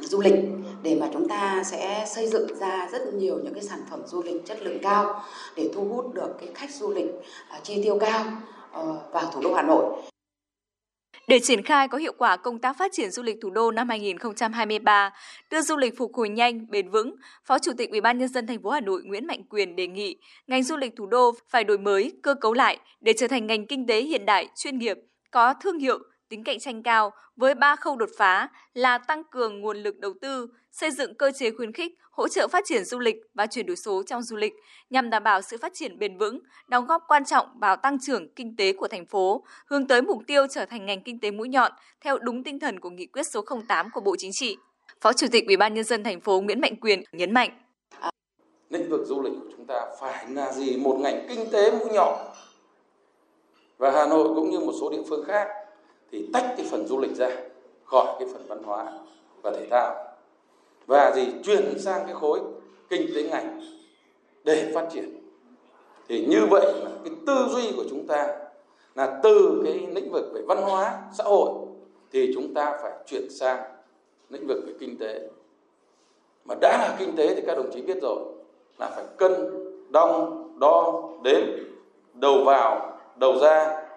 [0.00, 0.34] du lịch
[0.82, 4.22] để mà chúng ta sẽ xây dựng ra rất nhiều những cái sản phẩm du
[4.22, 5.22] lịch chất lượng cao
[5.56, 7.06] để thu hút được cái khách du lịch
[7.48, 8.24] à, chi tiêu cao
[8.72, 10.02] ờ, vào thủ đô Hà Nội.
[11.28, 13.88] Để triển khai có hiệu quả công tác phát triển du lịch thủ đô năm
[13.88, 15.10] 2023,
[15.50, 17.14] đưa du lịch phục hồi nhanh, bền vững,
[17.44, 19.86] Phó Chủ tịch Ủy ban nhân dân thành phố Hà Nội Nguyễn Mạnh Quyền đề
[19.86, 23.46] nghị ngành du lịch thủ đô phải đổi mới, cơ cấu lại để trở thành
[23.46, 24.96] ngành kinh tế hiện đại, chuyên nghiệp,
[25.30, 25.98] có thương hiệu,
[26.28, 30.12] tính cạnh tranh cao với ba khâu đột phá là tăng cường nguồn lực đầu
[30.20, 33.66] tư, xây dựng cơ chế khuyến khích, hỗ trợ phát triển du lịch và chuyển
[33.66, 34.52] đổi số trong du lịch
[34.90, 36.38] nhằm đảm bảo sự phát triển bền vững,
[36.68, 40.18] đóng góp quan trọng vào tăng trưởng kinh tế của thành phố, hướng tới mục
[40.26, 43.22] tiêu trở thành ngành kinh tế mũi nhọn theo đúng tinh thần của nghị quyết
[43.22, 44.56] số 08 của Bộ Chính trị.
[45.00, 47.50] Phó Chủ tịch Ủy ban nhân dân thành phố Nguyễn Mạnh Quyền nhấn mạnh:
[48.70, 51.88] Lĩnh vực du lịch của chúng ta phải là gì một ngành kinh tế mũi
[51.92, 52.18] nhọn.
[53.78, 55.48] Và Hà Nội cũng như một số địa phương khác
[56.12, 57.30] thì tách cái phần du lịch ra
[57.84, 58.92] khỏi cái phần văn hóa
[59.42, 59.94] và thể thao.
[60.86, 61.32] Và gì?
[61.44, 62.40] Chuyển sang cái khối
[62.88, 63.60] kinh tế ngành
[64.44, 65.18] để phát triển.
[66.08, 68.36] Thì như vậy là cái tư duy của chúng ta
[68.94, 71.50] là từ cái lĩnh vực về văn hóa, xã hội
[72.12, 73.62] thì chúng ta phải chuyển sang
[74.30, 75.28] lĩnh vực về kinh tế.
[76.44, 78.18] Mà đã là kinh tế thì các đồng chí biết rồi,
[78.78, 79.32] là phải cân,
[79.90, 81.40] đong, đo, đếm,
[82.14, 83.87] đầu vào, đầu ra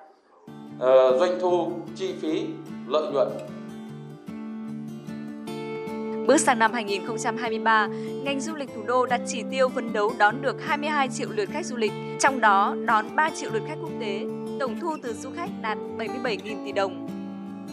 [0.82, 2.45] Ờ, doanh thu chi phí
[2.88, 3.28] lợi nhuận
[6.28, 7.88] Bước sang năm 2023,
[8.24, 11.49] ngành du lịch thủ đô đặt chỉ tiêu phấn đấu đón được 22 triệu lượt
[11.53, 14.22] khách du lịch, trong đó đón 3 triệu lượt khách quốc tế.
[14.60, 17.08] tổng thu từ du khách đạt 77.000 tỷ đồng.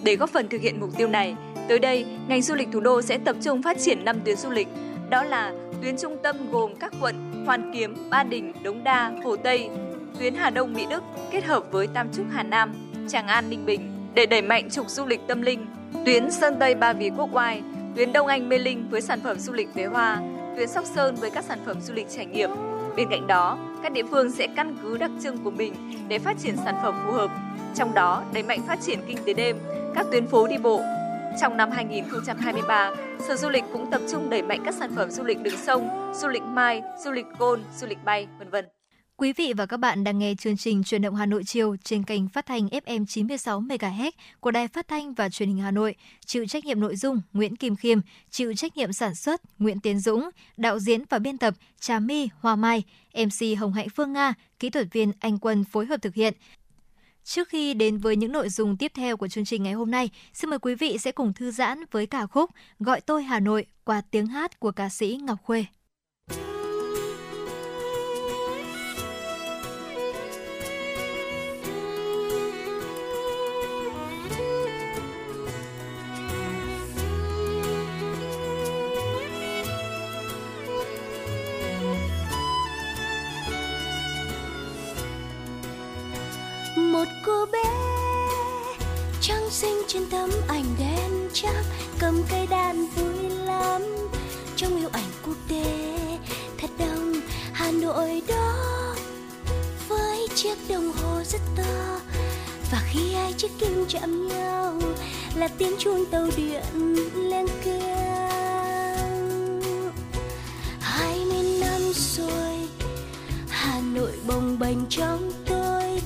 [0.04, 1.36] Để góp phần thực hiện mục tiêu này,
[1.68, 4.50] tới đây, ngành du lịch thủ đô sẽ tập trung phát triển 5 tuyến du
[4.50, 4.68] lịch,
[5.10, 5.52] đó là
[5.82, 9.70] tuyến trung tâm gồm các quận Hoàn Kiếm, Ba Đình, Đống Đa, Hồ Tây,
[10.18, 13.66] tuyến Hà Đông Mỹ Đức kết hợp với Tam Trúc Hà Nam, Tràng An Ninh
[13.66, 15.66] Bình để đẩy mạnh trục du lịch tâm linh,
[16.04, 17.62] tuyến Sơn Tây Ba Vì Quốc Oai,
[17.96, 20.18] tuyến Đông Anh Mê Linh với sản phẩm du lịch về hoa,
[20.56, 22.50] tuyến Sóc Sơn với các sản phẩm du lịch trải nghiệm.
[22.96, 25.74] Bên cạnh đó, các địa phương sẽ căn cứ đặc trưng của mình
[26.08, 27.30] để phát triển sản phẩm phù hợp.
[27.74, 29.56] Trong đó, đẩy mạnh phát triển kinh tế đêm,
[29.94, 30.82] các tuyến phố đi bộ.
[31.40, 32.90] Trong năm 2023,
[33.28, 36.12] Sở Du lịch cũng tập trung đẩy mạnh các sản phẩm du lịch đường sông,
[36.14, 38.64] du lịch mai, du lịch côn, du lịch bay, vân vân.
[39.20, 42.02] Quý vị và các bạn đang nghe chương trình Truyền động Hà Nội chiều trên
[42.02, 45.94] kênh phát thanh FM 96 MHz của Đài Phát thanh và Truyền hình Hà Nội.
[46.26, 47.98] Chịu trách nhiệm nội dung Nguyễn Kim Khiêm,
[48.30, 52.28] chịu trách nhiệm sản xuất Nguyễn Tiến Dũng, đạo diễn và biên tập Trà My,
[52.40, 52.82] Hoa Mai,
[53.14, 56.34] MC Hồng Hạnh Phương Nga, kỹ thuật viên Anh Quân phối hợp thực hiện.
[57.24, 60.10] Trước khi đến với những nội dung tiếp theo của chương trình ngày hôm nay,
[60.32, 63.66] xin mời quý vị sẽ cùng thư giãn với ca khúc Gọi tôi Hà Nội
[63.84, 65.64] qua tiếng hát của ca sĩ Ngọc Khuê.
[90.10, 91.64] Tấm ảnh đen trắng
[91.98, 93.82] cầm cây đàn vui lắm.
[94.56, 95.98] Trong yêu ảnh quốc tế
[96.58, 97.20] thật đông,
[97.52, 98.94] hà nội đó
[99.88, 102.00] với chiếc đồng hồ rất to.
[102.72, 104.80] Và khi hai chiếc kim chạm nhau
[105.34, 106.62] là tiếng chuông tàu điện
[107.14, 109.60] lên keng
[110.80, 112.68] hai mươi năm rồi,
[113.48, 116.00] hà nội bồng bềnh trong tôi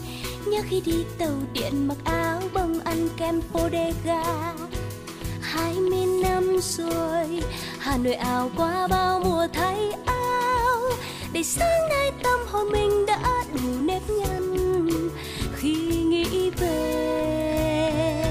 [0.52, 4.52] nhớ khi đi tàu điện mặc áo bông ăn kem bodega.
[5.40, 7.42] Hai mươi năm rồi,
[7.78, 10.80] hà nội ảo qua bao mùa thay áo.
[11.32, 14.56] Để sáng nay tâm hồn mình đã đủ nếp nhăn
[15.56, 18.24] khi nghĩ về.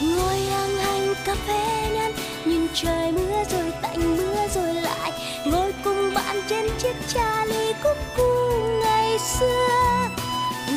[0.00, 2.12] Ngồi hàng hành cà phê nhăn
[2.44, 5.12] nhìn trời mưa rồi tạnh mưa rồi lại,
[5.46, 9.68] ngồi cùng bạn trên chiếc trà ly cúc cu ngày xưa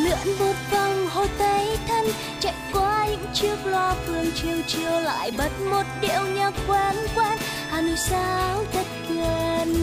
[0.05, 2.05] lượn một vòng hồ tây thân,
[2.39, 7.37] chạy qua những chiếc loa phường chiều chiều lại bật một điệu nhạc quen quen
[7.69, 9.73] hà nội sao thật gần,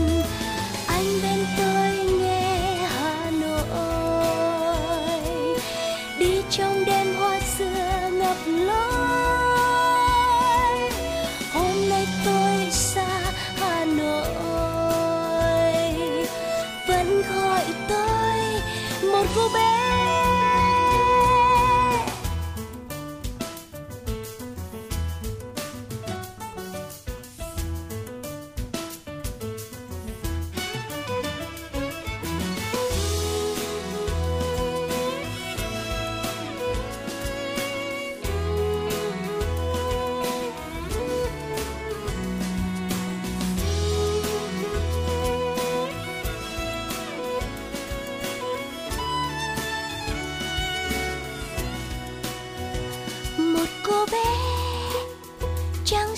[0.87, 3.63] anh bên tôi nghe hà nội.
[6.19, 9.02] Đi trong đêm hoa xưa ngập lối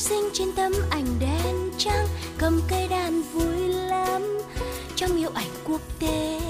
[0.08, 2.06] xinh trên tấm ảnh đen trắng,
[2.38, 4.38] cầm cây đàn vui lắm.
[4.96, 6.40] Trong hiệu ảnh quốc tế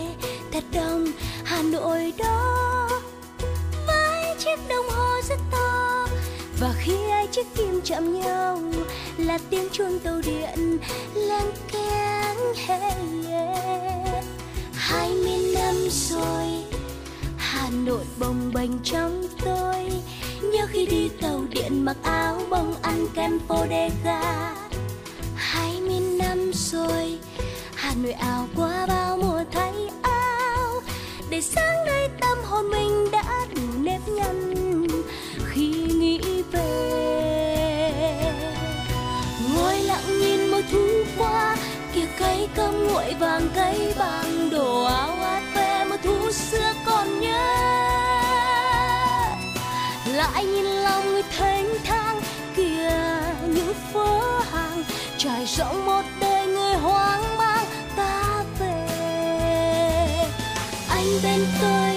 [0.52, 1.06] thật đông,
[1.44, 2.89] hà nội đó
[3.86, 6.06] với chiếc đồng hồ rất to.
[6.60, 8.62] Và khi hai chiếc kim chạm nhau,
[9.18, 10.78] là tiếng chuông tàu điện
[11.14, 12.93] len keng, hey,
[13.28, 14.24] yeah.
[14.72, 16.47] hai mươi năm rồi,
[17.36, 19.90] hà nội bồng bềnh trong tôi
[20.55, 24.55] nhớ khi đi tàu điện mặc áo bông ăn kem bodega.
[25.35, 27.18] Hai mươi năm rồi,
[27.74, 29.72] hà nội ảo qua bao mùa thay
[30.02, 30.81] áo.
[31.31, 34.55] Để sáng nay tâm hồn mình đã đủ nếp nhăn.
[35.51, 37.93] Khi nghĩ về,
[39.55, 41.56] ngồi lặng nhìn mùa thu qua
[41.94, 45.34] kia cây cơm nguội vàng, cây bằng đồ áo áo.
[50.35, 52.20] Lại nhìn lòng người thênh thang
[52.56, 52.90] kia
[53.55, 54.85] những phố hàng.
[55.19, 57.66] Trải rộng một đời người hoang mang,
[57.97, 58.86] ta về.
[60.89, 61.94] Anh bên tôi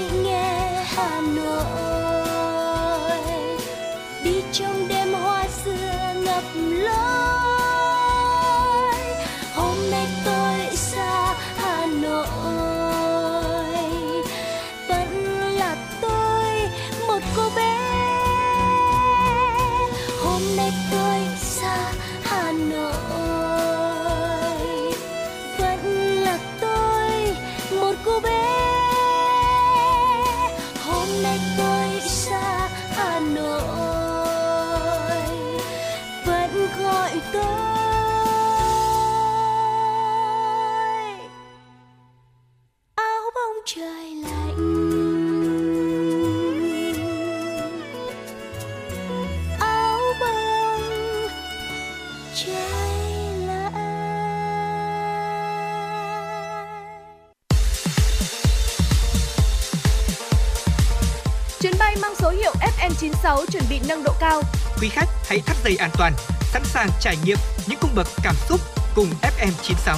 [63.27, 64.41] FM96 chuẩn bị nâng độ cao.
[64.81, 67.37] Quý khách hãy thắt dây an toàn, sẵn sàng trải nghiệm
[67.67, 68.61] những cung bậc cảm xúc
[68.95, 69.97] cùng FM96.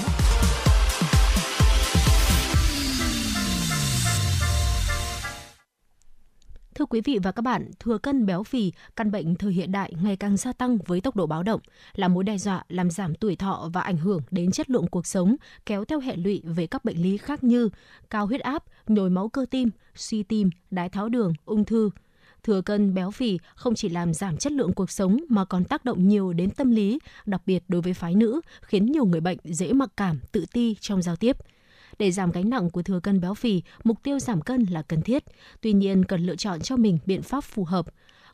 [6.76, 9.94] Thưa quý vị và các bạn, thừa cân béo phì, căn bệnh thời hiện đại
[10.04, 11.62] ngày càng gia tăng với tốc độ báo động,
[11.96, 15.08] là mối đe dọa làm giảm tuổi thọ và ảnh hưởng đến chất lượng cuộc
[15.08, 15.36] sống,
[15.66, 17.70] kéo theo hệ lụy về các bệnh lý khác như
[18.10, 21.90] cao huyết áp, nhồi máu cơ tim, suy tim, đái tháo đường, ung thư.
[22.44, 25.86] Thừa cân béo phì không chỉ làm giảm chất lượng cuộc sống mà còn tác
[25.86, 29.38] động nhiều đến tâm lý, đặc biệt đối với phái nữ, khiến nhiều người bệnh
[29.44, 31.38] dễ mặc cảm, tự ti trong giao tiếp.
[32.00, 35.02] Để giảm gánh nặng của thừa cân béo phì, mục tiêu giảm cân là cần
[35.02, 35.24] thiết.
[35.62, 37.86] Tuy nhiên, cần lựa chọn cho mình biện pháp phù hợp.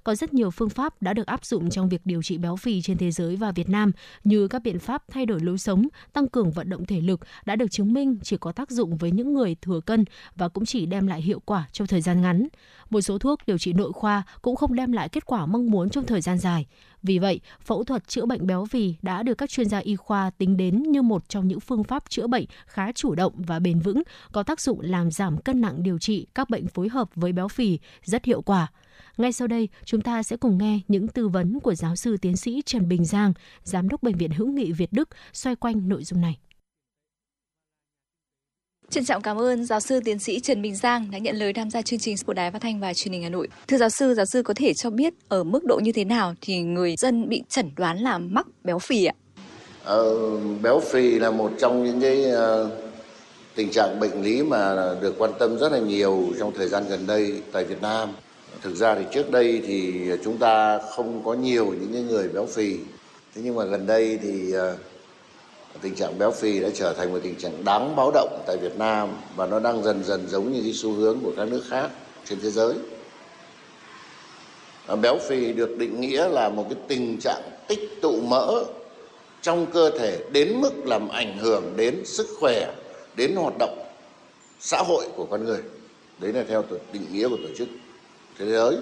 [0.06, 2.82] Có rất nhiều phương pháp đã được áp dụng trong việc điều trị béo phì
[2.82, 3.91] trên thế giới và Việt Nam,
[4.23, 7.56] như các biện pháp thay đổi lối sống, tăng cường vận động thể lực đã
[7.56, 10.06] được chứng minh chỉ có tác dụng với những người thừa cân
[10.36, 12.48] và cũng chỉ đem lại hiệu quả trong thời gian ngắn.
[12.90, 15.90] Một số thuốc điều trị nội khoa cũng không đem lại kết quả mong muốn
[15.90, 16.65] trong thời gian dài.
[17.03, 20.30] Vì vậy, phẫu thuật chữa bệnh béo phì đã được các chuyên gia y khoa
[20.30, 23.80] tính đến như một trong những phương pháp chữa bệnh khá chủ động và bền
[23.80, 27.32] vững, có tác dụng làm giảm cân nặng điều trị các bệnh phối hợp với
[27.32, 28.68] béo phì rất hiệu quả.
[29.17, 32.38] Ngay sau đây, chúng ta sẽ cùng nghe những tư vấn của giáo sư tiến
[32.38, 36.03] sĩ Trần Bình Giang, giám đốc bệnh viện Hữu nghị Việt Đức xoay quanh nội
[36.03, 36.38] dung này.
[38.89, 41.69] Trân trọng cảm ơn giáo sư tiến sĩ Trần Bình Giang đã nhận lời tham
[41.69, 43.47] gia chương trình của Đài Phát thanh và Truyền hình Hà Nội.
[43.67, 46.34] Thưa giáo sư, giáo sư có thể cho biết ở mức độ như thế nào
[46.41, 49.13] thì người dân bị chẩn đoán là mắc béo phì ạ?
[49.84, 52.72] Ờ, béo phì là một trong những cái uh,
[53.55, 57.07] tình trạng bệnh lý mà được quan tâm rất là nhiều trong thời gian gần
[57.07, 58.09] đây tại Việt Nam.
[58.61, 62.45] Thực ra thì trước đây thì chúng ta không có nhiều những cái người béo
[62.45, 62.77] phì.
[63.36, 64.80] Thế nhưng mà gần đây thì uh,
[65.82, 68.77] tình trạng béo phì đã trở thành một tình trạng đáng báo động tại Việt
[68.77, 71.90] Nam và nó đang dần dần giống như cái xu hướng của các nước khác
[72.26, 72.73] trên thế giới.
[75.02, 78.64] Béo phì được định nghĩa là một cái tình trạng tích tụ mỡ
[79.41, 82.73] trong cơ thể đến mức làm ảnh hưởng đến sức khỏe,
[83.15, 83.86] đến hoạt động
[84.60, 85.60] xã hội của con người.
[86.19, 86.64] Đấy là theo
[86.94, 87.68] định nghĩa của tổ chức
[88.40, 88.78] thế giới.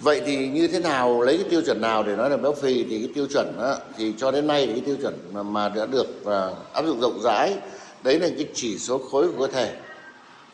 [0.00, 2.84] Vậy thì như thế nào lấy cái tiêu chuẩn nào để nói là béo phì
[2.84, 5.68] thì cái tiêu chuẩn đó, thì cho đến nay thì cái tiêu chuẩn mà, mà
[5.68, 7.54] đã được uh, áp dụng rộng rãi
[8.02, 9.74] đấy là cái chỉ số khối của cơ thể.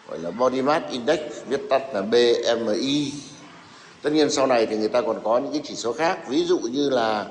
[0.09, 1.19] Gọi là body mass index
[1.49, 3.13] viết tắt là BMI
[4.03, 6.45] tất nhiên sau này thì người ta còn có những cái chỉ số khác ví
[6.45, 7.27] dụ như là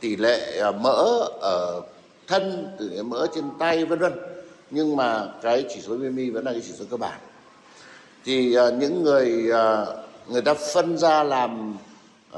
[0.00, 1.80] tỷ lệ à, mỡ ở
[2.26, 4.12] thân tỷ lệ mỡ trên tay vân vân.
[4.70, 7.18] Nhưng mà cái chỉ số BMI vẫn là cái chỉ số cơ bản.
[8.24, 11.76] Thì uh, những người uh, người ta phân ra làm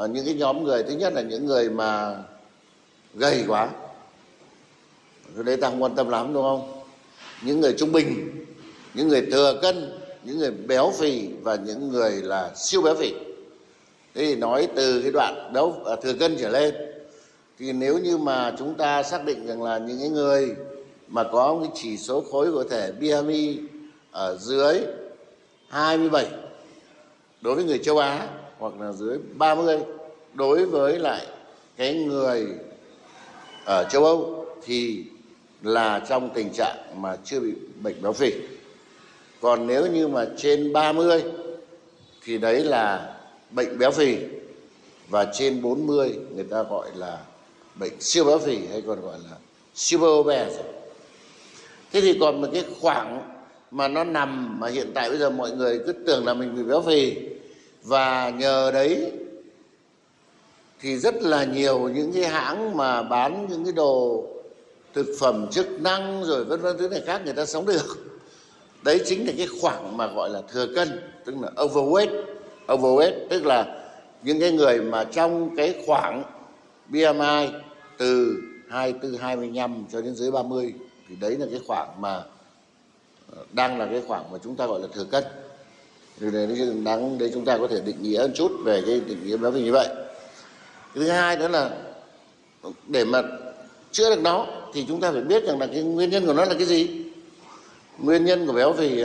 [0.04, 0.82] uh, những cái nhóm người.
[0.82, 2.16] Thứ nhất là những người mà
[3.14, 3.68] gầy quá.
[5.34, 6.82] Cái đấy ta không quan tâm lắm đúng không?
[7.42, 8.32] Những người trung bình
[8.94, 13.12] những người thừa cân những người béo phì và những người là siêu béo phì.
[14.14, 16.74] Thế thì nói từ cái đoạn béo ờ, thừa cân trở lên
[17.58, 20.54] thì nếu như mà chúng ta xác định rằng là những cái người
[21.08, 23.58] mà có cái chỉ số khối của thể BMI
[24.10, 24.80] ở dưới
[25.68, 26.26] 27
[27.40, 29.78] đối với người châu Á hoặc là dưới 30
[30.34, 31.26] đối với lại
[31.76, 32.46] cái người
[33.64, 35.04] ở châu Âu thì
[35.62, 37.52] là trong tình trạng mà chưa bị
[37.82, 38.32] bệnh béo phì.
[39.40, 41.24] Còn nếu như mà trên 30
[42.24, 43.14] thì đấy là
[43.50, 44.16] bệnh béo phì
[45.08, 47.18] và trên 40 người ta gọi là
[47.74, 49.36] bệnh siêu béo phì hay còn gọi là
[49.74, 50.62] super obese.
[51.92, 53.35] Thế thì còn một cái khoảng
[53.77, 56.62] mà nó nằm mà hiện tại bây giờ mọi người cứ tưởng là mình bị
[56.62, 57.16] béo phì.
[57.82, 59.12] Và nhờ đấy
[60.81, 64.27] thì rất là nhiều những cái hãng mà bán những cái đồ
[64.94, 67.97] thực phẩm chức năng rồi vân vân thứ này khác người ta sống được.
[68.82, 72.24] Đấy chính là cái khoảng mà gọi là thừa cân, tức là overweight
[72.66, 73.89] overweight, tức là
[74.23, 76.23] những cái người mà trong cái khoảng
[76.89, 77.48] BMI
[77.98, 78.36] từ
[78.70, 80.74] 24 25 cho đến dưới 30
[81.09, 82.23] thì đấy là cái khoảng mà
[83.52, 85.24] đang là cái khoảng mà chúng ta gọi là thừa cân.
[86.20, 86.46] Điều này
[86.84, 89.52] đáng để chúng ta có thể định nghĩa một chút về cái định nghĩa béo
[89.52, 89.88] phì như vậy.
[90.94, 91.70] Cái thứ hai nữa là
[92.86, 93.22] để mà
[93.92, 96.44] chữa được nó thì chúng ta phải biết rằng là cái nguyên nhân của nó
[96.44, 97.02] là cái gì.
[97.98, 99.04] Nguyên nhân của béo phì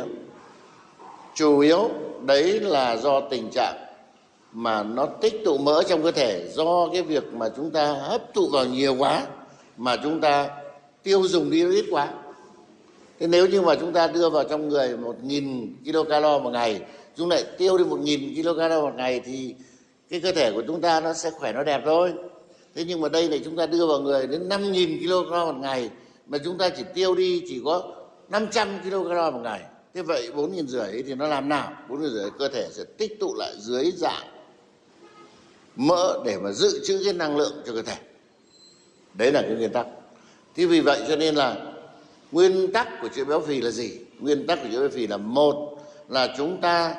[1.35, 1.89] chủ yếu
[2.25, 3.75] đấy là do tình trạng
[4.53, 8.33] mà nó tích tụ mỡ trong cơ thể, do cái việc mà chúng ta hấp
[8.33, 9.25] thụ vào nhiều quá
[9.77, 10.49] mà chúng ta
[11.03, 12.13] tiêu dùng đi ít quá
[13.21, 16.81] thế nếu như mà chúng ta đưa vào trong người một nghìn kcal một ngày,
[17.17, 19.55] chúng lại tiêu đi một nghìn kcal một ngày thì
[20.09, 22.13] cái cơ thể của chúng ta nó sẽ khỏe, nó đẹp thôi.
[22.75, 25.55] Thế nhưng mà đây này chúng ta đưa vào người đến năm nghìn kcal một
[25.61, 25.89] ngày,
[26.27, 27.83] mà chúng ta chỉ tiêu đi chỉ có
[28.29, 29.61] 500 kcal một ngày.
[29.93, 31.73] Thế vậy bốn nghìn rưỡi thì nó làm nào?
[31.89, 34.27] Bốn nghìn rưỡi cơ thể sẽ tích tụ lại dưới dạng
[35.75, 37.95] mỡ để mà dự trữ cái năng lượng cho cơ thể.
[39.13, 39.87] Đấy là cái nguyên tắc.
[40.55, 41.70] Thế vì vậy cho nên là
[42.31, 43.99] nguyên tắc của chữa béo phì là gì?
[44.19, 45.77] Nguyên tắc của chữa béo phì là một
[46.09, 46.95] là chúng ta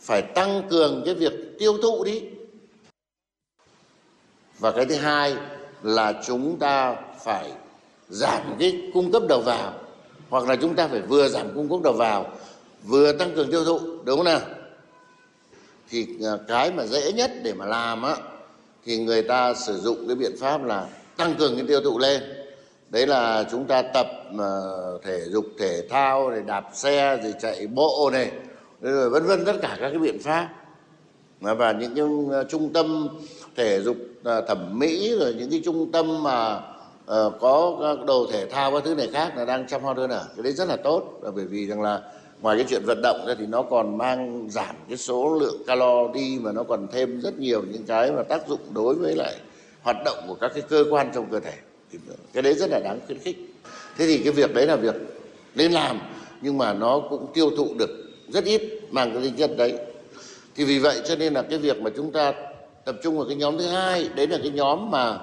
[0.00, 2.22] phải tăng cường cái việc tiêu thụ đi.
[4.58, 5.36] Và cái thứ hai
[5.82, 7.52] là chúng ta phải
[8.08, 9.74] giảm cái cung cấp đầu vào,
[10.30, 12.38] hoặc là chúng ta phải vừa giảm cung cấp đầu vào,
[12.84, 14.40] vừa tăng cường tiêu thụ, đúng không nào?
[15.90, 18.16] Thì à, cái mà dễ nhất để mà làm á,
[18.84, 22.22] thì người ta sử dụng cái biện pháp là tăng cường cái tiêu thụ lên
[22.92, 24.60] đấy là chúng ta tập mà
[25.02, 28.30] thể dục, thể thao rồi đạp xe, rồi chạy bộ này,
[28.80, 30.48] rồi vân vân tất cả các cái biện pháp.
[31.40, 33.08] Và- những cái ờ, trung tâm
[33.56, 36.60] thể dục ờ, thẩm mỹ, rồi những cái trung tâm mà
[37.40, 40.20] có đồ thể thao các thứ này khác là đang chăm ho đơn à.
[40.36, 41.18] Cái đấy rất là tốt.
[41.22, 42.00] Là bởi vì rằng là
[42.40, 46.08] ngoài cái chuyện vận động ra thì nó còn mang giảm cái số lượng calo
[46.14, 49.34] đi mà nó còn thêm rất nhiều những cái mà tác dụng đối với lại
[49.82, 51.54] hoạt động của các cái cơ quan trong cơ thể
[51.92, 51.98] thì
[52.32, 53.54] cái đấy rất là đáng khuyến khích.
[53.98, 54.94] Thế thì cái việc đấy là việc
[55.54, 56.00] nên làm,
[56.42, 57.90] nhưng mà nó cũng tiêu thụ được
[58.28, 59.74] rất ít, mang cái tính chất đấy.
[60.54, 62.32] Thì vì vậy cho nên là cái việc mà chúng ta
[62.84, 65.18] tập trung vào cái nhóm thứ hai, đấy là cái nhóm mà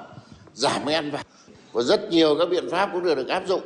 [0.54, 1.28] giảm cái ăn vặt
[1.72, 3.62] và rất nhiều các biện pháp cũng được được áp dụng.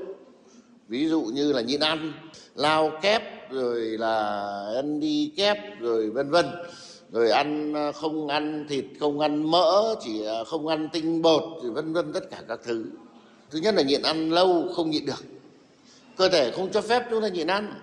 [0.88, 2.14] Ví dụ như là nhịn ăn,
[2.56, 4.40] lao kép, rồi là
[4.76, 6.46] ăn đi kép, rồi vân vân
[7.14, 11.44] rồi ăn ờ, không ăn thịt không ăn mỡ chỉ ờ, không ăn tinh bột
[11.64, 12.86] vân vân tất cả các thứ.
[13.52, 15.24] Thứ nhất là nhịn ăn lâu không nhịn được.
[16.18, 17.74] Cơ thể không cho phép chúng ta nhịn ăn.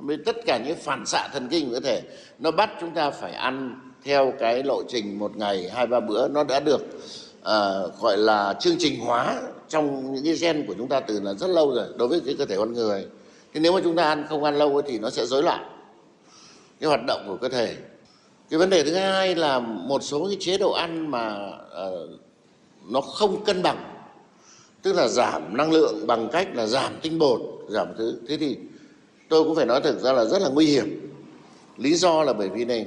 [0.00, 2.02] Vì tất cả những phản xạ thần kinh của cơ thể
[2.38, 6.28] nó bắt chúng ta phải ăn theo cái lộ trình một ngày hai ba bữa
[6.28, 6.82] nó đã được
[7.40, 11.34] uh, gọi là chương trình hóa trong những cái gen của chúng ta từ là
[11.34, 13.06] rất lâu rồi đối với cái cơ thể con người.
[13.54, 15.64] Thì nếu mà chúng ta ăn không ăn lâu thì nó sẽ rối loạn
[16.80, 17.76] cái hoạt động của cơ thể
[18.54, 21.50] cái vấn đề thứ hai là một số cái chế độ ăn mà
[21.86, 22.10] uh,
[22.88, 23.94] nó không cân bằng
[24.82, 28.18] tức là giảm năng lượng bằng cách là giảm tinh bột giảm thứ.
[28.28, 28.56] Thế thì
[29.28, 31.12] tôi cũng phải nói thực ra là rất là nguy hiểm.
[31.76, 32.86] Lý do là bởi vì này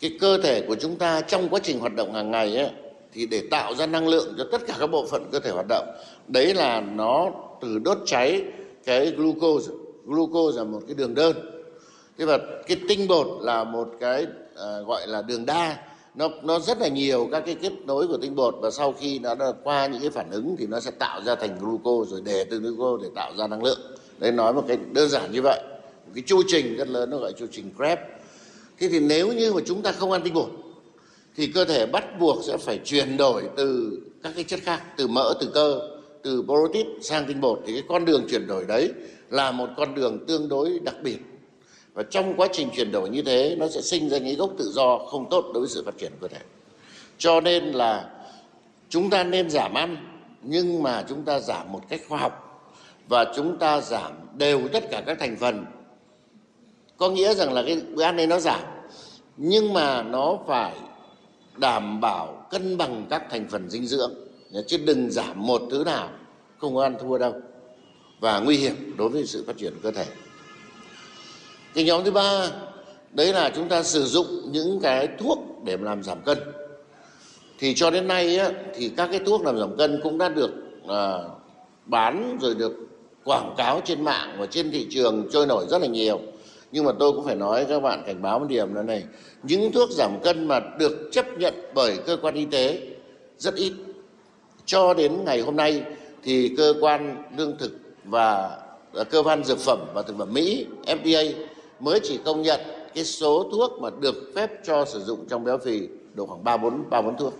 [0.00, 2.70] cái cơ thể của chúng ta trong quá trình hoạt động hàng ngày ấy,
[3.12, 5.66] thì để tạo ra năng lượng cho tất cả các bộ phận cơ thể hoạt
[5.68, 5.86] động
[6.28, 7.30] đấy là nó
[7.60, 8.44] từ đốt cháy
[8.84, 9.72] cái glucose.
[10.06, 11.36] Glucose là một cái đường đơn.
[12.18, 15.76] Thế và cái tinh bột là một cái à, gọi là đường đa
[16.14, 19.18] nó nó rất là nhiều các cái kết nối của tinh bột và sau khi
[19.18, 22.20] nó đã qua những cái phản ứng thì nó sẽ tạo ra thành glucose rồi
[22.24, 23.80] để từ glucose để tạo ra năng lượng.
[24.18, 25.60] Đấy nói một cái đơn giản như vậy.
[26.06, 28.02] Một cái chu trình rất lớn nó gọi chu trình Krebs.
[28.78, 30.50] Thế thì nếu như mà chúng ta không ăn tinh bột
[31.36, 35.06] thì cơ thể bắt buộc sẽ phải chuyển đổi từ các cái chất khác từ
[35.06, 35.80] mỡ từ cơ
[36.22, 37.60] từ protein sang tinh bột.
[37.66, 38.92] Thì cái con đường chuyển đổi đấy
[39.30, 41.18] là một con đường tương đối đặc biệt
[41.94, 44.70] và trong quá trình chuyển đổi như thế, nó sẽ sinh ra những gốc tự
[44.74, 46.40] do không tốt đối với sự phát triển của cơ thể.
[47.18, 48.10] Cho nên là
[48.88, 49.96] chúng ta nên giảm ăn,
[50.42, 52.46] nhưng mà chúng ta giảm một cách khoa học
[53.08, 55.64] và chúng ta giảm đều tất cả các thành phần.
[56.96, 58.60] Có nghĩa rằng là cái bữa ăn này nó giảm,
[59.36, 60.74] nhưng mà nó phải
[61.56, 64.14] đảm bảo cân bằng các thành phần dinh dưỡng.
[64.66, 66.08] Chứ đừng giảm một thứ nào,
[66.58, 67.34] không có ăn thua đâu.
[68.20, 70.06] Và nguy hiểm đối với sự phát triển cơ thể
[71.74, 72.50] cái nhóm thứ ba
[73.12, 76.38] đấy là chúng ta sử dụng những cái thuốc để làm giảm cân.
[77.58, 80.50] Thì cho đến nay á, thì các cái thuốc làm giảm cân cũng đã được
[80.88, 81.18] à,
[81.86, 82.72] bán rồi được
[83.24, 86.20] quảng cáo trên mạng và trên thị trường trôi nổi rất là nhiều.
[86.72, 89.04] Nhưng mà tôi cũng phải nói các bạn cảnh báo một điểm là này
[89.42, 92.80] những thuốc giảm cân mà được chấp nhận bởi cơ quan y tế
[93.38, 93.72] rất ít.
[94.66, 95.82] Cho đến ngày hôm nay
[96.22, 97.72] thì cơ quan lương thực
[98.04, 98.58] và
[98.94, 101.32] à, cơ quan dược phẩm và thực phẩm Mỹ FDA
[101.80, 102.60] mới chỉ công nhận
[102.94, 106.56] cái số thuốc mà được phép cho sử dụng trong béo phì độ khoảng ba
[106.56, 107.34] bốn ba bốn thuốc.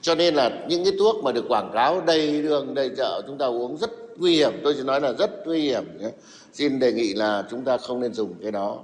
[0.00, 3.38] Cho nên là những cái thuốc mà được quảng cáo đầy đường, đầy chợ chúng
[3.38, 4.52] ta uống rất nguy hiểm.
[4.64, 6.10] Tôi chỉ nói là rất nguy hiểm nhé.
[6.52, 8.78] xin đề nghị là chúng ta không nên dùng cái đó.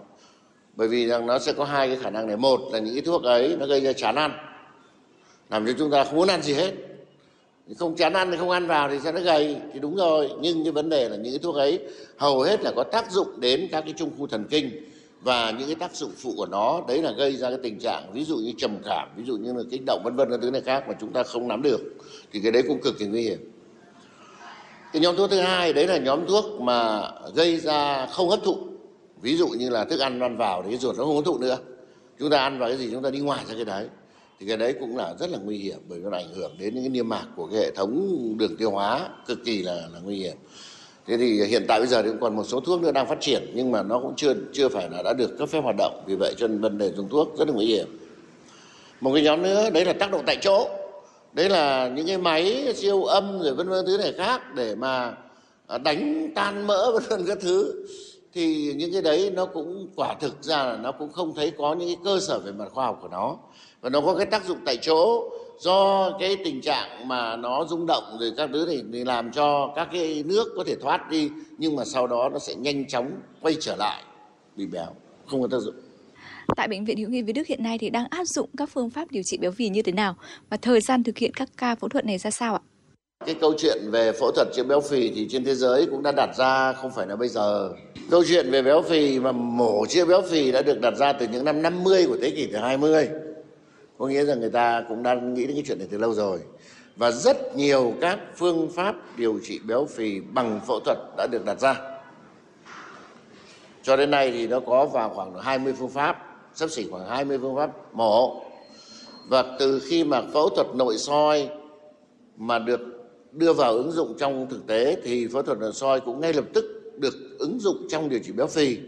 [0.76, 2.36] Bởi vì rằng nó sẽ có hai cái khả năng này.
[2.36, 4.32] Một là những cái thuốc ấy nó gây ra chán ăn,
[5.50, 6.72] làm cho chúng ta không muốn ăn gì hết
[7.78, 9.56] không chán ăn thì không ăn vào thì sẽ nó gầy.
[9.72, 11.80] Thì đúng rồi, nhưng cái vấn đề là những cái thuốc ấy
[12.16, 14.70] hầu hết là có tác dụng đến các cái trung khu thần kinh
[15.20, 16.82] và những cái tác dụng phụ của nó.
[16.88, 19.52] Đấy là gây ra cái tình trạng ví dụ như trầm cảm, ví dụ như
[19.52, 21.80] là kích động, vân vân các thứ này khác mà chúng ta không nắm được.
[22.32, 23.52] Thì cái đấy cũng cực kỳ nguy hiểm.
[24.92, 27.02] Cái nhóm thuốc thứ hai, đấy là nhóm thuốc mà
[27.34, 28.56] gây ra không hấp thụ.
[29.22, 31.38] Ví dụ như là thức ăn ăn vào thì cái ruột nó không hấp thụ
[31.38, 31.58] nữa.
[32.18, 33.88] Chúng ta ăn vào cái gì chúng ta đi ngoài ra cái đấy
[34.40, 36.82] thì cái đấy cũng là rất là nguy hiểm bởi nó ảnh hưởng đến những
[36.82, 40.16] cái niêm mạc của cái hệ thống đường tiêu hóa cực kỳ là là nguy
[40.16, 40.36] hiểm.
[41.06, 43.20] Thế thì hiện tại bây giờ thì cũng còn một số thuốc nữa đang phát
[43.20, 46.02] triển nhưng mà nó cũng chưa chưa phải là đã được cấp phép hoạt động.
[46.06, 47.98] Vì vậy cho nên vấn đề dùng thuốc rất là nguy hiểm.
[49.00, 50.68] Một cái nhóm nữa, đấy là tác động tại chỗ.
[51.32, 55.14] Đấy là những cái máy siêu âm rồi vân vân thứ này khác để mà
[55.66, 57.86] à, đánh tan mỡ vân vân các thứ.
[58.32, 61.74] Thì những cái đấy nó cũng quả thực ra là nó cũng không thấy có
[61.74, 63.36] những cái cơ sở về mặt khoa học của nó
[63.80, 67.86] và nó có cái tác dụng tại chỗ do cái tình trạng mà nó rung
[67.86, 71.30] động rồi các thứ thì, thì làm cho các cái nước có thể thoát đi
[71.58, 74.02] nhưng mà sau đó nó sẽ nhanh chóng quay trở lại
[74.56, 74.94] bị béo
[75.26, 75.74] không có tác dụng
[76.56, 78.90] Tại Bệnh viện Hữu nghị Việt Đức hiện nay thì đang áp dụng các phương
[78.90, 80.16] pháp điều trị béo phì như thế nào
[80.50, 82.60] và thời gian thực hiện các ca phẫu thuật này ra sao ạ?
[83.26, 86.12] Cái câu chuyện về phẫu thuật chữa béo phì thì trên thế giới cũng đã
[86.12, 87.72] đặt ra không phải là bây giờ.
[88.10, 91.28] Câu chuyện về béo phì mà mổ chữa béo phì đã được đặt ra từ
[91.32, 93.08] những năm 50 của thế kỷ thứ 20.
[94.00, 96.40] Có nghĩa rằng người ta cũng đang nghĩ đến cái chuyện này từ lâu rồi.
[96.96, 101.44] Và rất nhiều các phương pháp điều trị béo phì bằng phẫu thuật đã được
[101.44, 101.80] đặt ra.
[103.82, 107.38] Cho đến nay thì nó có vào khoảng 20 phương pháp, sắp xỉ khoảng 20
[107.38, 108.42] phương pháp mổ.
[109.28, 111.48] Và từ khi mà phẫu thuật nội soi
[112.36, 112.80] mà được
[113.32, 116.44] đưa vào ứng dụng trong thực tế thì phẫu thuật nội soi cũng ngay lập
[116.52, 116.64] tức
[116.98, 118.78] được ứng dụng trong điều trị béo phì.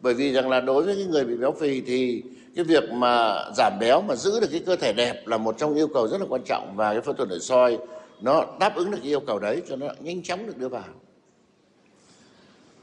[0.00, 2.22] Bởi vì rằng là đối với những người bị béo phì thì
[2.56, 5.74] cái việc mà giảm béo mà giữ được cái cơ thể đẹp là một trong
[5.74, 7.78] yêu cầu rất là quan trọng và cái phẫu thuật nội soi
[8.20, 10.84] nó đáp ứng được cái yêu cầu đấy cho nó nhanh chóng được đưa vào.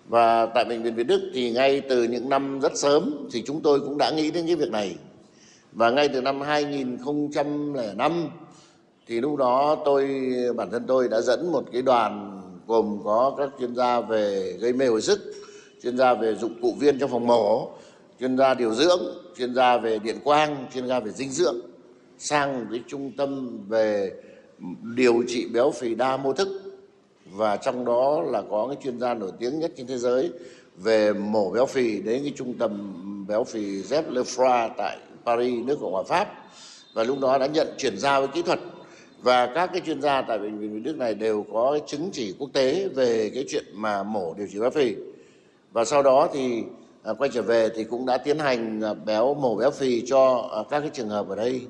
[0.07, 3.61] Và tại bệnh viện Việt Đức thì ngay từ những năm rất sớm thì chúng
[3.61, 4.95] tôi cũng đã nghĩ đến cái việc này.
[5.71, 8.29] Và ngay từ năm 2005
[9.07, 10.09] thì lúc đó tôi
[10.55, 14.73] bản thân tôi đã dẫn một cái đoàn gồm có các chuyên gia về gây
[14.73, 15.19] mê hồi sức,
[15.83, 17.71] chuyên gia về dụng cụ viên trong phòng mổ,
[18.19, 19.01] chuyên gia điều dưỡng,
[19.37, 21.57] chuyên gia về điện quang, chuyên gia về dinh dưỡng
[22.17, 24.11] sang cái trung tâm về
[24.95, 26.47] điều trị béo phì đa mô thức.
[27.25, 30.31] Và trong đó là có cái chuyên gia nổi tiếng nhất trên thế giới
[30.77, 32.93] về mổ béo phì đến cái trung tâm
[33.27, 36.33] béo phì Jeff Lefra tại Paris nước Cộng hòa Pháp.
[36.93, 38.59] Và lúc đó đã nhận chuyển giao với kỹ thuật.
[39.21, 42.09] Và các cái chuyên gia tại bệnh viện Việt Đức này đều có cái chứng
[42.13, 44.95] chỉ quốc tế về cái chuyện mà mổ điều trị béo phì.
[45.71, 46.63] Và sau đó thì
[47.03, 50.49] à, quay trở về thì cũng đã tiến hành à, béo mổ béo phì cho
[50.55, 51.61] à, các cái trường hợp ở đây.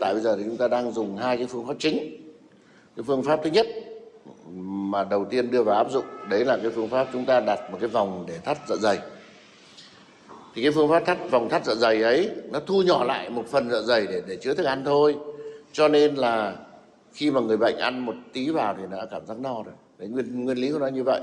[0.00, 1.98] Tại bây giờ thì chúng ta đang dùng hai cái phương pháp chính.
[2.96, 3.66] Cái phương pháp thứ nhất
[4.54, 7.70] mà đầu tiên đưa vào áp dụng đấy là cái phương pháp chúng ta đặt
[7.70, 8.98] một cái vòng để thắt dạ dày.
[10.54, 13.44] Thì cái phương pháp thắt vòng thắt dạ dày ấy nó thu nhỏ lại một
[13.46, 15.16] phần dạ dày để để chứa thức ăn thôi.
[15.72, 16.56] Cho nên là
[17.12, 19.74] khi mà người bệnh ăn một tí vào thì đã cảm giác no rồi.
[19.98, 21.20] Đấy nguyên nguyên lý của nó như vậy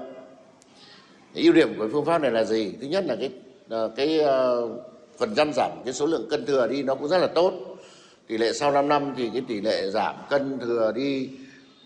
[1.43, 2.73] ưu điểm của phương pháp này là gì?
[2.81, 3.29] Thứ nhất là cái
[3.69, 4.71] ờ, cái uh,
[5.17, 7.53] phần trăm giảm cái số lượng cân thừa đi nó cũng rất là tốt.
[8.27, 11.29] Tỷ lệ sau 5 năm thì cái tỷ lệ giảm cân thừa đi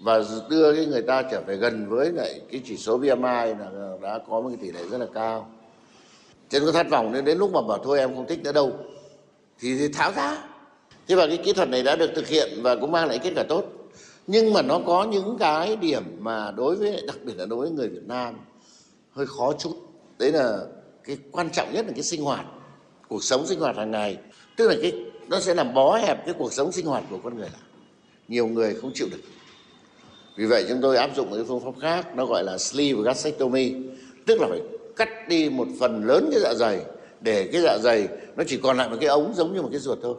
[0.03, 3.97] và đưa cái người ta trở về gần với lại cái chỉ số BMI là
[4.01, 5.49] đã có một cái tỷ lệ rất là cao.
[6.49, 8.73] Trên cái thắt vòng nên đến lúc mà bảo thôi em không thích nữa đâu
[9.59, 10.37] thì, thì tháo ra.
[11.07, 13.31] Thế và cái kỹ thuật này đã được thực hiện và cũng mang lại kết
[13.35, 13.63] quả tốt.
[14.27, 17.69] Nhưng mà nó có những cái điểm mà đối với đặc biệt là đối với
[17.69, 18.35] người Việt Nam
[19.11, 19.75] hơi khó chút.
[20.19, 20.59] Đấy là
[21.03, 22.45] cái quan trọng nhất là cái sinh hoạt,
[23.07, 24.17] cuộc sống sinh hoạt hàng ngày.
[24.57, 24.93] Tức là cái,
[25.27, 27.61] nó sẽ làm bó hẹp cái cuộc sống sinh hoạt của con người lại.
[28.27, 29.21] Nhiều người không chịu được.
[30.37, 33.01] Vì vậy chúng tôi áp dụng một cái phương pháp khác, nó gọi là sleeve
[33.03, 33.73] gastrectomy.
[34.25, 34.61] Tức là phải
[34.95, 36.81] cắt đi một phần lớn cái dạ dày,
[37.21, 39.79] để cái dạ dày nó chỉ còn lại một cái ống giống như một cái
[39.79, 40.15] ruột thôi.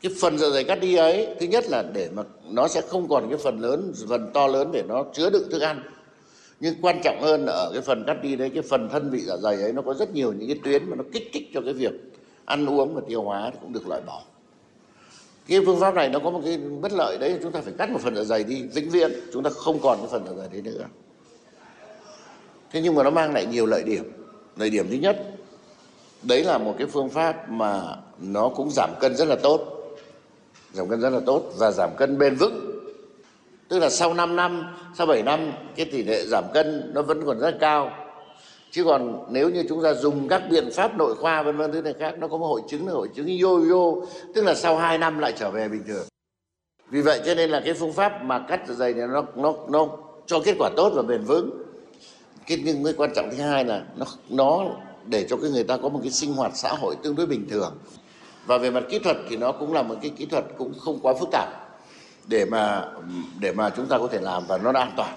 [0.00, 3.08] Cái phần dạ dày cắt đi ấy, thứ nhất là để mà nó sẽ không
[3.08, 5.82] còn cái phần lớn, phần to lớn để nó chứa đựng thức ăn
[6.62, 9.36] nhưng quan trọng hơn ở cái phần cắt đi đấy, cái phần thân vị dạ
[9.36, 11.72] dày ấy, nó có rất nhiều những cái tuyến mà nó kích thích cho cái
[11.72, 11.92] việc
[12.44, 14.22] ăn uống và tiêu hóa cũng được loại bỏ.
[15.48, 17.90] Cái phương pháp này nó có một cái bất lợi đấy, chúng ta phải cắt
[17.90, 20.48] một phần dạ dày đi, vĩnh viễn, chúng ta không còn cái phần dạ dày
[20.52, 20.84] đấy nữa.
[22.70, 24.12] Thế nhưng mà nó mang lại nhiều lợi điểm.
[24.56, 25.34] Lợi điểm thứ nhất,
[26.22, 27.82] đấy là một cái phương pháp mà
[28.20, 29.60] nó cũng giảm cân rất là tốt.
[30.72, 32.71] Giảm cân rất là tốt và giảm cân bền vững
[33.72, 37.22] tức là sau 5 năm, sau 7 năm, cái tỷ lệ giảm cân nó vẫn
[37.26, 37.90] còn rất cao.
[38.70, 41.82] Chứ còn nếu như chúng ta dùng các biện pháp nội khoa vân vân thứ
[41.82, 44.98] này khác, nó có một hội chứng là hội chứng yo-yo, tức là sau 2
[44.98, 46.06] năm lại trở về bình thường.
[46.90, 49.54] Vì vậy cho nên là cái phương pháp mà cắt dạ dày này nó nó
[49.68, 49.88] nó
[50.26, 51.62] cho kết quả tốt và bền vững.
[52.46, 54.64] Cái nhưng cái quan trọng thứ hai là nó nó
[55.06, 57.46] để cho cái người ta có một cái sinh hoạt xã hội tương đối bình
[57.50, 57.74] thường.
[58.46, 60.98] Và về mặt kỹ thuật thì nó cũng là một cái kỹ thuật cũng không
[61.02, 61.61] quá phức tạp
[62.26, 62.84] để mà
[63.40, 65.14] để mà chúng ta có thể làm và nó an toàn.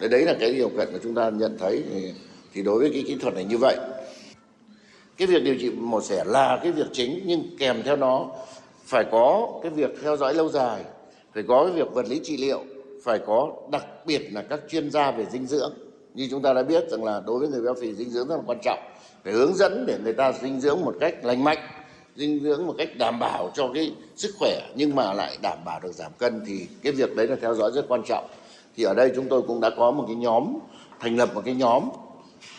[0.00, 2.12] Đấy đấy là cái điều kiện mà chúng ta nhận thấy thì,
[2.52, 3.76] thì đối với cái kỹ thuật này như vậy.
[5.16, 8.26] Cái việc điều trị mổ xẻ là cái việc chính nhưng kèm theo nó
[8.84, 10.84] phải có cái việc theo dõi lâu dài
[11.34, 12.64] phải có cái việc vật lý trị liệu
[13.04, 15.72] phải có đặc biệt là các chuyên gia về dinh dưỡng.
[16.14, 18.36] Như chúng ta đã biết rằng là đối với người béo phì dinh dưỡng rất
[18.36, 18.78] là quan trọng
[19.24, 21.58] phải hướng dẫn để người ta dinh dưỡng một cách lành mạnh
[22.16, 25.80] dinh dưỡng một cách đảm bảo cho cái sức khỏe nhưng mà lại đảm bảo
[25.80, 28.26] được giảm cân thì cái việc đấy là theo dõi rất quan trọng.
[28.76, 30.58] Thì ở đây chúng tôi cũng đã có một cái nhóm
[31.00, 31.82] thành lập một cái nhóm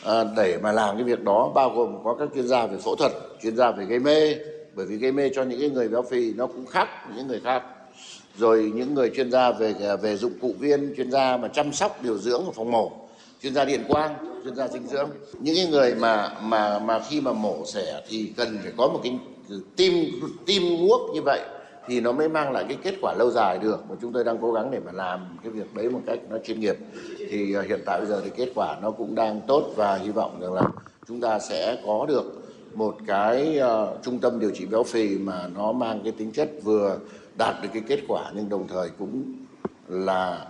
[0.03, 2.95] à, để mà làm cái việc đó bao gồm có các chuyên gia về phẫu
[2.95, 3.11] thuật
[3.41, 4.35] chuyên gia về gây mê
[4.75, 7.41] bởi vì gây mê cho những cái người béo phì nó cũng khác những người
[7.43, 7.63] khác.
[8.37, 11.73] Rồi những người chuyên gia về à, về dụng cụ viên chuyên gia mà chăm
[11.73, 12.91] sóc điều dưỡng ở phòng mổ
[13.41, 15.09] chuyên gia điện quang chuyên gia dinh dưỡng.
[15.39, 18.99] Những cái người mà mà mà khi mà mổ xẻ thì cần phải có một
[19.03, 19.17] cái
[19.75, 19.93] tim
[20.45, 21.41] tim guốc như vậy
[21.87, 24.37] thì nó mới mang lại cái kết quả lâu dài được và chúng tôi đang
[24.41, 26.75] cố gắng để mà làm cái việc đấy một cách nó chuyên nghiệp
[27.29, 30.09] thì uh, hiện tại bây giờ thì kết quả nó cũng đang tốt và hy
[30.09, 30.61] vọng rằng là
[31.07, 32.41] chúng ta sẽ có được
[32.73, 36.51] một cái uh, trung tâm điều trị béo phì mà nó mang cái tính chất
[36.63, 36.97] vừa
[37.37, 39.23] đạt được cái kết quả nhưng đồng thời cũng
[39.87, 40.45] là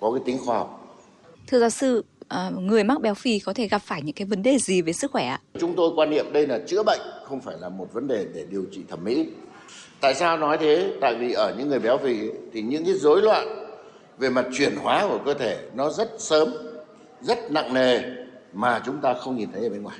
[0.00, 0.98] có cái tính khoa học.
[1.46, 4.42] Thưa giáo sư, à, người mắc béo phì có thể gặp phải những cái vấn
[4.42, 5.40] đề gì về sức khỏe ạ?
[5.60, 7.00] Chúng tôi quan niệm đây là chữa bệnh,
[7.30, 9.26] không phải là một vấn đề để điều trị thẩm mỹ.
[10.00, 10.92] Tại sao nói thế?
[11.00, 13.66] Tại vì ở những người béo phì thì những cái rối loạn
[14.18, 16.48] về mặt chuyển hóa của cơ thể nó rất sớm,
[17.20, 18.00] rất nặng nề
[18.52, 19.98] mà chúng ta không nhìn thấy ở bên ngoài.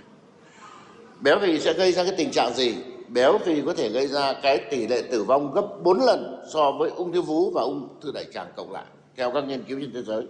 [1.20, 2.74] Béo phì sẽ gây ra cái tình trạng gì?
[3.08, 6.72] Béo phì có thể gây ra cái tỷ lệ tử vong gấp 4 lần so
[6.72, 8.84] với ung thư vú và ung thư đại tràng cộng lại
[9.16, 10.26] theo các nghiên cứu trên thế giới.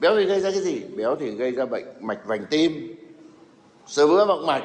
[0.00, 0.82] Béo phì gây ra cái gì?
[0.96, 2.96] Béo thì gây ra bệnh mạch vành tim,
[3.86, 4.62] sơ vữa động mạch,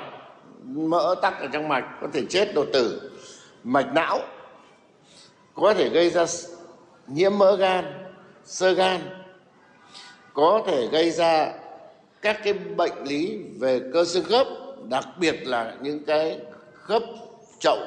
[0.65, 3.11] mỡ tắc ở trong mạch, có thể chết đột tử,
[3.63, 4.19] mạch não,
[5.53, 6.25] có thể gây ra
[7.07, 7.85] nhiễm mỡ gan,
[8.45, 9.01] sơ gan,
[10.33, 11.53] có thể gây ra
[12.21, 14.47] các cái bệnh lý về cơ xương khớp,
[14.89, 16.39] đặc biệt là những cái
[16.73, 17.03] khớp
[17.59, 17.77] chậu,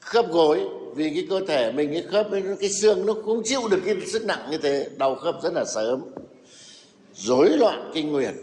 [0.00, 2.26] khớp gối vì cái cơ thể mình cái khớp
[2.60, 5.64] cái xương nó không chịu được cái sức nặng như thế, đau khớp rất là
[5.64, 6.00] sớm
[7.14, 8.34] rối loạn kinh nguyệt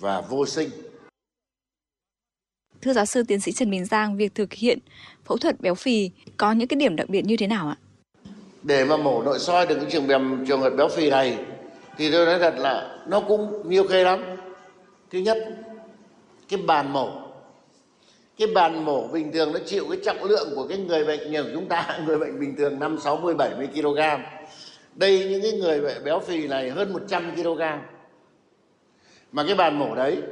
[0.00, 0.70] và vô sinh.
[2.84, 4.78] Thưa giáo sư tiến sĩ Trần Bình Giang, việc thực hiện
[5.24, 7.76] phẫu thuật béo phì có những cái điểm đặc biệt như thế nào ạ?
[8.62, 11.38] Để mà mổ nội soi được cái trường hợp trường hợp béo phì này
[11.98, 14.22] thì tôi nói thật là nó cũng nhiều khê lắm.
[15.10, 15.38] Thứ nhất,
[16.48, 17.10] cái bàn mổ
[18.38, 21.44] cái bàn mổ bình thường nó chịu cái trọng lượng của cái người bệnh như
[21.54, 23.98] chúng ta người bệnh bình thường 5 60 70 kg.
[24.94, 27.60] Đây những cái người bệnh béo phì này hơn 100 kg
[29.32, 30.22] mà cái bàn mổ đấy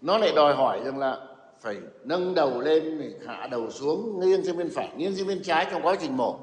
[0.00, 1.16] nó lại đòi hỏi rằng là
[1.60, 5.66] phải nâng đầu lên hạ đầu xuống nghiêng sang bên phải nghiêng sang bên trái
[5.70, 6.38] trong quá trình mổ.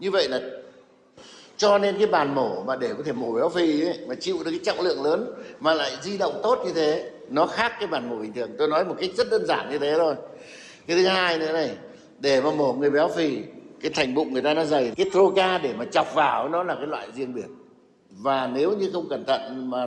[0.00, 0.40] Như vậy là
[1.56, 4.36] cho nên cái bàn mổ mà để có thể mổ béo phì ấy, mà chịu
[4.44, 7.86] được cái trọng lượng lớn mà lại di động tốt như thế nó khác cái
[7.86, 8.50] bàn mổ bình thường.
[8.58, 10.14] Tôi nói một cách rất đơn giản như thế thôi.
[10.86, 11.70] Cái thứ hai nữa này
[12.18, 13.38] để mà mổ người béo phì
[13.80, 16.74] cái thành bụng người ta nó dày cái troca để mà chọc vào nó là
[16.74, 17.48] cái loại riêng biệt.
[18.10, 19.86] Và nếu như không cẩn thận mà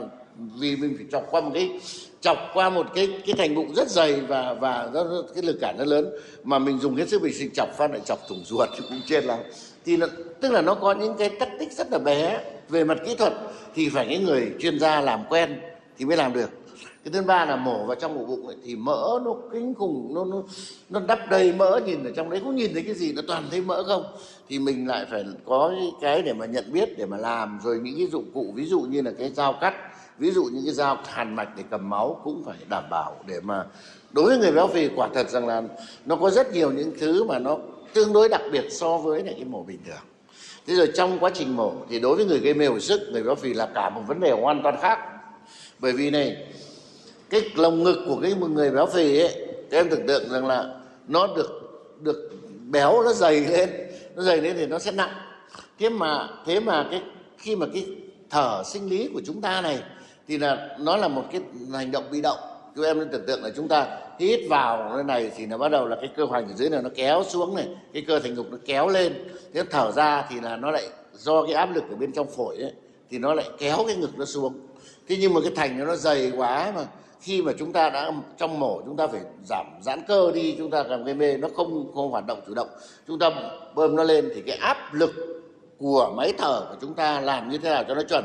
[0.60, 1.80] vì mình phải chọc qua một cái
[2.22, 5.04] chọc qua một cái cái thành bụng rất dày và và nó,
[5.34, 6.10] cái lực cản rất lớn.
[6.44, 9.00] Mà mình dùng hết sức bình sinh chọc phát lại chọc thủng ruột thì cũng
[9.06, 9.38] chết lắm.
[9.84, 10.06] Thì nó,
[10.40, 12.40] tức là nó có những cái tắc tích rất là bé.
[12.68, 13.32] Về mặt kỹ thuật
[13.74, 15.60] thì phải những người chuyên gia làm quen
[15.98, 16.50] thì mới làm được.
[17.04, 20.14] Cái thứ ba là mổ vào trong ổ bụng ấy, thì mỡ nó kinh khủng
[20.14, 20.42] nó nó
[20.90, 22.40] nó đắp đầy mỡ nhìn ở trong đấy.
[22.44, 24.04] Cũng nhìn thấy cái gì nó toàn thấy mỡ không?
[24.48, 27.60] Thì mình lại phải có cái để mà nhận biết để mà làm.
[27.64, 29.74] Rồi những cái dụng cụ ví dụ như là cái dao cắt
[30.22, 33.40] ví dụ những cái dao hàn mạch để cầm máu cũng phải đảm bảo để
[33.40, 33.64] mà
[34.12, 35.62] đối với người béo phì, quả thật rằng là
[36.06, 37.58] nó có rất nhiều những thứ mà nó
[37.94, 40.00] tương đối đặc biệt so với lại cái mổ bình thường.
[40.66, 43.22] Thế rồi trong quá trình mổ thì đối với người gây mê hồi sức, người
[43.22, 44.98] béo phì là cả một vấn đề hoàn toàn khác.
[45.78, 46.46] Bởi vì này,
[47.30, 50.74] cái lồng ngực của cái người béo phì ấy các em tưởng tượng rằng là
[51.08, 51.50] nó được
[52.00, 52.30] được
[52.70, 53.70] béo, nó dày lên,
[54.16, 55.14] nó dày lên thì nó sẽ nặng.
[55.78, 57.02] Thế mà thế mà cái,
[57.38, 57.86] khi mà cái
[58.30, 59.82] thở sinh lý của chúng ta này
[60.28, 61.40] thì là nó là một cái
[61.72, 62.38] hành động bị động.
[62.76, 65.68] Các em nên tưởng tượng là chúng ta hít vào cái này thì nó bắt
[65.68, 68.34] đầu là cái cơ hoành ở dưới này nó kéo xuống này, cái cơ thành
[68.34, 69.12] ngục nó kéo lên.
[69.54, 72.56] Thế thở ra thì là nó lại, do cái áp lực ở bên trong phổi
[72.56, 72.72] ấy,
[73.10, 74.54] thì nó lại kéo cái ngực nó xuống.
[75.08, 76.84] Thế nhưng mà cái thành nó dày quá mà,
[77.20, 80.70] khi mà chúng ta đã, trong mổ chúng ta phải giảm giãn cơ đi, chúng
[80.70, 82.68] ta làm gây mê, nó không không hoạt động chủ động.
[83.08, 83.30] Chúng ta
[83.74, 85.10] bơm nó lên thì cái áp lực
[85.78, 88.24] của máy thở của chúng ta làm như thế nào cho nó chuẩn?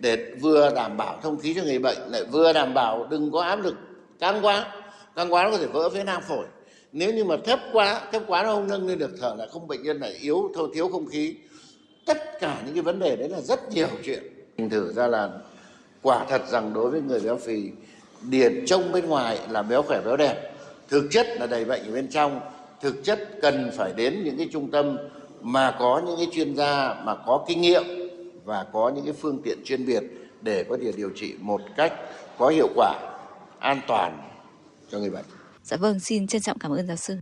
[0.00, 3.40] Để vừa đảm bảo thông khí cho người bệnh, lại vừa đảm bảo đừng có
[3.40, 3.74] áp lực
[4.20, 4.66] căng quá.
[5.16, 6.46] Căng quá nó có thể vỡ phế nang phổi.
[6.92, 9.68] Nếu như mà thấp quá thấp quá nó không nâng lên được, thở là không,
[9.68, 11.34] bệnh nhân lại yếu thôi thiếu không khí.
[12.06, 14.22] Tất cả những cái vấn đề đấy là rất nhiều chuyện.
[14.56, 15.30] Mình thử ra là
[16.02, 17.70] quả thật rằng đối với người béo phì
[18.22, 20.52] điển trông bên ngoài là béo khỏe béo đẹp.
[20.88, 22.40] Thực chất là đầy bệnh ở bên trong.
[22.80, 24.96] Thực chất cần phải đến những cái trung tâm
[25.40, 27.82] mà có những cái chuyên gia, mà có kinh nghiệm
[28.46, 30.02] và có những cái phương tiện chuyên biệt
[30.42, 31.92] để có thể điều trị một cách
[32.38, 32.94] có hiệu quả,
[33.58, 34.30] an toàn
[34.90, 35.24] cho người bệnh.
[35.62, 37.16] Dạ vâng, xin trân trọng cảm ơn giáo sư.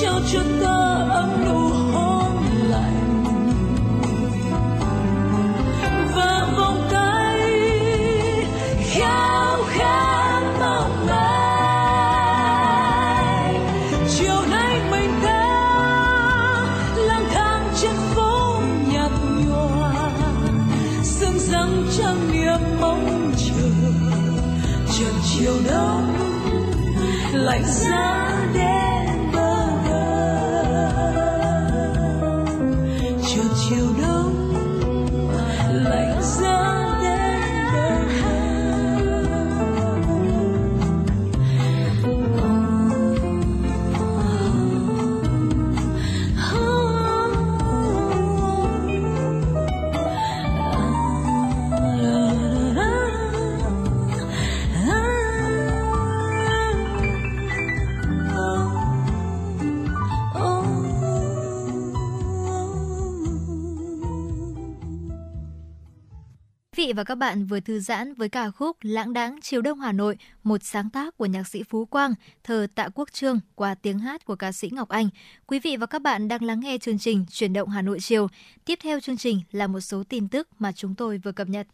[0.00, 2.09] 悄悄的，暗流
[66.90, 69.92] vị và các bạn vừa thư giãn với ca khúc Lãng đãng chiều đông Hà
[69.92, 72.14] Nội, một sáng tác của nhạc sĩ Phú Quang,
[72.44, 75.08] thờ Tạ Quốc Trương qua tiếng hát của ca sĩ Ngọc Anh.
[75.46, 78.28] Quý vị và các bạn đang lắng nghe chương trình Chuyển động Hà Nội chiều.
[78.64, 81.66] Tiếp theo chương trình là một số tin tức mà chúng tôi vừa cập nhật.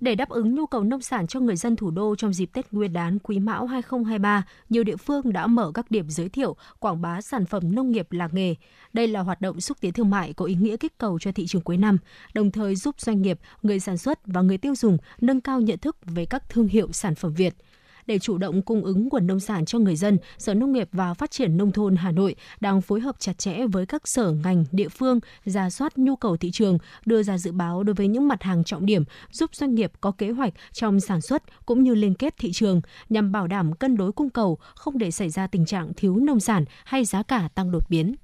[0.00, 2.72] Để đáp ứng nhu cầu nông sản cho người dân thủ đô trong dịp Tết
[2.72, 7.00] Nguyên đán Quý Mão 2023, nhiều địa phương đã mở các điểm giới thiệu, quảng
[7.00, 8.54] bá sản phẩm nông nghiệp làng nghề.
[8.92, 11.46] Đây là hoạt động xúc tiến thương mại có ý nghĩa kích cầu cho thị
[11.46, 11.98] trường cuối năm,
[12.34, 15.78] đồng thời giúp doanh nghiệp, người sản xuất và người tiêu dùng nâng cao nhận
[15.78, 17.54] thức về các thương hiệu sản phẩm Việt–
[18.08, 21.14] để chủ động cung ứng nguồn nông sản cho người dân, Sở Nông nghiệp và
[21.14, 24.64] Phát triển Nông thôn Hà Nội đang phối hợp chặt chẽ với các sở ngành,
[24.72, 28.28] địa phương, ra soát nhu cầu thị trường, đưa ra dự báo đối với những
[28.28, 31.94] mặt hàng trọng điểm, giúp doanh nghiệp có kế hoạch trong sản xuất cũng như
[31.94, 35.46] liên kết thị trường nhằm bảo đảm cân đối cung cầu, không để xảy ra
[35.46, 38.14] tình trạng thiếu nông sản hay giá cả tăng đột biến.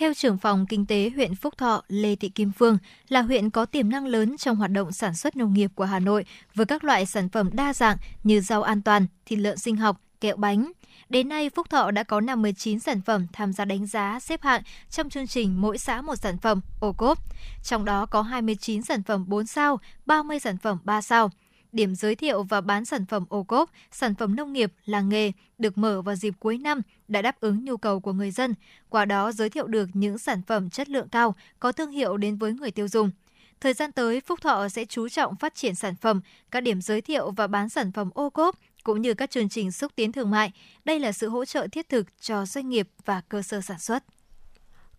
[0.00, 2.78] Theo trưởng phòng kinh tế huyện Phúc Thọ Lê Thị Kim Phương,
[3.08, 5.98] là huyện có tiềm năng lớn trong hoạt động sản xuất nông nghiệp của Hà
[5.98, 6.24] Nội
[6.54, 10.00] với các loại sản phẩm đa dạng như rau an toàn, thịt lợn sinh học,
[10.20, 10.72] kẹo bánh.
[11.08, 14.62] Đến nay, Phúc Thọ đã có 59 sản phẩm tham gia đánh giá xếp hạng
[14.90, 17.18] trong chương trình Mỗi xã một sản phẩm ô cốp.
[17.62, 21.30] Trong đó có 29 sản phẩm 4 sao, 30 sản phẩm 3 sao
[21.72, 25.32] điểm giới thiệu và bán sản phẩm ô cốp, sản phẩm nông nghiệp, làng nghề
[25.58, 28.54] được mở vào dịp cuối năm đã đáp ứng nhu cầu của người dân,
[28.88, 32.36] qua đó giới thiệu được những sản phẩm chất lượng cao, có thương hiệu đến
[32.36, 33.10] với người tiêu dùng.
[33.60, 36.20] Thời gian tới, Phúc Thọ sẽ chú trọng phát triển sản phẩm,
[36.50, 39.72] các điểm giới thiệu và bán sản phẩm ô cốp, cũng như các chương trình
[39.72, 40.52] xúc tiến thương mại.
[40.84, 44.04] Đây là sự hỗ trợ thiết thực cho doanh nghiệp và cơ sở sản xuất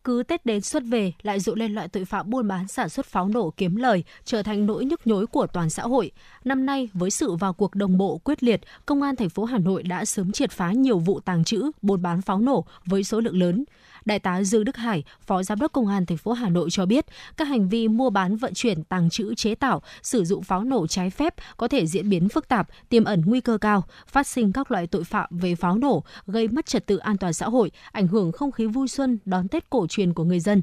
[0.03, 3.05] cứ Tết đến xuất về lại dụ lên loại tội phạm buôn bán sản xuất
[3.05, 6.11] pháo nổ kiếm lời trở thành nỗi nhức nhối của toàn xã hội.
[6.43, 9.57] Năm nay với sự vào cuộc đồng bộ quyết liệt, Công an thành phố Hà
[9.57, 13.19] Nội đã sớm triệt phá nhiều vụ tàng trữ, buôn bán pháo nổ với số
[13.19, 13.63] lượng lớn.
[14.05, 16.85] Đại tá Dương Đức Hải, Phó Giám đốc Công an thành phố Hà Nội cho
[16.85, 17.05] biết,
[17.37, 20.87] các hành vi mua bán vận chuyển, tàng trữ, chế tạo, sử dụng pháo nổ
[20.87, 24.53] trái phép có thể diễn biến phức tạp, tiềm ẩn nguy cơ cao, phát sinh
[24.53, 27.71] các loại tội phạm về pháo nổ, gây mất trật tự an toàn xã hội,
[27.91, 30.61] ảnh hưởng không khí vui xuân đón Tết cổ truyền của người dân,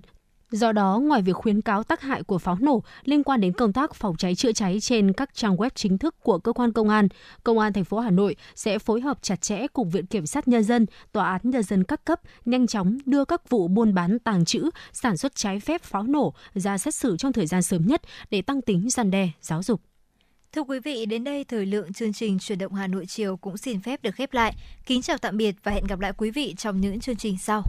[0.50, 3.72] Do đó, ngoài việc khuyến cáo tác hại của pháo nổ liên quan đến công
[3.72, 6.88] tác phòng cháy chữa cháy trên các trang web chính thức của cơ quan công
[6.88, 7.08] an,
[7.44, 10.48] Công an thành phố Hà Nội sẽ phối hợp chặt chẽ cùng Viện Kiểm sát
[10.48, 14.18] Nhân dân, Tòa án Nhân dân các cấp nhanh chóng đưa các vụ buôn bán
[14.18, 17.86] tàng trữ, sản xuất trái phép pháo nổ ra xét xử trong thời gian sớm
[17.86, 19.80] nhất để tăng tính gian đe, giáo dục.
[20.52, 23.56] Thưa quý vị, đến đây thời lượng chương trình Truyền động Hà Nội chiều cũng
[23.56, 24.56] xin phép được khép lại.
[24.86, 27.62] Kính chào tạm biệt và hẹn gặp lại quý vị trong những chương trình sau.